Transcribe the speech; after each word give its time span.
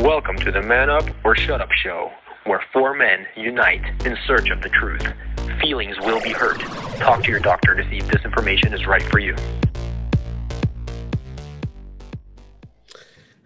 Welcome 0.00 0.36
to 0.36 0.50
the 0.50 0.62
Man 0.62 0.88
Up 0.88 1.04
or 1.24 1.36
Shut 1.36 1.60
Up 1.60 1.70
show, 1.72 2.10
where 2.44 2.62
four 2.72 2.94
men 2.94 3.26
unite 3.36 3.84
in 4.06 4.16
search 4.26 4.48
of 4.48 4.62
the 4.62 4.70
truth. 4.70 5.06
Feelings 5.60 5.94
will 6.00 6.22
be 6.22 6.30
hurt. 6.30 6.58
Talk 7.00 7.22
to 7.24 7.30
your 7.30 7.38
doctor 7.38 7.74
to 7.74 7.86
see 7.90 7.98
if 7.98 8.08
this 8.08 8.24
information 8.24 8.72
is 8.72 8.86
right 8.86 9.02
for 9.02 9.18
you. 9.18 9.36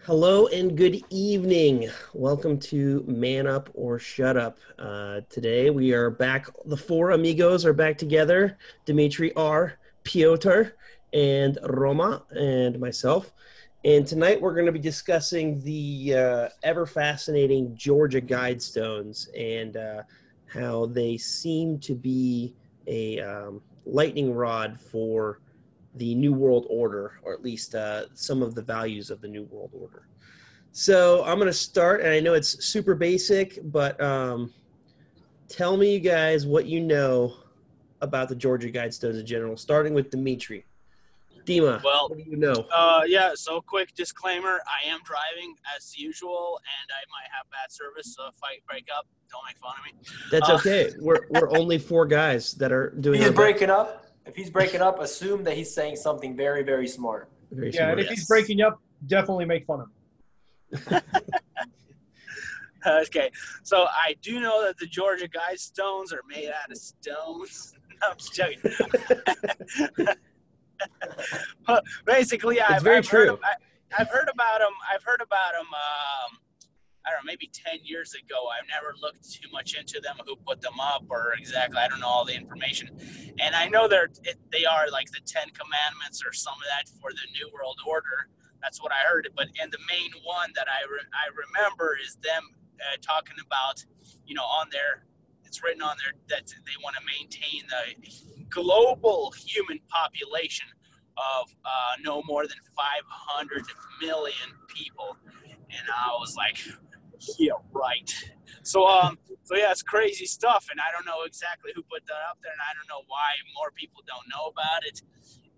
Hello 0.04 0.46
and 0.46 0.79
good 0.79 1.03
evening. 1.11 1.90
Welcome 2.12 2.61
to 2.61 3.02
Man 3.09 3.48
Up 3.48 3.68
or 3.75 3.98
Shut 3.98 4.36
Up. 4.36 4.59
Uh, 4.79 5.23
today 5.29 5.71
we 5.71 5.93
are 5.93 6.09
back. 6.09 6.46
The 6.66 6.77
four 6.77 7.11
amigos 7.11 7.66
are 7.66 7.73
back 7.73 7.98
together. 7.98 8.59
Dimitri 8.84 9.34
R, 9.34 9.73
Piotr, 10.05 10.68
and 11.12 11.59
Roma, 11.64 12.23
and 12.30 12.79
myself. 12.79 13.32
And 13.85 14.07
tonight 14.07 14.41
we're 14.41 14.55
going 14.55 14.64
to 14.64 14.73
be 14.73 14.79
discussing 14.79 15.61
the 15.61 16.14
uh, 16.14 16.48
ever 16.62 16.87
fascinating 16.87 17.77
Georgia 17.77 18.21
Guidestones 18.21 19.29
and 19.36 19.77
uh, 19.77 20.03
how 20.46 20.86
they 20.86 21.18
seem 21.18 21.79
to 21.81 21.94
be 21.94 22.55
a 22.86 23.21
um, 23.21 23.61
lightning 23.85 24.32
rod 24.32 24.81
for 24.81 25.41
the 25.96 26.14
New 26.14 26.32
World 26.32 26.67
Order, 26.71 27.21
or 27.22 27.35
at 27.35 27.43
least 27.43 27.75
uh, 27.75 28.07
some 28.14 28.43
of 28.43 28.55
the 28.55 28.63
values 28.63 29.11
of 29.11 29.21
the 29.21 29.29
New 29.29 29.44
World 29.44 29.72
Order. 29.75 30.08
So 30.72 31.22
I'm 31.25 31.36
going 31.39 31.46
to 31.46 31.53
start, 31.53 32.00
and 32.00 32.08
I 32.08 32.20
know 32.20 32.33
it's 32.33 32.64
super 32.64 32.94
basic, 32.94 33.58
but 33.64 34.00
um, 34.00 34.50
tell 35.47 35.77
me, 35.77 35.92
you 35.92 36.00
guys, 36.00 36.47
what 36.47 36.64
you 36.64 36.80
know 36.80 37.34
about 38.00 38.30
the 38.30 38.34
Georgia 38.34 38.70
Guidestones 38.70 39.20
in 39.20 39.27
general, 39.27 39.58
starting 39.58 39.92
with 39.92 40.11
Dimitri. 40.11 40.64
Dima, 41.44 41.83
Well, 41.83 42.08
what 42.08 42.19
do 42.19 42.25
you 42.28 42.36
know? 42.36 42.66
Uh, 42.72 43.03
yeah. 43.06 43.33
So, 43.34 43.61
quick 43.61 43.94
disclaimer: 43.94 44.61
I 44.66 44.89
am 44.89 45.00
driving 45.05 45.55
as 45.77 45.97
usual, 45.97 46.58
and 46.58 46.91
I 46.91 47.02
might 47.11 47.28
have 47.36 47.50
bad 47.50 47.70
service. 47.70 48.14
So, 48.16 48.27
if 48.28 48.34
I 48.42 48.58
break 48.69 48.89
up, 48.97 49.06
don't 49.30 49.42
make 49.47 49.58
fun 49.58 49.75
of 49.78 49.84
me. 49.84 49.92
That's 50.30 50.48
uh, 50.48 50.54
okay. 50.54 50.92
We're 50.98 51.27
we're 51.30 51.50
only 51.56 51.78
four 51.78 52.06
guys 52.06 52.52
that 52.54 52.72
are 52.72 52.91
doing. 53.00 53.16
If 53.16 53.20
he's 53.20 53.28
our 53.28 53.32
best. 53.32 53.36
breaking 53.36 53.70
up, 53.70 54.06
if 54.27 54.36
he's 54.36 54.50
breaking 54.50 54.80
up, 54.80 55.00
assume 55.00 55.44
that 55.44 55.56
he's 55.56 55.72
saying 55.74 55.96
something 55.96 56.36
very, 56.36 56.62
very 56.62 56.88
smart. 56.88 57.30
Very 57.50 57.72
Yeah, 57.72 57.91
and 57.91 58.00
if 58.00 58.06
Yes. 58.06 58.19
he's 58.19 58.26
breaking 58.26 58.60
up, 58.62 58.80
definitely 59.06 59.44
make 59.44 59.66
fun 59.66 59.80
of 59.80 60.91
him. 60.91 61.02
okay. 62.86 63.30
So, 63.62 63.84
I 63.84 64.16
do 64.22 64.41
know 64.41 64.64
that 64.64 64.78
the 64.78 64.86
Georgia 64.86 65.28
Guidestones 65.28 66.12
are 66.12 66.22
made 66.28 66.48
out 66.50 66.70
of 66.70 66.78
stones. 66.78 67.74
No, 68.02 68.08
I'm 68.10 68.16
just 68.16 68.34
joking. 68.34 70.19
Basically, 72.04 72.60
I've, 72.60 72.82
very 72.82 72.98
I've 72.98 73.08
heard. 73.08 73.26
true. 73.26 73.34
Of, 73.34 73.40
I, 73.44 73.54
I've 73.98 74.08
heard 74.08 74.28
about 74.32 74.60
them. 74.60 74.72
I've 74.92 75.02
heard 75.02 75.20
about 75.20 75.52
them. 75.52 75.66
Um, 75.66 76.38
I 77.06 77.10
don't 77.10 77.24
know, 77.24 77.30
maybe 77.30 77.50
10 77.52 77.80
years 77.84 78.14
ago. 78.14 78.48
I've 78.48 78.66
never 78.68 78.94
looked 79.00 79.30
too 79.30 79.46
much 79.52 79.76
into 79.76 80.00
them, 80.00 80.16
who 80.26 80.36
put 80.36 80.62
them 80.62 80.80
up, 80.80 81.04
or 81.10 81.34
exactly. 81.38 81.78
I 81.78 81.88
don't 81.88 82.00
know 82.00 82.08
all 82.08 82.24
the 82.24 82.34
information. 82.34 82.88
And 83.40 83.54
I 83.54 83.68
know 83.68 83.86
they're 83.86 84.08
it, 84.24 84.36
they 84.50 84.64
are 84.64 84.88
like 84.90 85.10
the 85.10 85.20
Ten 85.26 85.48
Commandments 85.50 86.22
or 86.24 86.32
some 86.32 86.54
of 86.54 86.64
that 86.72 86.88
for 87.00 87.10
the 87.12 87.26
New 87.32 87.50
World 87.52 87.78
Order. 87.86 88.28
That's 88.62 88.82
what 88.82 88.90
I 88.92 89.06
heard. 89.06 89.28
But 89.36 89.48
and 89.60 89.70
the 89.70 89.84
main 89.90 90.10
one 90.24 90.50
that 90.56 90.66
I 90.66 90.80
re, 90.90 91.00
I 91.12 91.28
remember 91.28 91.98
is 92.02 92.16
them 92.22 92.42
uh, 92.80 92.96
talking 93.02 93.36
about, 93.44 93.84
you 94.24 94.34
know, 94.34 94.44
on 94.44 94.68
their 94.72 95.04
it's 95.44 95.62
written 95.62 95.82
on 95.82 95.96
there 96.02 96.14
that 96.28 96.48
they 96.48 96.72
want 96.82 96.96
to 96.96 97.02
maintain 97.04 97.62
the 97.68 98.46
global 98.48 99.32
human 99.36 99.78
population 99.88 100.66
of 101.16 101.54
uh, 101.64 101.94
no 102.02 102.22
more 102.26 102.46
than 102.46 102.58
500 102.76 103.62
million 104.00 104.34
people. 104.68 105.16
And 105.70 105.88
I 105.88 106.10
was 106.18 106.36
like, 106.36 106.58
yeah, 107.38 107.52
right. 107.72 108.10
So, 108.62 108.86
um, 108.86 109.18
so 109.42 109.56
yeah, 109.56 109.70
it's 109.70 109.82
crazy 109.82 110.26
stuff, 110.26 110.68
and 110.70 110.80
I 110.80 110.90
don't 110.92 111.04
know 111.04 111.24
exactly 111.26 111.72
who 111.74 111.82
put 111.82 112.06
that 112.06 112.22
up 112.30 112.38
there, 112.42 112.52
and 112.52 112.60
I 112.60 112.72
don't 112.74 112.88
know 112.88 113.04
why 113.08 113.32
more 113.54 113.70
people 113.74 114.02
don't 114.06 114.26
know 114.28 114.47
about 114.47 114.84
it. 114.86 115.03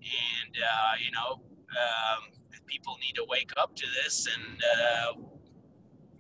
And 0.03 0.57
uh, 0.57 0.93
you 1.03 1.11
know, 1.13 1.41
um, 1.71 2.33
people 2.67 2.97
need 3.01 3.15
to 3.15 3.25
wake 3.29 3.53
up 3.57 3.77
to 3.77 3.87
this, 4.03 4.27
and 4.27 4.61
uh, 4.61 5.13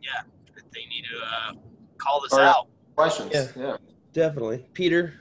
yeah, 0.02 0.22
they 0.72 0.86
need 0.86 1.04
to 1.10 1.18
uh, 1.18 1.52
call 1.98 2.20
this 2.20 2.32
All 2.32 2.38
right. 2.38 2.48
out. 2.48 2.68
Questions? 2.94 3.30
Yeah. 3.32 3.46
Yeah. 3.56 3.76
Definitely, 4.12 4.66
Peter. 4.72 5.14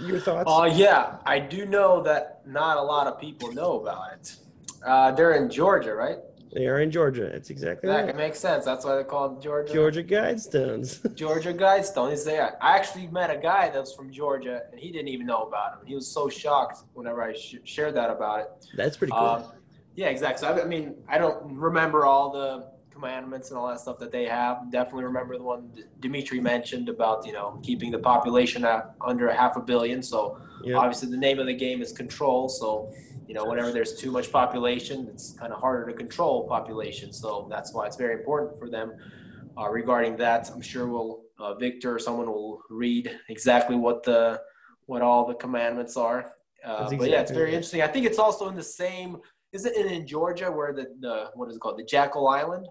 Your 0.00 0.18
thoughts? 0.20 0.50
Uh, 0.50 0.70
yeah, 0.72 1.16
I 1.26 1.38
do 1.38 1.66
know 1.66 2.02
that 2.02 2.42
not 2.46 2.76
a 2.76 2.82
lot 2.82 3.06
of 3.06 3.20
people 3.20 3.52
know 3.52 3.80
about 3.80 4.12
it. 4.14 4.36
Uh, 4.84 5.10
they're 5.12 5.32
in 5.34 5.50
Georgia, 5.50 5.94
right? 5.94 6.18
they 6.50 6.66
are 6.66 6.80
in 6.80 6.90
Georgia. 6.90 7.24
It's 7.26 7.50
exactly 7.50 7.88
That 7.90 8.06
right. 8.06 8.16
makes 8.16 8.38
sense. 8.40 8.64
That's 8.64 8.82
why 8.82 8.94
they're 8.94 9.04
called 9.04 9.42
Georgia. 9.42 9.70
Georgia 9.70 10.02
Guidestones. 10.02 11.14
Georgia 11.14 11.52
Guidestone 11.52 12.10
is 12.10 12.24
there. 12.24 12.56
I 12.62 12.74
actually 12.74 13.06
met 13.08 13.30
a 13.30 13.36
guy 13.36 13.68
that 13.68 13.78
was 13.78 13.92
from 13.94 14.10
Georgia, 14.10 14.62
and 14.70 14.80
he 14.80 14.90
didn't 14.90 15.08
even 15.08 15.26
know 15.26 15.42
about 15.42 15.74
him. 15.74 15.86
He 15.86 15.94
was 15.94 16.08
so 16.10 16.30
shocked 16.30 16.84
whenever 16.94 17.22
I 17.22 17.34
sh- 17.34 17.56
shared 17.64 17.94
that 17.96 18.08
about 18.08 18.40
it. 18.40 18.66
That's 18.74 18.96
pretty 18.96 19.10
cool. 19.12 19.20
Um, 19.20 19.44
yeah, 19.94 20.06
exactly. 20.08 20.40
So 20.46 20.54
I, 20.54 20.62
I 20.62 20.64
mean, 20.64 20.94
I 21.06 21.18
don't 21.18 21.54
remember 21.54 22.06
all 22.06 22.30
the 22.32 22.70
commandments 22.98 23.50
and 23.50 23.58
all 23.58 23.68
that 23.68 23.80
stuff 23.80 23.98
that 23.98 24.10
they 24.10 24.26
have. 24.26 24.70
Definitely 24.72 25.04
remember 25.04 25.36
the 25.36 25.44
one 25.44 25.72
Dimitri 26.00 26.40
mentioned 26.40 26.88
about 26.88 27.26
you 27.26 27.32
know 27.32 27.60
keeping 27.62 27.90
the 27.90 27.98
population 27.98 28.64
at 28.64 28.94
under 29.00 29.28
a 29.28 29.34
half 29.34 29.56
a 29.56 29.60
billion. 29.60 30.02
So 30.02 30.40
obviously 30.76 31.10
the 31.10 31.16
name 31.16 31.38
of 31.38 31.46
the 31.46 31.54
game 31.54 31.80
is 31.82 31.92
control. 31.92 32.48
So 32.48 32.92
you 33.26 33.34
know 33.34 33.44
whenever 33.44 33.70
there's 33.72 33.94
too 33.94 34.10
much 34.10 34.32
population, 34.32 35.08
it's 35.12 35.32
kind 35.32 35.52
of 35.52 35.60
harder 35.60 35.86
to 35.90 35.96
control 35.96 36.46
population. 36.48 37.12
So 37.12 37.46
that's 37.50 37.72
why 37.72 37.86
it's 37.86 37.96
very 37.96 38.14
important 38.14 38.58
for 38.58 38.68
them. 38.68 38.92
Uh, 39.56 39.68
regarding 39.70 40.16
that, 40.16 40.50
I'm 40.50 40.60
sure 40.60 40.86
we'll 40.86 41.22
uh, 41.38 41.54
Victor 41.54 41.94
or 41.94 41.98
someone 41.98 42.26
will 42.26 42.62
read 42.70 43.10
exactly 43.28 43.76
what 43.76 44.02
the 44.02 44.40
what 44.86 45.02
all 45.02 45.26
the 45.26 45.34
commandments 45.34 45.96
are. 45.96 46.32
Uh, 46.64 46.90
but 46.96 47.08
yeah, 47.08 47.20
it's 47.20 47.30
very 47.30 47.50
interesting. 47.50 47.82
I 47.82 47.86
think 47.86 48.06
it's 48.06 48.18
also 48.18 48.48
in 48.48 48.56
the 48.56 48.62
same. 48.62 49.18
Is 49.52 49.64
it 49.64 49.76
in, 49.76 49.86
in 49.86 50.06
Georgia 50.06 50.50
where 50.50 50.72
the, 50.72 50.86
the 51.00 51.30
what 51.34 51.48
is 51.48 51.56
it 51.56 51.60
called 51.60 51.78
the 51.78 51.84
Jekyll 51.84 52.28
Island? 52.28 52.66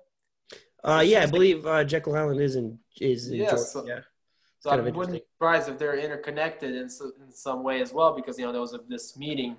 Uh, 0.84 1.04
yeah, 1.06 1.24
I 1.24 1.26
believe 1.26 1.66
uh, 1.66 1.84
Jekyll 1.84 2.16
Island 2.16 2.40
is 2.42 2.56
in 2.56 2.80
is 3.02 3.30
in 3.30 3.36
Yeah, 3.40 3.50
Georgia. 3.52 3.64
so- 3.64 3.86
yeah. 3.88 4.00
So 4.60 4.72
I 4.72 4.76
wouldn't 4.78 5.12
be 5.14 5.24
surprised 5.36 5.70
if 5.70 5.78
they're 5.78 5.98
interconnected 6.00 6.74
in, 6.74 6.90
so, 6.90 7.12
in 7.24 7.32
some 7.32 7.62
way 7.64 7.80
as 7.80 7.94
well, 7.94 8.16
because 8.16 8.40
you 8.40 8.46
know 8.46 8.52
there 8.52 8.60
was 8.60 8.74
a, 8.74 8.80
this 8.88 9.16
meeting. 9.16 9.56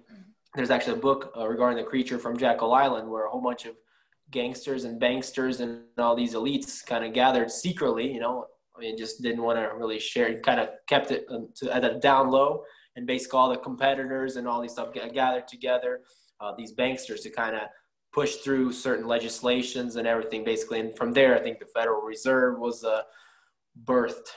There's 0.56 0.70
actually 0.70 0.94
a 0.94 1.00
book 1.00 1.32
uh, 1.36 1.46
regarding 1.46 1.76
the 1.78 1.84
creature 1.88 2.18
from 2.18 2.36
Jekyll 2.36 2.74
Island, 2.74 3.08
where 3.08 3.26
a 3.26 3.30
whole 3.30 3.40
bunch 3.40 3.64
of 3.64 3.76
gangsters 4.30 4.82
and 4.84 5.00
banksters 5.00 5.60
and 5.60 5.82
all 5.98 6.16
these 6.16 6.34
elites 6.34 6.84
kind 6.84 7.04
of 7.04 7.12
gathered 7.12 7.50
secretly. 7.50 8.12
You 8.12 8.18
know, 8.20 8.46
I 8.76 8.80
mean, 8.80 8.98
just 8.98 9.22
didn't 9.22 9.42
want 9.42 9.56
to 9.58 9.70
really 9.76 10.00
share. 10.00 10.40
Kind 10.40 10.58
of 10.60 10.70
kept 10.88 11.12
it 11.12 11.26
um, 11.30 11.50
to, 11.56 11.72
at 11.74 11.84
a 11.84 11.94
down 12.00 12.30
low, 12.30 12.64
and 12.96 13.06
basically 13.06 13.38
all 13.38 13.48
the 13.50 13.56
competitors 13.58 14.34
and 14.36 14.48
all 14.48 14.60
these 14.60 14.72
stuff 14.72 14.92
ga- 14.92 15.10
gathered 15.10 15.46
together. 15.46 16.00
Uh, 16.40 16.52
these 16.58 16.74
banksters 16.74 17.22
to 17.22 17.30
kind 17.30 17.54
of 17.54 17.62
push 18.12 18.36
through 18.36 18.72
certain 18.72 19.06
legislations 19.06 19.96
and 19.96 20.06
everything, 20.06 20.44
basically. 20.44 20.80
And 20.80 20.96
from 20.96 21.12
there, 21.12 21.36
I 21.36 21.40
think 21.40 21.58
the 21.58 21.66
Federal 21.66 22.00
Reserve 22.02 22.58
was 22.58 22.84
uh, 22.84 23.02
birthed 23.84 24.28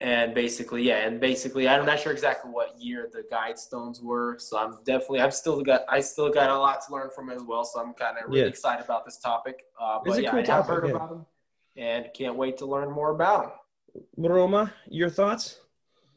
and 0.00 0.34
basically 0.34 0.82
yeah 0.82 1.06
and 1.06 1.20
basically 1.20 1.68
i'm 1.68 1.86
not 1.86 1.98
sure 2.00 2.10
exactly 2.10 2.50
what 2.50 2.74
year 2.80 3.08
the 3.12 3.22
guidestones 3.32 4.02
were 4.02 4.36
so 4.40 4.58
i'm 4.58 4.76
definitely 4.84 5.20
i've 5.20 5.32
still 5.32 5.62
got 5.62 5.82
i 5.88 6.00
still 6.00 6.28
got 6.30 6.50
a 6.50 6.58
lot 6.58 6.84
to 6.84 6.92
learn 6.92 7.08
from 7.14 7.30
as 7.30 7.42
well 7.44 7.64
so 7.64 7.80
i'm 7.80 7.94
kind 7.94 8.16
of 8.18 8.28
really 8.28 8.40
Yeah. 8.40 8.46
excited 8.46 8.84
about 8.84 9.04
this 9.04 9.18
topic 9.18 9.62
uh, 9.80 10.00
It's 10.04 10.16
but 10.16 10.22
yeah 10.22 10.30
cool 10.30 10.40
i 10.40 10.42
have 10.42 10.46
topic, 10.66 10.68
heard 10.68 10.84
yeah. 10.88 10.96
about 10.96 11.10
them 11.10 11.26
and 11.76 12.06
can't 12.12 12.34
wait 12.34 12.56
to 12.58 12.66
learn 12.66 12.90
more 12.90 13.10
about 13.14 13.42
them 14.16 14.32
Roma, 14.32 14.72
your 14.88 15.08
thoughts? 15.10 15.60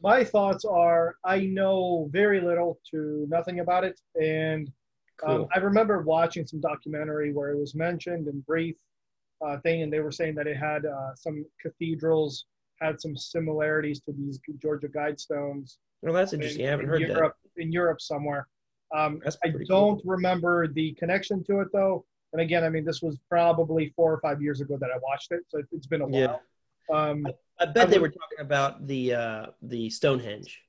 My 0.02 0.24
thoughts 0.24 0.64
are 0.64 1.14
I 1.24 1.40
know 1.40 2.08
very 2.10 2.40
little 2.40 2.80
to 2.90 3.26
nothing 3.28 3.60
about 3.60 3.84
it. 3.84 4.00
And 4.20 4.70
um, 5.26 5.46
I 5.54 5.58
remember 5.58 6.00
watching 6.02 6.46
some 6.46 6.60
documentary 6.60 7.32
where 7.32 7.50
it 7.50 7.58
was 7.58 7.74
mentioned 7.74 8.28
in 8.28 8.40
brief 8.40 8.76
uh, 9.44 9.58
thing, 9.60 9.82
and 9.82 9.92
they 9.92 10.00
were 10.00 10.12
saying 10.12 10.34
that 10.36 10.46
it 10.46 10.56
had 10.56 10.84
uh, 10.86 11.14
some 11.14 11.44
cathedrals 11.62 12.46
had 12.80 13.00
some 13.00 13.16
similarities 13.16 14.00
to 14.00 14.12
these 14.12 14.38
Georgia 14.62 14.88
Guidestones. 14.88 15.76
well, 16.02 16.12
that's 16.14 16.32
in- 16.32 16.40
interesting. 16.40 16.66
I 16.66 16.70
haven't 16.70 16.86
in 16.86 16.90
heard 16.90 17.00
Europe, 17.02 17.36
In 17.56 17.72
Europe 17.72 18.00
somewhere. 18.00 18.46
Um, 18.96 19.20
I 19.44 19.52
don't 19.66 20.00
remember 20.04 20.66
the 20.68 20.92
connection 20.94 21.44
to 21.44 21.60
it 21.60 21.68
though. 21.72 22.04
And 22.32 22.40
again, 22.42 22.62
I 22.64 22.68
mean, 22.68 22.84
this 22.84 23.02
was 23.02 23.16
probably 23.28 23.92
four 23.96 24.12
or 24.12 24.20
five 24.20 24.40
years 24.42 24.60
ago 24.60 24.76
that 24.80 24.90
I 24.94 24.98
watched 25.02 25.32
it, 25.32 25.40
so 25.48 25.60
it's 25.72 25.86
been 25.86 26.02
a 26.02 26.08
Yeah. 26.10 26.36
while. 26.88 27.10
Um, 27.10 27.22
that. 27.24 27.34
I 27.60 27.66
bet 27.66 27.88
I 27.88 27.90
they 27.90 27.98
would- 27.98 28.12
were 28.12 28.16
talking 28.18 28.38
about 28.40 28.86
the 28.86 29.14
uh, 29.14 29.46
the 29.62 29.90
Stonehenge. 29.90 30.62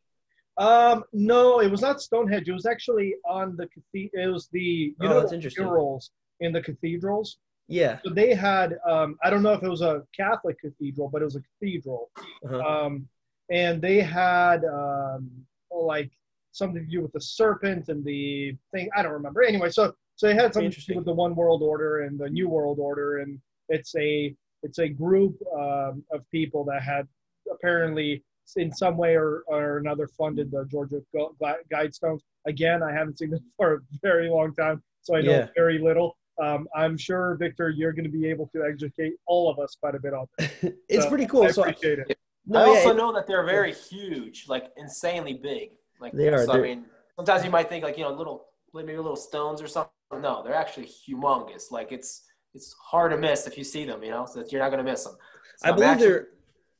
Um, 0.60 1.04
no, 1.14 1.62
it 1.62 1.72
was 1.72 1.82
not 1.82 2.02
Stonehenge. 2.02 2.48
It 2.48 2.54
was 2.54 2.66
actually 2.66 3.16
on 3.28 3.56
the 3.56 3.68
cathedral. 3.68 4.24
It 4.24 4.28
was 4.32 4.50
the 4.52 4.60
you 4.60 4.96
Oh, 5.02 5.08
know 5.08 5.28
the 5.28 5.54
murals 5.58 6.12
in 6.42 6.52
the 6.52 6.62
cathedrals. 6.62 7.38
Yeah. 7.68 8.00
So 8.04 8.14
they 8.14 8.34
had 8.34 8.78
um, 8.88 9.18
I 9.24 9.30
don't 9.30 9.44
know 9.44 9.54
if 9.54 9.64
it 9.64 9.70
was 9.70 9.82
a 9.82 10.04
Catholic 10.16 10.60
cathedral, 10.60 11.10
but 11.10 11.22
it 11.22 11.26
was 11.26 11.38
a 11.38 11.42
cathedral. 11.42 12.12
Uh-huh. 12.46 12.60
Um, 12.60 13.08
and 13.52 13.82
they 13.82 14.02
had 14.02 14.66
um, 14.66 15.30
like 15.72 16.12
something 16.52 16.84
to 16.84 16.90
do 16.90 17.02
with 17.02 17.14
the 17.14 17.22
serpent 17.22 17.90
and 17.90 18.04
the 18.04 18.56
thing. 18.74 18.90
I 18.96 19.02
don't 19.02 19.14
remember. 19.14 19.44
Anyway, 19.44 19.70
so 19.70 19.94
so 20.16 20.28
they 20.28 20.36
had 20.36 20.54
something 20.54 20.72
to 20.72 20.86
do 20.86 20.96
with 20.96 21.06
the 21.06 21.14
one 21.14 21.36
world 21.36 21.64
order 21.64 22.02
and 22.02 22.20
the 22.20 22.30
new 22.30 22.50
world 22.50 22.80
order 22.80 23.20
and 23.20 23.40
it's 23.70 23.96
a 23.96 24.36
it's 24.64 24.80
a 24.80 24.90
group 24.90 25.38
um, 25.58 26.04
of 26.12 26.30
people 26.32 26.66
that 26.66 26.82
had 26.82 27.08
apparently 27.50 28.22
in 28.58 28.72
some 28.74 28.98
way 28.98 29.16
or, 29.16 29.44
or 29.48 29.78
another 29.78 30.08
funded 30.08 30.52
the 30.52 30.66
Georgia 30.66 31.02
Gu- 31.14 31.36
Gui- 31.40 31.64
Guidestones. 31.74 32.20
Again, 32.48 32.82
I 32.84 32.92
haven't 32.92 33.20
seen 33.20 33.32
them 33.32 33.40
for 33.58 33.76
a 33.76 33.80
very 34.02 34.30
long 34.30 34.54
time, 34.56 34.82
so 35.02 35.16
I 35.16 35.22
know 35.22 35.32
Yeah. 35.32 35.48
very 35.56 35.80
little. 35.80 36.18
Um, 36.42 36.68
I'm 36.76 36.98
sure, 36.98 37.36
Victor, 37.36 37.70
you're 37.70 37.92
going 37.92 38.06
to 38.06 38.10
be 38.12 38.30
able 38.30 38.48
to 38.56 38.64
educate 38.64 39.14
all 39.28 39.50
of 39.50 39.60
us 39.60 39.76
quite 39.80 39.96
a 39.96 40.00
bit 40.00 40.14
on 40.14 40.26
this. 40.38 40.50
it's 40.88 41.04
So, 41.04 41.10
pretty 41.10 41.26
cool. 41.26 41.44
I 41.44 41.52
So 41.52 41.64
appreciate 41.64 42.00
it. 42.00 42.18
no, 42.46 42.60
I 42.60 42.64
yeah, 42.64 42.70
also 42.70 42.90
it- 42.92 42.98
know 42.98 43.12
that 43.14 43.28
they're 43.28 43.44
very 43.46 43.74
huge, 43.74 44.46
like 44.48 44.72
insanely 44.78 45.34
big. 45.34 45.72
Like 46.00 46.14
They 46.14 46.30
are, 46.30 46.46
So, 46.46 46.54
I 46.54 46.62
mean, 46.62 46.86
sometimes 47.18 47.44
you 47.44 47.52
might 47.52 47.68
think 47.68 47.84
like 47.84 47.98
you 47.98 48.06
know 48.06 48.14
little, 48.14 48.46
maybe 48.74 48.96
little 48.96 49.18
stones 49.18 49.62
or 49.62 49.68
something. 49.68 49.92
No, 50.14 50.42
they're 50.44 50.56
actually 50.56 50.88
humongous. 50.88 51.72
Like 51.72 51.92
it's 51.92 52.24
it's 52.56 52.74
hard 52.82 53.12
to 53.12 53.18
miss 53.18 53.46
if 53.46 53.58
you 53.58 53.64
see 53.66 53.84
them. 53.86 54.02
You 54.02 54.12
know, 54.12 54.26
so 54.26 54.40
that 54.40 54.52
you're 54.52 54.62
not 54.62 54.72
gonna 54.72 54.84
miss 54.84 55.04
them. 55.04 55.16
So 55.58 55.68
I 55.68 55.70
I'm 55.72 55.76
believe 55.76 55.90
actually- 55.90 56.08
they're 56.08 56.28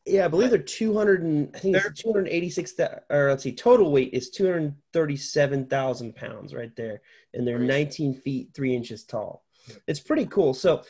yeah, 0.10 0.26
I 0.26 0.28
believe 0.28 0.50
they're 0.50 0.60
200 0.60 1.24
and 1.24 1.56
I 1.56 1.60
think 1.60 1.76
They're- 1.76 1.88
it's 1.88 2.02
286 2.02 2.74
that 2.74 3.06
or 3.10 3.30
let's 3.30 3.44
see, 3.44 3.54
total 3.54 3.92
weight 3.92 4.14
is 4.14 4.30
237,000 4.32 6.16
pounds 6.16 6.54
right 6.54 6.76
there, 6.76 7.02
and 7.34 7.48
they're 7.48 7.60
19 7.60 8.14
feet 8.16 8.50
three 8.54 8.76
inches 8.76 9.04
tall. 9.04 9.44
It's 9.88 10.00
pretty 10.00 10.26
cool. 10.26 10.54
So, 10.54 10.84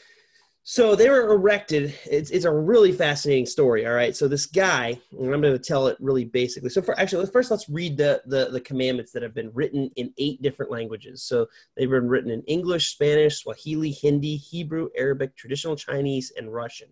so 0.64 0.96
they 0.96 1.10
were 1.10 1.34
erected. 1.34 1.96
It's 2.06 2.30
it's 2.30 2.46
a 2.46 2.52
really 2.52 2.92
fascinating 2.92 3.46
story. 3.46 3.86
All 3.88 3.94
right, 3.94 4.16
so 4.16 4.28
this 4.28 4.46
guy, 4.46 5.00
and 5.12 5.34
I'm 5.34 5.42
going 5.42 5.54
to 5.54 5.60
tell 5.60 5.88
it 5.88 5.98
really 6.00 6.26
basically. 6.26 6.70
So 6.70 6.82
for 6.82 6.98
actually, 7.00 7.26
first 7.28 7.50
let's 7.50 7.68
read 7.70 7.98
the 7.98 8.22
the 8.26 8.50
the 8.52 8.62
commandments 8.62 9.12
that 9.14 9.24
have 9.24 9.34
been 9.34 9.52
written 9.54 9.90
in 9.96 10.14
eight 10.18 10.42
different 10.42 10.72
languages. 10.72 11.24
So 11.24 11.48
they've 11.76 11.90
been 11.90 12.08
written 12.08 12.30
in 12.30 12.44
English, 12.44 12.94
Spanish, 12.94 13.42
Swahili, 13.42 13.92
Hindi, 13.92 14.36
Hebrew, 14.38 14.90
Arabic, 14.96 15.36
traditional 15.36 15.76
Chinese, 15.76 16.32
and 16.38 16.54
Russian. 16.54 16.90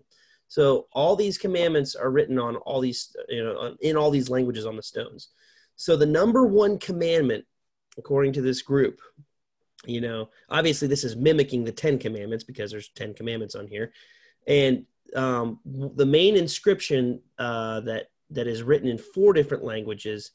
So 0.47 0.88
all 0.94 1.15
these 1.15 1.38
commandments 1.38 1.95
are 1.95 2.09
written 2.09 2.39
on 2.39 2.55
all 2.57 2.79
these, 2.79 3.15
you 3.27 3.44
know, 3.44 3.75
in 3.81 3.97
all 3.97 4.11
these 4.11 4.29
languages 4.29 4.65
on 4.65 4.75
the 4.75 4.83
stones. 4.83 5.29
So 5.75 5.95
the 5.95 6.05
number 6.05 6.45
one 6.45 6.79
commandment, 6.79 7.45
according 7.97 8.33
to 8.33 8.41
this 8.41 8.61
group, 8.61 8.99
you 9.85 10.01
know, 10.01 10.29
obviously 10.49 10.88
this 10.88 11.03
is 11.03 11.15
mimicking 11.15 11.63
the 11.63 11.71
Ten 11.71 11.99
Commandments 11.99 12.44
because 12.44 12.71
there's 12.71 12.89
Ten 12.89 13.13
Commandments 13.13 13.55
on 13.55 13.67
here, 13.67 13.94
and 14.47 14.85
um, 15.15 15.59
the 15.65 16.05
main 16.05 16.35
inscription 16.35 17.21
uh, 17.38 17.81
that 17.81 18.07
that 18.31 18.47
is 18.47 18.63
written 18.63 18.89
in 18.89 18.97
four 18.97 19.33
different 19.33 19.63
languages 19.63 20.31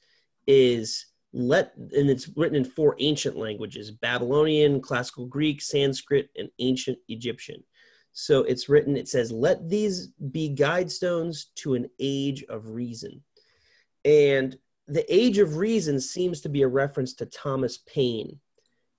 is 0.46 1.06
let, 1.32 1.74
and 1.76 2.08
it's 2.08 2.28
written 2.36 2.56
in 2.56 2.64
four 2.64 2.96
ancient 3.00 3.36
languages: 3.36 3.90
Babylonian, 3.90 4.80
Classical 4.80 5.26
Greek, 5.26 5.60
Sanskrit, 5.60 6.30
and 6.36 6.48
Ancient 6.58 6.98
Egyptian. 7.08 7.62
So 8.12 8.42
it's 8.42 8.68
written, 8.68 8.96
it 8.96 9.08
says, 9.08 9.32
let 9.32 9.68
these 9.68 10.08
be 10.30 10.54
guidestones 10.54 11.46
to 11.56 11.74
an 11.74 11.88
age 11.98 12.44
of 12.48 12.68
reason. 12.68 13.22
And 14.04 14.56
the 14.86 15.04
age 15.14 15.38
of 15.38 15.56
reason 15.56 16.00
seems 16.00 16.40
to 16.42 16.48
be 16.48 16.62
a 16.62 16.68
reference 16.68 17.14
to 17.14 17.26
Thomas 17.26 17.78
Paine. 17.78 18.38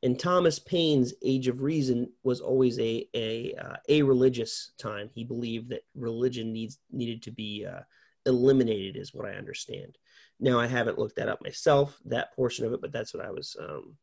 And 0.02 0.20
Thomas 0.20 0.60
Paine's 0.60 1.14
age 1.24 1.48
of 1.48 1.62
reason 1.62 2.10
was 2.24 2.42
always 2.42 2.78
a, 2.80 3.08
a, 3.14 3.54
uh, 3.56 3.76
a 3.88 4.02
religious 4.02 4.72
time. 4.78 5.10
He 5.14 5.24
believed 5.24 5.70
that 5.70 5.84
religion 5.96 6.52
needs, 6.52 6.80
needed 6.92 7.24
to 7.24 7.32
be 7.32 7.66
uh, 7.66 7.82
eliminated, 8.26 8.98
is 8.98 9.14
what 9.14 9.26
I 9.26 9.36
understand. 9.36 9.98
Now, 10.40 10.60
I 10.60 10.68
haven't 10.68 10.98
looked 10.98 11.18
that 11.18 11.30
up 11.30 11.42
myself, 11.42 11.98
that 12.06 12.36
portion 12.36 12.66
of 12.66 12.74
it, 12.74 12.82
but 12.82 12.92
that's 12.92 13.14
what 13.14 13.26
I 13.26 13.32
was 13.32 13.56
um, 13.62 13.96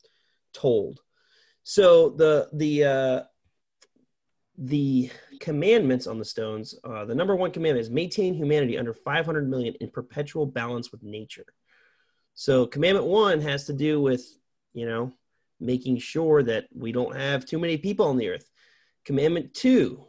told. 0.54 1.00
So 1.64 2.10
the, 2.10 2.48
the, 2.52 2.84
uh, 2.84 3.22
the 4.60 5.10
commandments 5.40 6.06
on 6.06 6.18
the 6.18 6.24
stones, 6.24 6.74
uh, 6.84 7.06
the 7.06 7.14
number 7.14 7.34
one 7.34 7.50
commandment 7.50 7.84
is 7.84 7.90
maintain 7.90 8.34
humanity 8.34 8.76
under 8.76 8.92
500 8.92 9.48
million 9.48 9.74
in 9.80 9.88
perpetual 9.90 10.44
balance 10.44 10.92
with 10.92 11.02
nature. 11.02 11.46
So, 12.34 12.66
commandment 12.66 13.06
one 13.06 13.40
has 13.40 13.64
to 13.64 13.72
do 13.72 14.00
with, 14.02 14.22
you 14.74 14.86
know, 14.86 15.12
making 15.58 15.98
sure 15.98 16.42
that 16.42 16.66
we 16.74 16.92
don't 16.92 17.16
have 17.16 17.46
too 17.46 17.58
many 17.58 17.78
people 17.78 18.06
on 18.06 18.18
the 18.18 18.28
earth. 18.28 18.50
Commandment 19.06 19.54
two, 19.54 20.04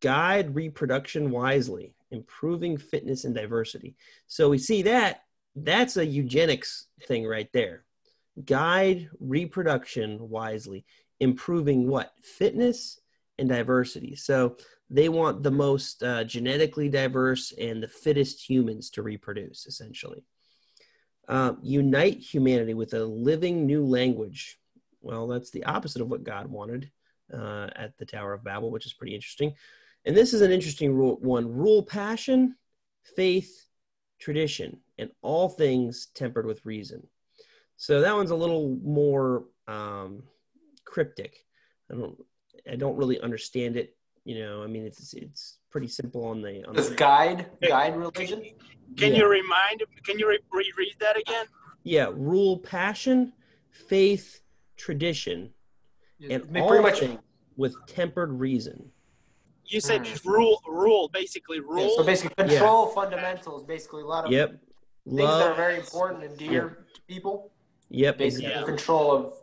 guide 0.00 0.54
reproduction 0.54 1.32
wisely, 1.32 1.94
improving 2.12 2.78
fitness 2.78 3.24
and 3.24 3.34
diversity. 3.34 3.96
So, 4.28 4.48
we 4.48 4.58
see 4.58 4.82
that 4.82 5.22
that's 5.56 5.96
a 5.96 6.06
eugenics 6.06 6.86
thing 7.02 7.26
right 7.26 7.48
there. 7.52 7.84
Guide 8.44 9.08
reproduction 9.18 10.28
wisely, 10.28 10.84
improving 11.18 11.88
what? 11.88 12.12
Fitness 12.22 13.00
and 13.38 13.48
diversity. 13.48 14.16
So 14.16 14.56
they 14.90 15.08
want 15.08 15.42
the 15.42 15.50
most 15.50 16.02
uh, 16.02 16.24
genetically 16.24 16.88
diverse 16.88 17.52
and 17.52 17.82
the 17.82 17.88
fittest 17.88 18.48
humans 18.48 18.90
to 18.90 19.02
reproduce, 19.02 19.66
essentially. 19.66 20.24
Um, 21.28 21.58
unite 21.62 22.18
humanity 22.18 22.72
with 22.74 22.94
a 22.94 23.04
living 23.04 23.66
new 23.66 23.84
language. 23.84 24.58
Well, 25.02 25.26
that's 25.28 25.50
the 25.50 25.64
opposite 25.64 26.00
of 26.00 26.08
what 26.08 26.24
God 26.24 26.46
wanted 26.48 26.90
uh, 27.32 27.68
at 27.76 27.96
the 27.98 28.06
Tower 28.06 28.32
of 28.32 28.44
Babel, 28.44 28.70
which 28.70 28.86
is 28.86 28.94
pretty 28.94 29.14
interesting. 29.14 29.54
And 30.06 30.16
this 30.16 30.32
is 30.32 30.40
an 30.40 30.50
interesting 30.50 30.92
rule 30.94 31.18
one 31.20 31.52
rule 31.52 31.82
passion, 31.82 32.56
faith, 33.14 33.66
tradition, 34.18 34.80
and 34.96 35.10
all 35.20 35.50
things 35.50 36.08
tempered 36.14 36.46
with 36.46 36.64
reason. 36.64 37.06
So 37.76 38.00
that 38.00 38.16
one's 38.16 38.30
a 38.30 38.36
little 38.36 38.76
more 38.82 39.44
um, 39.66 40.22
cryptic. 40.84 41.44
I 41.90 41.94
don't 41.94 42.18
I 42.70 42.76
don't 42.76 42.96
really 42.96 43.20
understand 43.20 43.76
it. 43.76 43.94
You 44.24 44.40
know, 44.40 44.62
I 44.62 44.66
mean, 44.66 44.84
it's 44.84 45.14
it's 45.14 45.58
pretty 45.70 45.88
simple 45.88 46.24
on 46.24 46.42
the 46.42 46.64
on 46.66 46.74
Does 46.74 46.90
the 46.90 46.96
guide 46.96 47.46
guide 47.66 47.96
religion? 47.96 48.42
Can 48.96 49.12
Yeah. 49.12 49.18
you 49.18 49.28
remind? 49.28 49.82
Can 50.04 50.18
you 50.18 50.28
re- 50.28 50.38
reread 50.52 50.96
that 51.00 51.16
again? 51.16 51.46
yeah 51.84 52.10
rule 52.12 52.58
passion, 52.58 53.32
faith, 53.70 54.42
tradition, 54.76 55.54
and 56.28 56.42
all 56.56 56.68
pretty 56.68 56.82
much. 56.82 56.98
things 57.00 57.18
with 57.56 57.74
tempered 57.86 58.32
reason. 58.32 58.90
You 59.64 59.80
said 59.80 60.02
Mm. 60.02 60.24
rule, 60.24 60.62
rule, 60.66 61.08
basically 61.08 61.60
rule. 61.60 61.82
Yeah, 61.90 61.96
so 61.96 62.02
basically, 62.04 62.34
control 62.48 62.86
fundamentals. 62.88 63.64
Basically, 63.64 64.02
a 64.02 64.06
lot 64.06 64.24
of 64.26 64.32
Yep, 64.32 64.50
things 65.06 65.16
that 65.18 65.50
are 65.50 65.54
very 65.54 65.76
important 65.76 66.24
and 66.24 66.36
dear 66.36 66.86
to 66.94 67.00
people. 67.02 67.52
Yep, 67.90 68.18
Basically. 68.18 68.50
Yeah. 68.50 68.64
control 68.64 69.12
of 69.12 69.34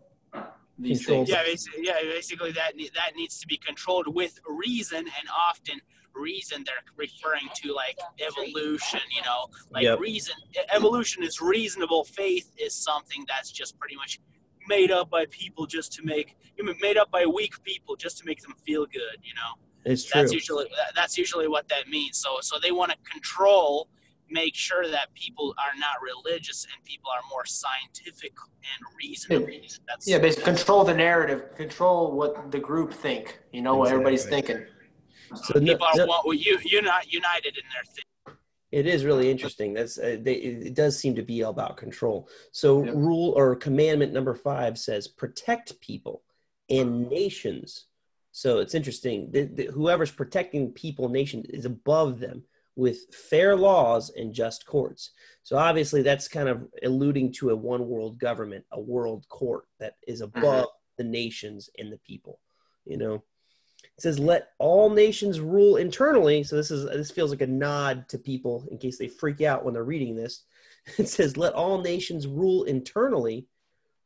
these 0.77 0.99
Control. 1.05 1.25
things. 1.25 1.29
yeah, 1.29 1.43
basically, 1.43 1.85
yeah, 1.85 2.01
basically 2.01 2.51
that 2.51 2.73
that 2.95 3.15
needs 3.15 3.39
to 3.39 3.47
be 3.47 3.57
controlled 3.57 4.13
with 4.13 4.39
reason, 4.47 4.99
and 4.99 5.29
often 5.49 5.79
reason 6.13 6.63
they're 6.65 6.75
referring 6.97 7.47
to 7.55 7.73
like 7.73 7.97
evolution. 8.25 8.99
You 9.15 9.21
know, 9.23 9.47
like 9.71 9.83
Yep. 9.83 9.99
reason. 9.99 10.35
Evolution 10.73 11.23
is 11.23 11.41
reasonable. 11.41 12.03
Faith 12.03 12.51
is 12.57 12.73
something 12.73 13.25
that's 13.27 13.51
just 13.51 13.77
pretty 13.79 13.95
much 13.95 14.19
made 14.67 14.91
up 14.91 15.09
by 15.09 15.25
people 15.27 15.65
just 15.65 15.93
to 15.93 16.03
make 16.03 16.35
made 16.81 16.97
up 16.97 17.11
by 17.11 17.25
weak 17.25 17.61
people 17.63 17.95
just 17.95 18.17
to 18.19 18.25
make 18.25 18.41
them 18.41 18.53
feel 18.65 18.85
good. 18.85 19.17
You 19.23 19.33
know. 19.35 19.53
It's 19.85 20.03
true. 20.03 20.21
That's 20.21 20.33
usually 20.33 20.65
that's 20.95 21.17
usually 21.17 21.47
what 21.47 21.67
that 21.69 21.87
means. 21.87 22.17
So 22.17 22.37
so 22.41 22.57
they 22.59 22.71
want 22.71 22.91
to 22.91 22.97
control, 23.09 23.87
make 24.35 24.53
sure 24.53 24.85
that 24.95 25.07
people 25.13 25.55
are 25.57 25.75
not 25.79 25.95
religious 26.11 26.67
and 26.71 26.77
people 26.83 27.09
are 27.09 27.23
more 27.29 27.45
scientific 27.45 28.33
and 28.71 28.79
reasonable. 29.01 29.47
That's 29.87 30.07
Yeah, 30.07 30.19
basically 30.19 30.51
control 30.53 30.83
the 30.83 30.93
narrative, 30.93 31.55
control 31.55 32.11
what 32.11 32.51
the 32.51 32.59
group 32.59 32.93
think. 32.93 33.39
You 33.51 33.61
know 33.61 33.75
what 33.77 33.91
everybody's 33.91 34.25
thinking. 34.25 34.59
So 35.35 35.59
no, 35.59 35.73
are 35.73 35.97
no- 35.97 36.05
wa- 36.05 36.21
you 36.31 36.59
you 36.63 36.81
not 36.81 37.11
united 37.11 37.53
in 37.61 37.65
their 37.73 37.85
thing. 37.95 38.03
It 38.71 38.87
is 38.87 39.05
really 39.05 39.31
interesting. 39.31 39.73
That's 39.73 39.97
uh, 39.97 40.17
they, 40.21 40.33
it 40.69 40.75
does 40.75 40.99
seem 40.99 41.15
to 41.15 41.23
be 41.23 41.43
all 41.43 41.51
about 41.51 41.77
control. 41.77 42.27
So 42.51 42.83
Yep. 42.83 42.93
rule 42.95 43.33
or 43.37 43.55
commandment 43.55 44.11
number 44.11 44.35
five 44.35 44.77
says 44.77 45.07
protect 45.07 45.79
people 45.79 46.23
and 46.69 47.09
nations. 47.09 47.85
So 48.31 48.59
it's 48.59 48.75
interesting. 48.75 49.31
The, 49.31 49.43
the, 49.57 49.65
whoever's 49.67 50.11
protecting 50.11 50.73
people, 50.73 51.07
nation 51.07 51.45
is 51.49 51.65
above 51.65 52.19
them 52.19 52.43
with 52.75 53.13
fair 53.13 53.55
laws 53.55 54.11
and 54.15 54.33
just 54.33 54.65
courts. 54.65 55.11
So 55.43 55.57
obviously 55.57 56.01
that's 56.01 56.27
kind 56.27 56.49
of 56.49 56.67
alluding 56.83 57.31
to 57.33 57.51
a 57.51 57.55
one 57.55 57.87
world 57.87 58.19
government, 58.19 58.65
a 58.71 58.79
world 58.79 59.25
court 59.29 59.65
that 59.79 59.95
is 60.07 60.21
mm-hmm. 60.21 60.37
above 60.39 60.67
the 60.97 61.03
nations 61.03 61.69
and 61.77 61.91
the 61.91 61.99
people. 61.99 62.39
You 62.85 62.97
know, 62.97 63.23
it 63.83 64.01
says 64.01 64.19
let 64.19 64.49
all 64.59 64.89
nations 64.89 65.39
rule 65.39 65.77
internally. 65.77 66.43
So 66.43 66.55
this 66.55 66.71
is 66.71 66.85
this 66.85 67.11
feels 67.11 67.31
like 67.31 67.41
a 67.41 67.47
nod 67.47 68.09
to 68.09 68.17
people 68.17 68.67
in 68.69 68.77
case 68.77 68.97
they 68.97 69.07
freak 69.07 69.41
out 69.41 69.63
when 69.63 69.73
they're 69.73 69.83
reading 69.83 70.15
this. 70.15 70.43
It 70.99 71.09
says 71.09 71.35
let 71.35 71.53
all 71.53 71.81
nations 71.81 72.27
rule 72.27 72.65
internally, 72.65 73.47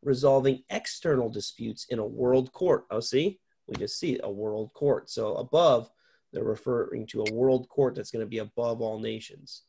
resolving 0.01 0.63
external 0.69 1.29
disputes 1.29 1.85
in 1.89 1.99
a 1.99 2.05
world 2.05 2.53
court. 2.53 2.85
Oh, 2.89 3.01
see, 3.01 3.37
we 3.67 3.75
just 3.75 3.99
see 3.99 4.17
a 4.23 4.31
world 4.31 4.71
court. 4.73 5.09
So 5.09 5.35
above, 5.35 5.89
they're 6.31 6.43
referring 6.43 7.07
to 7.07 7.23
a 7.23 7.33
world 7.33 7.67
court 7.69 7.95
that's 7.95 8.11
going 8.11 8.25
to 8.25 8.29
be 8.29 8.39
above 8.39 8.81
all 8.81 8.99
nations. 8.99 9.63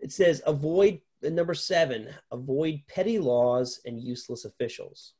It 0.00 0.12
says 0.12 0.42
avoid 0.46 1.00
number 1.22 1.54
seven, 1.54 2.08
avoid 2.30 2.82
petty 2.88 3.18
laws 3.18 3.80
and 3.84 4.00
useless 4.00 4.44
officials. 4.44 5.14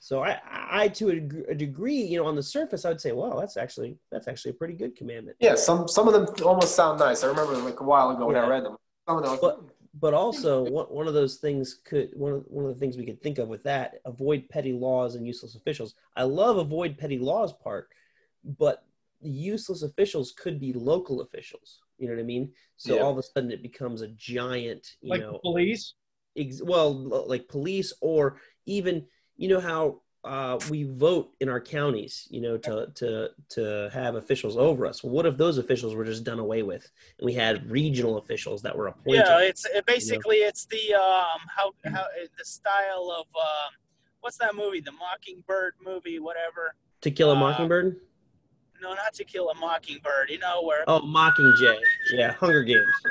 So 0.00 0.22
I, 0.22 0.40
I 0.70 0.88
to 0.88 1.10
a, 1.10 1.50
a 1.52 1.54
degree, 1.54 2.02
you 2.02 2.18
know, 2.18 2.26
on 2.26 2.36
the 2.36 2.42
surface, 2.42 2.84
I 2.84 2.88
would 2.88 3.00
say, 3.00 3.12
well, 3.12 3.38
that's 3.38 3.56
actually 3.56 3.98
that's 4.12 4.28
actually 4.28 4.52
a 4.52 4.54
pretty 4.54 4.74
good 4.74 4.96
commandment. 4.96 5.36
Yeah, 5.40 5.56
some 5.56 5.88
some 5.88 6.06
of 6.06 6.14
them 6.14 6.26
almost 6.46 6.74
sound 6.76 7.00
nice. 7.00 7.24
I 7.24 7.26
remember 7.26 7.56
like 7.56 7.80
a 7.80 7.84
while 7.84 8.10
ago 8.10 8.26
when 8.26 8.36
Yeah. 8.36 8.44
I 8.44 8.48
read 8.48 8.64
them. 8.64 8.76
Some 9.08 9.18
of 9.18 9.24
them, 9.24 9.38
But 9.40 9.60
but 9.94 10.14
also 10.14 10.62
one, 10.62 10.86
one 10.86 11.08
of 11.08 11.14
those 11.14 11.36
things 11.36 11.80
could 11.84 12.10
one 12.14 12.32
of, 12.32 12.44
one 12.46 12.64
of 12.64 12.72
the 12.72 12.78
things 12.78 12.96
we 12.96 13.06
could 13.06 13.20
think 13.20 13.38
of 13.38 13.48
with 13.48 13.64
that 13.64 13.96
avoid 14.04 14.48
petty 14.48 14.72
laws 14.72 15.16
and 15.16 15.26
useless 15.26 15.56
officials. 15.56 15.94
I 16.14 16.22
love 16.22 16.58
avoid 16.58 16.96
petty 16.96 17.18
laws 17.18 17.52
part, 17.52 17.88
but 18.44 18.84
useless 19.20 19.82
officials 19.82 20.32
could 20.32 20.60
be 20.60 20.72
local 20.72 21.20
officials. 21.20 21.80
You 21.98 22.08
know 22.08 22.14
what 22.14 22.20
I 22.20 22.24
mean? 22.24 22.52
So 22.76 22.96
Yeah. 22.96 23.02
all 23.02 23.12
of 23.12 23.18
a 23.18 23.22
sudden 23.22 23.50
it 23.50 23.62
becomes 23.62 24.02
a 24.02 24.08
giant, 24.08 24.96
you 25.00 25.10
like 25.10 25.20
know, 25.20 25.38
police. 25.42 25.94
ex- 26.36 26.62
well 26.62 26.92
like 26.92 27.48
police 27.48 27.92
or 28.00 28.40
even 28.66 29.06
you 29.36 29.48
know 29.48 29.60
how 29.60 30.00
uh, 30.24 30.58
we 30.70 30.82
vote 30.82 31.30
in 31.40 31.48
our 31.48 31.60
counties 31.60 32.26
you 32.30 32.40
know 32.40 32.56
to 32.58 32.88
to 32.94 33.28
to 33.48 33.88
have 33.92 34.16
officials 34.16 34.56
over 34.56 34.84
us 34.84 35.02
well, 35.02 35.12
what 35.12 35.26
if 35.26 35.36
those 35.36 35.58
officials 35.58 35.94
were 35.94 36.04
just 36.04 36.24
done 36.24 36.40
away 36.40 36.62
with 36.62 36.90
and 37.18 37.24
we 37.24 37.32
had 37.32 37.70
regional 37.70 38.18
officials 38.18 38.60
that 38.60 38.76
were 38.76 38.88
appointed 38.88 39.24
Yeah, 39.24 39.38
it's 39.40 39.64
it 39.66 39.86
basically 39.86 40.38
it's 40.38 40.66
the 40.66 40.94
um 40.94 41.40
how 41.56 41.72
how 41.84 42.04
the 42.36 42.44
style 42.44 43.10
of 43.16 43.26
um 43.36 43.72
what's 44.20 44.36
that 44.38 44.54
movie? 44.54 44.80
The 44.80 44.92
Mockingbird 44.92 45.74
movie, 45.84 46.18
whatever. 46.18 46.74
to 47.02 47.10
kill 47.10 47.30
a 47.30 47.34
uh, 47.36 47.40
mockingbird 47.40 48.00
No, 48.80 48.94
not 48.94 49.12
to 49.14 49.24
kill 49.24 49.50
a 49.50 49.54
mockingbird. 49.54 50.30
You 50.30 50.38
know 50.38 50.62
where 50.62 50.84
oh 50.86 51.00
mockingjay 51.00 51.78
yeah 52.14 52.32
hunger 52.32 52.62
games 52.62 52.84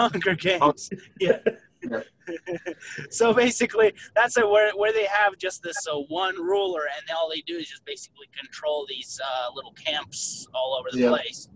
Hunger 0.00 0.34
Games. 0.34 0.90
Yeah. 1.20 1.38
Yeah. 1.82 2.00
so 3.10 3.32
basically, 3.34 3.92
that's 4.14 4.36
it. 4.36 4.48
Where 4.48 4.70
where 4.76 4.92
they 4.92 5.06
have 5.06 5.36
just 5.38 5.62
this 5.62 5.86
uh, 5.90 5.96
one 6.08 6.36
ruler, 6.36 6.82
and 6.96 7.10
all 7.16 7.28
they 7.28 7.40
do 7.42 7.56
is 7.56 7.68
just 7.68 7.84
basically 7.84 8.26
control 8.38 8.86
these 8.88 9.20
uh, 9.24 9.48
little 9.54 9.72
camps 9.72 10.46
all 10.54 10.76
over 10.78 10.88
the 10.92 10.98
Yeah. 11.00 11.08
place. 11.08 11.48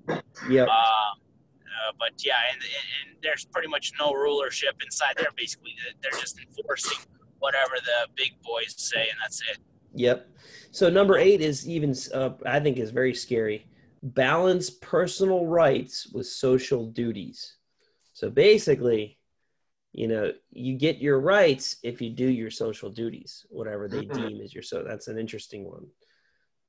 Yeah. 0.48 0.62
Uh, 0.64 0.66
uh, 0.66 1.92
but 1.98 2.12
yeah, 2.24 2.34
and, 2.52 2.60
and, 2.62 2.86
and 3.12 3.16
there's 3.22 3.44
pretty 3.46 3.68
much 3.68 3.92
no 4.00 4.12
rulership 4.12 4.74
inside 4.82 5.14
there. 5.16 5.28
Basically, 5.36 5.74
they're 6.02 6.18
just 6.20 6.38
enforcing 6.38 6.98
whatever 7.38 7.74
the 7.76 8.08
big 8.16 8.40
boys 8.42 8.74
say, 8.76 9.08
and 9.10 9.18
that's 9.22 9.42
it. 9.42 9.58
Yep. 9.94 10.28
So 10.70 10.90
number 10.90 11.16
eight 11.16 11.40
is 11.40 11.68
even 11.68 11.94
uh, 12.12 12.30
I 12.44 12.60
think 12.60 12.78
is 12.78 12.90
very 12.90 13.14
scary. 13.14 13.66
Balance 14.02 14.70
personal 14.70 15.46
rights 15.46 16.08
with 16.12 16.26
social 16.26 16.86
duties. 16.86 17.56
So 18.12 18.28
basically, 18.30 19.18
you 19.92 20.08
know, 20.08 20.32
you 20.50 20.76
get 20.76 20.98
your 20.98 21.20
rights 21.20 21.76
if 21.82 22.00
you 22.02 22.10
do 22.10 22.26
your 22.28 22.50
social 22.50 22.90
duties, 22.90 23.46
whatever 23.50 23.88
they 23.88 24.04
Mhm. 24.04 24.14
deem 24.14 24.40
as 24.40 24.52
your 24.52 24.62
so. 24.62 24.82
That's 24.82 25.08
an 25.08 25.18
interesting 25.18 25.64
one. 25.64 25.86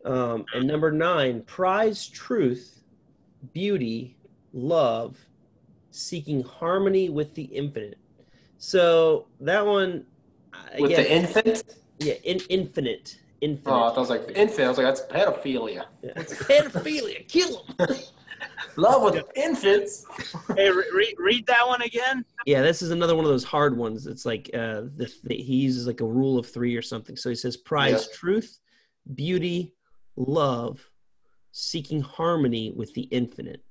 Um, 0.05 0.45
and 0.53 0.67
number 0.67 0.91
nine, 0.91 1.41
prize 1.43 2.07
truth, 2.07 2.83
beauty, 3.53 4.17
love, 4.53 5.17
seeking 5.89 6.43
harmony 6.43 7.09
with 7.09 7.33
the 7.33 7.43
infinite. 7.43 7.97
So 8.57 9.27
that 9.39 9.65
one, 9.65 10.05
with 10.79 10.91
again, 10.91 11.03
the 11.03 11.11
infant. 11.11 11.63
Yeah, 11.99 12.13
in, 12.23 12.39
infinite, 12.49 13.17
infinite. 13.41 13.71
Oh, 13.71 13.93
I 13.95 13.99
was 13.99 14.09
like 14.09 14.31
infant. 14.35 14.61
I 14.65 14.69
was 14.69 14.77
like, 14.77 14.87
that's 14.87 15.01
pedophilia. 15.01 15.85
Yeah. 16.01 16.13
Pedophilia, 16.15 17.27
kill 17.27 17.63
him. 17.79 17.87
Love 18.77 19.13
with 19.13 19.23
infants. 19.35 20.05
Hey, 20.55 20.69
re- 20.69 20.83
re- 20.93 21.15
read 21.17 21.45
that 21.47 21.65
one 21.65 21.81
again. 21.81 22.25
yeah, 22.45 22.61
this 22.61 22.81
is 22.81 22.91
another 22.91 23.15
one 23.15 23.23
of 23.23 23.31
those 23.31 23.45
hard 23.45 23.77
ones. 23.77 24.05
It's 24.07 24.25
like 24.25 24.49
uh, 24.53 24.81
the, 24.97 25.11
the, 25.23 25.35
he 25.35 25.55
uses 25.55 25.87
like 25.87 26.01
a 26.01 26.05
rule 26.05 26.37
of 26.37 26.45
three 26.45 26.75
or 26.75 26.81
something. 26.81 27.15
So 27.15 27.29
he 27.29 27.35
says, 27.35 27.55
prize 27.55 28.09
truth, 28.09 28.59
beauty, 29.15 29.73
love, 30.17 30.85
seeking 31.51 32.01
harmony 32.01 32.73
with 32.75 32.93
the 32.93 33.03
infinite. 33.03 33.61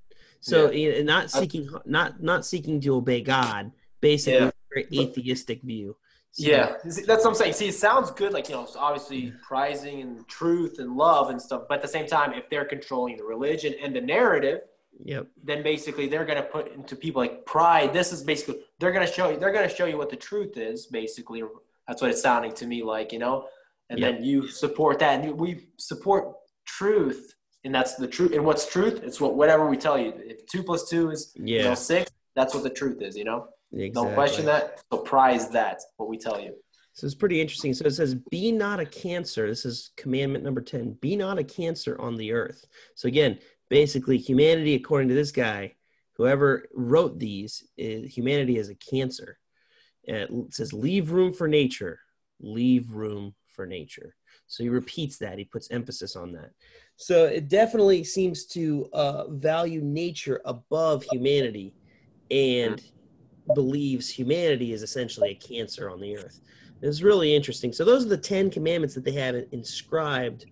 So 0.40 0.70
you 0.70 0.92
know, 0.92 1.02
not 1.02 1.30
seeking, 1.30 1.68
not 1.86 2.22
not 2.22 2.44
seeking 2.46 2.80
to 2.82 2.94
obey 2.96 3.20
God. 3.20 3.72
Basically, 4.00 4.46
Yeah. 4.46 4.50
very 4.72 4.86
atheistic 4.92 5.62
view. 5.62 5.96
So- 6.36 6.50
Yeah, 6.50 6.76
that's 6.84 7.06
what 7.24 7.26
I'm 7.26 7.34
saying. 7.34 7.52
See, 7.52 7.68
it 7.68 7.74
sounds 7.74 8.10
good, 8.10 8.32
like 8.32 8.48
you 8.48 8.56
know, 8.56 8.66
obviously 8.76 9.32
prizing 9.42 10.00
and 10.02 10.26
truth 10.28 10.80
and 10.80 10.96
love 10.96 11.30
and 11.30 11.40
stuff. 11.40 11.62
But 11.68 11.76
at 11.76 11.82
the 11.82 11.88
same 11.88 12.06
time, 12.06 12.32
if 12.34 12.50
they're 12.50 12.64
controlling 12.64 13.16
the 13.16 13.24
religion 13.24 13.72
and 13.80 13.94
the 13.94 14.00
narrative, 14.00 14.60
Yep. 15.04 15.26
then 15.42 15.62
basically 15.62 16.06
they're 16.08 16.24
going 16.24 16.38
to 16.42 16.48
put 16.48 16.72
into 16.72 16.94
people 16.96 17.20
like 17.22 17.44
pride. 17.46 17.92
This 17.92 18.12
is 18.12 18.22
basically 18.22 18.60
they're 18.80 18.92
going 18.92 19.06
to 19.06 19.12
show 19.12 19.30
you. 19.30 19.38
They're 19.38 19.52
going 19.52 19.68
to 19.68 19.74
show 19.74 19.86
you 19.86 19.96
what 19.96 20.10
the 20.10 20.16
truth 20.16 20.56
is. 20.56 20.86
Basically, 20.86 21.42
that's 21.86 22.02
what 22.02 22.10
it's 22.10 22.22
sounding 22.22 22.52
to 22.54 22.66
me 22.66 22.82
like, 22.82 23.12
you 23.12 23.18
know. 23.20 23.46
And 23.90 23.98
Yeah. 24.00 24.12
then 24.12 24.24
you 24.24 24.48
support 24.48 24.98
that, 25.00 25.20
and 25.20 25.38
we 25.38 25.68
support 25.76 26.34
truth, 26.64 27.34
and 27.64 27.72
that's 27.74 27.94
the 27.94 28.08
truth. 28.08 28.32
And 28.32 28.44
what's 28.44 28.66
truth? 28.66 29.02
It's 29.04 29.20
what 29.20 29.34
whatever 29.36 29.68
we 29.68 29.76
tell 29.76 29.98
you. 29.98 30.12
If 30.16 30.46
two 30.46 30.62
plus 30.64 30.88
two 30.88 31.10
is 31.10 31.32
you 31.36 31.58
know, 31.62 31.68
Yeah. 31.70 31.74
six, 31.74 32.10
that's 32.34 32.54
what 32.54 32.62
the 32.64 32.70
truth 32.70 33.02
is. 33.02 33.16
You 33.16 33.24
know, 33.24 33.48
Exactly. 33.76 33.90
don't 33.90 34.14
question 34.14 34.46
that. 34.46 34.82
So 34.92 34.98
prize 34.98 35.48
that. 35.50 35.80
What 35.96 36.08
we 36.08 36.18
tell 36.18 36.40
you. 36.40 36.54
So 36.92 37.06
it's 37.06 37.14
pretty 37.14 37.40
interesting. 37.40 37.74
So 37.74 37.86
it 37.86 37.94
says, 37.94 38.14
Be 38.30 38.52
not 38.52 38.80
a 38.80 38.86
cancer. 38.86 39.48
This 39.48 39.64
is 39.64 39.90
commandment 39.96 40.44
number 40.44 40.60
10. 40.60 40.96
Be 41.00 41.16
not 41.16 41.38
a 41.38 41.44
cancer 41.44 42.00
on 42.00 42.16
the 42.16 42.32
earth. 42.32 42.64
So 42.94 43.08
again, 43.08 43.38
basically, 43.68 44.16
humanity, 44.16 44.74
according 44.74 45.08
to 45.08 45.14
this 45.14 45.32
guy, 45.32 45.74
whoever 46.16 46.66
wrote 46.72 47.18
these, 47.18 47.64
is, 47.76 48.14
humanity 48.14 48.58
is 48.58 48.68
a 48.68 48.76
cancer. 48.76 49.38
And 50.06 50.46
it 50.46 50.54
says, 50.54 50.72
Leave 50.72 51.10
room 51.10 51.32
for 51.32 51.48
nature. 51.48 51.98
Leave 52.40 52.92
room 52.92 53.34
for 53.48 53.66
nature. 53.66 54.14
So 54.46 54.62
he 54.62 54.68
repeats 54.68 55.18
that. 55.18 55.38
He 55.38 55.44
puts 55.44 55.70
emphasis 55.72 56.14
on 56.14 56.30
that. 56.32 56.50
So 56.96 57.24
it 57.24 57.48
definitely 57.48 58.04
seems 58.04 58.46
to 58.46 58.88
uh, 58.92 59.28
value 59.30 59.80
nature 59.80 60.40
above 60.44 61.04
humanity 61.10 61.74
and 62.30 62.80
believes 63.54 64.08
humanity 64.08 64.72
is 64.72 64.82
essentially 64.82 65.30
a 65.30 65.34
cancer 65.34 65.90
on 65.90 66.00
the 66.00 66.16
earth. 66.16 66.40
It's 66.82 67.02
really 67.02 67.34
interesting. 67.34 67.72
So 67.72 67.84
those 67.84 68.04
are 68.04 68.08
the 68.08 68.16
Ten 68.16 68.50
Commandments 68.50 68.94
that 68.94 69.04
they 69.04 69.12
have 69.12 69.36
inscribed 69.52 70.46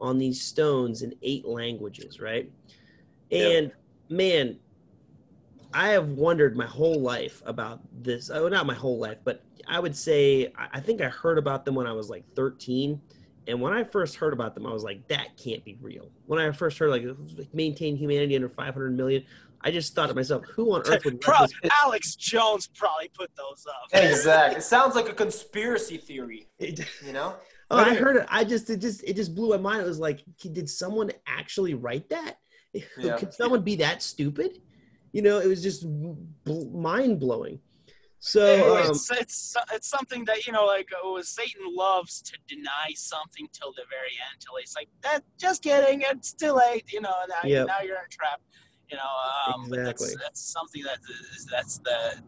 on 0.00 0.18
these 0.18 0.40
stones 0.40 1.02
in 1.02 1.14
eight 1.22 1.46
languages, 1.46 2.20
right? 2.20 2.50
And 3.30 3.72
man, 4.08 4.58
I 5.72 5.88
have 5.88 6.10
wondered 6.10 6.56
my 6.56 6.66
whole 6.66 7.00
life 7.00 7.42
about 7.46 7.80
this. 8.02 8.30
Oh, 8.30 8.48
not 8.48 8.66
my 8.66 8.74
whole 8.74 8.98
life, 8.98 9.18
but 9.24 9.42
I 9.68 9.80
would 9.80 9.96
say 9.96 10.52
I 10.56 10.68
I 10.74 10.80
think 10.80 11.00
I 11.00 11.08
heard 11.08 11.38
about 11.38 11.64
them 11.64 11.74
when 11.74 11.86
I 11.86 11.92
was 11.92 12.08
like 12.08 12.24
13. 12.34 13.00
And 13.48 13.60
when 13.60 13.72
I 13.72 13.84
first 13.84 14.16
heard 14.16 14.32
about 14.32 14.54
them, 14.54 14.66
I 14.66 14.72
was 14.72 14.82
like, 14.82 15.06
that 15.06 15.36
can't 15.36 15.64
be 15.64 15.78
real. 15.80 16.10
When 16.26 16.40
I 16.40 16.50
first 16.50 16.78
heard 16.78 16.90
like 16.90 17.04
maintain 17.52 17.94
humanity 17.94 18.34
under 18.34 18.48
500 18.48 18.96
million, 18.96 19.24
I 19.66 19.72
just 19.72 19.96
thought 19.96 20.06
to 20.10 20.14
myself, 20.14 20.44
who 20.54 20.72
on 20.74 20.82
earth 20.82 21.04
would 21.04 21.14
let 21.14 21.20
Pro- 21.20 21.40
this 21.40 21.52
Alex 21.82 22.14
Jones 22.14 22.68
probably 22.72 23.08
put 23.12 23.30
those 23.36 23.66
up. 23.68 23.88
Exactly. 24.00 24.58
it 24.58 24.62
sounds 24.62 24.94
like 24.94 25.08
a 25.08 25.12
conspiracy 25.12 25.96
theory. 25.96 26.48
You 26.60 27.12
know. 27.12 27.34
Oh, 27.68 27.78
I 27.78 27.94
heard 27.96 28.14
it. 28.14 28.26
I 28.28 28.44
just 28.44 28.70
it 28.70 28.76
just 28.76 29.02
it 29.02 29.16
just 29.16 29.34
blew 29.34 29.48
my 29.50 29.56
mind. 29.56 29.82
It 29.82 29.88
was 29.88 29.98
like, 29.98 30.22
did 30.40 30.70
someone 30.70 31.10
actually 31.26 31.74
write 31.74 32.08
that? 32.10 32.36
Yeah. 32.96 33.16
Could 33.16 33.34
someone 33.34 33.62
be 33.62 33.74
that 33.76 34.04
stupid? 34.04 34.60
You 35.12 35.22
know, 35.22 35.40
it 35.40 35.48
was 35.48 35.64
just 35.64 35.84
bl- 35.84 36.70
mind 36.70 37.18
blowing. 37.18 37.58
So 38.20 38.76
um, 38.76 38.90
it's, 38.90 39.10
it's 39.10 39.56
it's 39.72 39.88
something 39.88 40.24
that 40.26 40.46
you 40.46 40.52
know, 40.52 40.64
like 40.64 40.88
was 41.02 41.28
Satan 41.28 41.62
loves 41.74 42.22
to 42.22 42.34
deny 42.46 42.88
something 42.94 43.48
till 43.52 43.72
the 43.72 43.82
very 43.90 44.14
end, 44.30 44.40
till 44.40 44.54
he's 44.60 44.74
like, 44.76 44.88
"That 45.02 45.20
just 45.38 45.62
kidding, 45.64 46.02
it's 46.02 46.32
too 46.32 46.52
late." 46.52 46.84
You 46.92 47.00
know, 47.00 47.14
now, 47.28 47.42
Yep. 47.48 47.66
now 47.66 47.80
you're 47.82 47.96
in 47.96 48.04
a 48.04 48.08
trap. 48.08 48.40
You 48.90 48.96
know, 48.96 49.54
um, 49.54 49.68
but 49.68 49.84
that's 49.84 50.16
that's 50.16 50.40
something 50.40 50.82
that 50.84 50.98
is 51.36 51.46
that's 51.46 51.78
the 51.78 52.22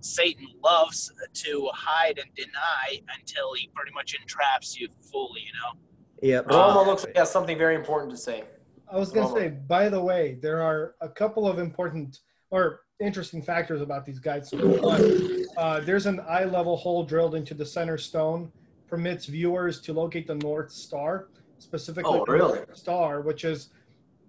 Satan 0.00 0.46
loves 0.62 1.10
to 1.32 1.70
hide 1.72 2.18
and 2.18 2.32
deny 2.34 3.00
until 3.18 3.54
he 3.54 3.70
pretty 3.74 3.92
much 3.92 4.14
entraps 4.14 4.78
you 4.78 4.88
fully. 5.10 5.40
You 5.40 5.52
know. 5.60 5.80
yeah, 6.22 6.40
Roma 6.46 6.82
looks 6.82 7.04
like 7.04 7.14
he 7.14 7.18
has 7.18 7.30
something 7.30 7.58
very 7.58 7.74
important 7.74 8.10
to 8.12 8.16
say. 8.16 8.44
I 8.92 8.96
was 8.96 9.10
going 9.10 9.26
to 9.26 9.40
say, 9.40 9.48
by 9.48 9.88
the 9.88 10.00
way, 10.00 10.38
there 10.40 10.60
are 10.62 10.94
a 11.00 11.08
couple 11.08 11.48
of 11.48 11.58
important 11.58 12.20
or 12.50 12.82
interesting 13.00 13.42
factors 13.42 13.80
about 13.80 14.04
these 14.04 14.20
guides. 14.20 14.52
One, 14.52 15.44
uh, 15.56 15.80
there's 15.80 16.06
an 16.06 16.20
eye 16.28 16.44
level 16.44 16.76
hole 16.76 17.04
drilled 17.04 17.34
into 17.34 17.54
the 17.54 17.66
center 17.66 17.98
stone, 17.98 18.52
permits 18.86 19.26
viewers 19.26 19.80
to 19.80 19.92
locate 19.92 20.26
the 20.28 20.36
North 20.36 20.70
Star, 20.70 21.28
specifically 21.58 22.20
Oh, 22.20 22.24
the? 22.24 22.36
North 22.38 22.76
Star, 22.76 23.20
which 23.22 23.44
is, 23.44 23.70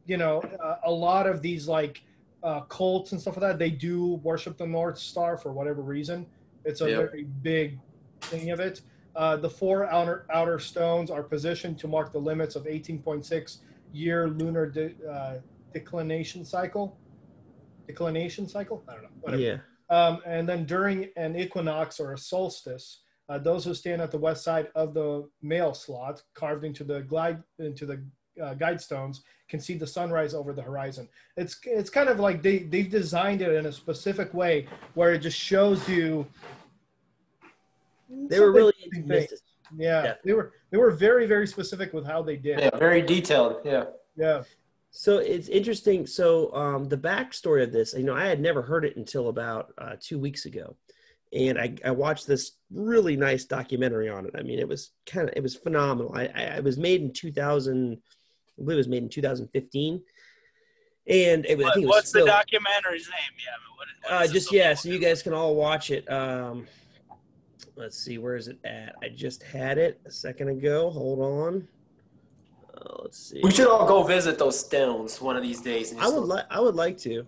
you 0.06 0.18
know, 0.18 0.42
uh, 0.64 0.76
a 0.86 0.92
lot 0.92 1.28
of 1.28 1.42
these 1.42 1.68
like 1.68 2.02
uh, 2.44 2.62
cults 2.62 3.12
and 3.12 3.20
stuff 3.20 3.36
like 3.38 3.42
that, 3.42 3.60
they 3.60 3.72
do 3.72 4.16
worship 4.24 4.58
the 4.58 4.68
North 4.68 5.00
Star 5.00 5.36
for 5.38 5.52
whatever 5.52 5.82
reason. 5.82 6.28
It's 6.64 6.82
a 6.82 6.90
Yeah. 6.90 6.98
very 6.98 7.24
big 7.24 7.80
thing 8.22 8.52
of 8.52 8.60
it. 8.60 8.82
Uh, 9.16 9.38
the 9.38 9.50
four 9.50 9.86
outer, 9.86 10.26
outer 10.32 10.60
stones 10.60 11.10
are 11.10 11.24
positioned 11.24 11.80
to 11.80 11.88
mark 11.88 12.12
the 12.12 12.20
limits 12.20 12.56
of 12.56 12.68
18.6 12.68 13.62
year 13.94 14.28
lunar 14.30 14.70
de, 14.70 14.94
uh, 15.10 15.40
declination 15.74 16.46
cycle. 16.46 17.00
Declination 17.88 18.48
cycle? 18.48 18.84
I 18.88 18.94
don't 18.94 19.04
know. 19.04 19.10
Whatever. 19.22 19.42
yeah, 19.42 19.58
Um, 19.90 20.22
and 20.26 20.48
then 20.50 20.66
during 20.66 21.10
an 21.16 21.36
equinox 21.36 22.00
or 22.00 22.14
a 22.14 22.18
solstice, 22.18 23.02
Uh, 23.28 23.40
those 23.40 23.66
who 23.66 23.74
stand 23.74 24.04
at 24.04 24.12
the 24.12 24.20
west 24.20 24.44
side 24.44 24.68
of 24.76 24.94
the 24.94 25.28
male 25.42 25.74
slot, 25.74 26.22
carved 26.36 26.64
into 26.64 26.84
the 26.84 27.02
glide 27.02 27.42
into 27.58 27.84
the 27.88 27.98
uh, 28.42 28.54
guide 28.54 28.82
stones, 28.82 29.24
can 29.48 29.60
see 29.60 29.76
the 29.76 29.88
sunrise 29.88 30.34
over 30.34 30.54
the 30.54 30.62
horizon. 30.62 31.08
It's 31.38 31.60
it's 31.64 31.90
kind 31.90 32.10
of 32.10 32.20
like 32.20 32.42
they 32.42 32.60
they've 32.60 32.90
designed 32.90 33.42
it 33.42 33.54
in 33.54 33.66
a 33.68 33.72
specific 33.72 34.34
way 34.34 34.68
where 34.96 35.14
it 35.14 35.20
just 35.20 35.38
shows 35.38 35.88
you. 35.88 36.26
They 38.10 38.40
were 38.40 38.52
really 38.52 38.74
into. 38.94 39.28
Yeah, 39.76 40.04
Yeah. 40.04 40.14
they 40.24 40.34
were 40.34 40.54
they 40.70 40.78
were 40.78 40.92
very 40.92 41.26
very 41.26 41.48
specific 41.48 41.94
with 41.94 42.06
how 42.06 42.22
they 42.22 42.38
did. 42.38 42.60
Yeah, 42.60 42.78
very 42.78 43.02
detailed. 43.02 43.58
Yeah. 43.66 43.86
yeah. 44.16 44.44
So 44.92 45.18
it's 45.18 45.50
interesting. 45.50 46.08
So 46.08 46.54
um, 46.56 46.88
the 46.88 46.98
backstory 46.98 47.64
of 47.64 47.74
this, 47.74 47.94
you 47.94 48.04
know, 48.04 48.16
I 48.16 48.26
had 48.28 48.40
never 48.40 48.62
heard 48.62 48.86
it 48.86 48.96
until 48.96 49.28
about 49.28 49.74
uh, 49.78 49.96
two 50.00 50.18
weeks 50.18 50.46
ago, 50.46 50.76
and 51.34 51.60
I, 51.60 51.76
I 51.84 51.92
watched 51.92 52.28
this 52.28 52.54
really 52.72 53.18
nice 53.18 53.44
documentary 53.44 54.08
on 54.08 54.26
it. 54.26 54.34
I 54.38 54.42
mean, 54.44 54.58
it 54.60 54.68
was 54.68 54.92
kind 55.06 55.28
of 55.28 55.36
it 55.36 55.44
was 55.44 55.56
phenomenal. 55.56 56.14
I, 56.16 56.28
I 56.28 56.42
it 56.58 56.64
was 56.64 56.78
made 56.78 57.02
in 57.02 57.12
2000, 57.12 57.98
I 58.58 58.64
believe 58.64 58.76
it 58.76 58.78
was 58.78 58.88
made 58.88 59.04
in 59.04 59.10
2015, 59.10 60.02
and 61.08 61.46
it 61.46 61.58
was. 61.58 61.66
I 61.66 61.68
What, 61.68 61.74
think 61.74 61.84
it 61.84 61.88
was 61.88 61.96
what's 61.96 62.12
the 62.12 62.20
documentary's 62.22 63.10
name? 63.10 63.34
Yeah, 63.38 63.52
but 63.60 63.78
what, 63.78 63.88
what 64.12 64.22
uh, 64.22 64.24
is 64.24 64.32
just 64.32 64.52
yeah, 64.52 64.74
so 64.74 64.90
you 64.90 65.00
guys 65.00 65.22
can 65.22 65.34
all 65.34 65.56
watch 65.56 65.92
it. 65.92 66.10
Um, 66.12 66.68
let's 67.76 67.98
see, 67.98 68.18
where 68.18 68.36
is 68.36 68.48
it 68.48 68.58
at? 68.64 68.96
I 69.04 69.10
just 69.10 69.44
had 69.44 69.78
it 69.78 70.00
a 70.06 70.12
second 70.12 70.50
ago. 70.50 70.90
Hold 70.90 71.20
on. 71.20 71.68
Uh, 72.78 73.02
let's 73.04 73.30
see. 73.30 73.40
We 73.44 73.52
should 73.52 73.68
all 73.68 73.88
go 73.88 74.04
visit 74.04 74.38
those 74.38 74.58
stones 74.60 75.20
one 75.22 75.36
of 75.36 75.44
these 75.44 75.62
days. 75.62 75.94
I 76.00 76.08
would 76.08 76.24
like. 76.24 76.46
I 76.50 76.60
would 76.60 76.76
like 76.76 76.98
to. 77.00 77.26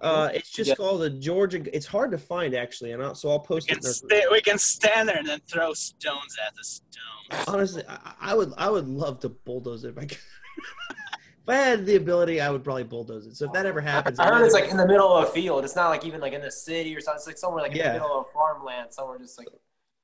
Uh, 0.00 0.28
it's 0.34 0.50
just 0.50 0.68
Yeah. 0.68 0.74
called 0.74 1.00
the 1.00 1.08
Georgia. 1.08 1.62
It's 1.74 1.86
hard 1.86 2.10
to 2.10 2.18
find 2.18 2.54
actually, 2.54 2.92
and 2.92 3.02
I'll, 3.02 3.14
so 3.14 3.30
I'll 3.30 3.38
We 3.38 3.46
post 3.46 3.70
it. 3.70 3.74
can, 3.74 3.82
sta- 3.82 4.26
we 4.30 4.40
can 4.42 4.58
stand 4.58 5.08
there 5.08 5.16
and 5.16 5.26
then 5.26 5.40
throw 5.50 5.72
stones 5.72 6.36
at 6.46 6.54
the 6.56 6.64
stones. 6.64 7.48
Honestly, 7.48 7.84
I, 7.88 8.12
I 8.20 8.34
would. 8.34 8.52
I 8.58 8.68
would 8.68 8.88
love 8.88 9.20
to 9.20 9.28
bulldoze 9.30 9.84
it 9.84 9.90
if 9.90 9.98
I 9.98 10.04
could. 10.06 10.18
If 10.56 11.48
I 11.48 11.54
had 11.56 11.84
the 11.84 11.96
ability, 11.96 12.40
I 12.40 12.50
would 12.50 12.64
probably 12.64 12.84
bulldoze 12.84 13.26
it. 13.26 13.36
So 13.36 13.46
if 13.46 13.52
that 13.52 13.66
ever 13.66 13.80
happens, 13.80 14.18
I 14.18 14.26
heard 14.26 14.44
it's 14.44 14.54
like 14.54 14.70
in 14.70 14.76
the 14.76 14.86
middle 14.86 15.12
of 15.12 15.28
a 15.28 15.30
field. 15.30 15.64
It's 15.64 15.76
not 15.76 15.90
like 15.90 16.04
even 16.04 16.20
like 16.20 16.32
in 16.32 16.40
the 16.40 16.50
city 16.50 16.96
or 16.96 17.00
something. 17.00 17.18
It's 17.18 17.26
like 17.26 17.38
somewhere 17.38 17.62
like 17.62 17.72
in 17.72 17.78
Yeah. 17.78 17.88
the 17.92 18.00
middle 18.00 18.20
of 18.20 18.26
farmland, 18.32 18.92
somewhere 18.92 19.18
just 19.18 19.38
like. 19.38 19.48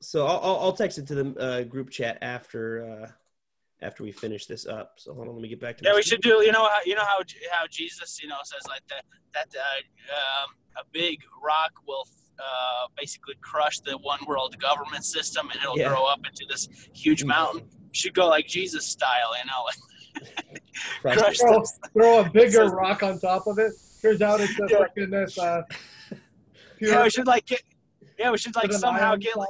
So 0.03 0.27
I'll, 0.27 0.41
I'll, 0.43 0.57
I'll 0.61 0.73
text 0.73 0.99
it 0.99 1.07
to 1.09 1.15
the 1.15 1.41
uh, 1.41 1.63
group 1.65 1.91
chat 1.91 2.19
after 2.23 2.83
uh, 3.05 3.11
after 3.83 4.03
we 4.03 4.13
finish 4.13 4.47
this 4.47 4.67
up. 4.67 4.95
So 4.97 5.15
hold 5.15 5.29
on, 5.29 5.35
let 5.35 5.43
me 5.43 5.49
get 5.49 5.61
back 5.61 5.79
to. 5.79 5.85
Yeah, 5.85 5.95
we 5.95 6.03
should 6.03 6.23
do. 6.23 6.43
You 6.45 6.53
know 6.53 6.65
how 6.65 6.79
you 6.85 6.95
know 6.95 7.05
how 7.05 7.19
how 7.51 7.67
Jesus, 7.71 8.21
you 8.23 8.29
know, 8.29 8.37
says 8.45 8.63
like 8.69 8.83
that 8.89 9.05
that 9.35 9.49
uh, 9.59 10.45
um, 10.45 10.51
a 10.77 10.85
big 10.93 11.21
rock 11.43 11.73
will 11.87 12.07
uh, 12.39 12.87
basically 12.97 13.35
crush 13.41 13.79
the 13.81 13.97
one 13.99 14.21
world 14.27 14.57
government 14.61 15.05
system, 15.05 15.49
and 15.51 15.61
it'll 15.63 15.77
Yeah. 15.79 15.89
grow 15.89 16.05
up 16.05 16.21
into 16.27 16.45
this 16.49 16.69
huge 16.95 17.25
mountain. 17.25 17.69
Should 17.93 18.15
go 18.15 18.29
like 18.29 18.47
Jesus 18.47 18.87
style, 18.87 19.33
you 19.39 19.47
know, 19.47 19.65
like 19.65 19.77
Crush 21.03 21.17
crush. 21.19 21.39
Throw, 21.39 21.63
throw 21.93 22.21
a 22.21 22.31
bigger 22.31 22.51
Says- 22.51 22.73
rock 22.73 23.03
on 23.03 23.19
top 23.19 23.47
of 23.47 23.59
it. 23.59 23.73
Turns 24.03 24.23
out 24.23 24.41
it's 24.41 24.59
a 24.59 24.67
Yeah. 24.69 24.79
freaking 24.79 25.11
this 25.11 25.39
uh, 25.39 25.63
pure 26.79 26.91
Yeah, 26.91 27.03
we 27.03 27.11
should 27.11 27.27
like 27.27 27.47
get. 27.47 27.63
Yeah, 28.19 28.31
we 28.31 28.39
should 28.39 28.55
like 28.57 28.73
somehow 28.73 29.17
get 29.17 29.37
like. 29.37 29.49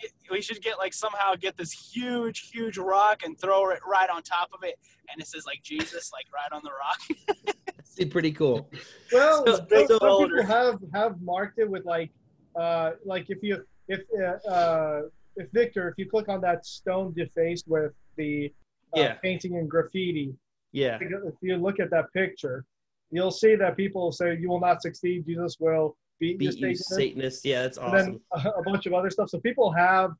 get- 0.00 0.12
We 0.30 0.40
should 0.42 0.60
get 0.62 0.78
like 0.78 0.92
somehow 0.94 1.34
get 1.34 1.56
this 1.56 1.72
huge, 1.72 2.50
huge 2.50 2.78
rock 2.78 3.22
and 3.24 3.38
throw 3.40 3.70
it 3.70 3.80
right 3.88 4.08
on 4.10 4.22
top 4.22 4.50
of 4.52 4.60
it, 4.62 4.78
and 5.10 5.20
it 5.20 5.26
says 5.26 5.44
like 5.46 5.62
Jesus, 5.62 6.10
like 6.12 6.26
right 6.32 6.52
on 6.52 6.62
the 6.62 6.70
rock. 6.70 7.00
It'd 7.96 7.96
be 7.96 8.12
pretty 8.12 8.30
cool. 8.32 8.70
Well, 9.12 9.44
So- 9.46 9.56
some, 9.56 9.66
so- 9.68 9.86
some 9.98 10.28
people 10.28 10.42
have 10.46 10.78
have 10.94 11.20
marked 11.20 11.58
it 11.58 11.68
with 11.68 11.84
like, 11.84 12.10
uh, 12.54 12.92
like 13.04 13.26
if 13.30 13.38
you 13.42 13.64
if 13.88 14.00
uh, 14.20 14.48
uh, 14.48 15.02
if 15.36 15.50
Victor, 15.52 15.88
if 15.88 15.94
you 15.98 16.08
click 16.08 16.28
on 16.28 16.40
that 16.42 16.64
stone 16.66 17.12
defaced 17.14 17.66
with 17.66 17.92
the 18.16 18.52
Yeah. 18.94 19.14
painting 19.14 19.56
and 19.56 19.68
graffiti, 19.70 20.34
Yeah. 20.72 20.98
if 21.00 21.34
you 21.42 21.56
look 21.56 21.80
at 21.80 21.90
that 21.90 22.12
picture, 22.12 22.64
you'll 23.10 23.30
see 23.30 23.54
that 23.56 23.76
people 23.76 24.12
say 24.12 24.36
you 24.38 24.48
will 24.48 24.60
not 24.60 24.82
succeed. 24.82 25.26
Jesus 25.26 25.56
will 25.60 25.96
beat, 26.20 26.38
Beat 26.38 26.56
you, 26.58 26.68
you, 26.68 26.76
Satanist. 26.76 27.44
Yeah, 27.44 27.62
that's 27.62 27.78
and 27.78 27.86
awesome. 27.86 28.20
then 28.34 28.44
a, 28.46 28.60
a 28.60 28.62
bunch 28.62 28.86
of 28.86 28.92
other 28.94 29.10
stuff. 29.10 29.28
So 29.30 29.38
people 29.40 29.70
have, 29.72 30.10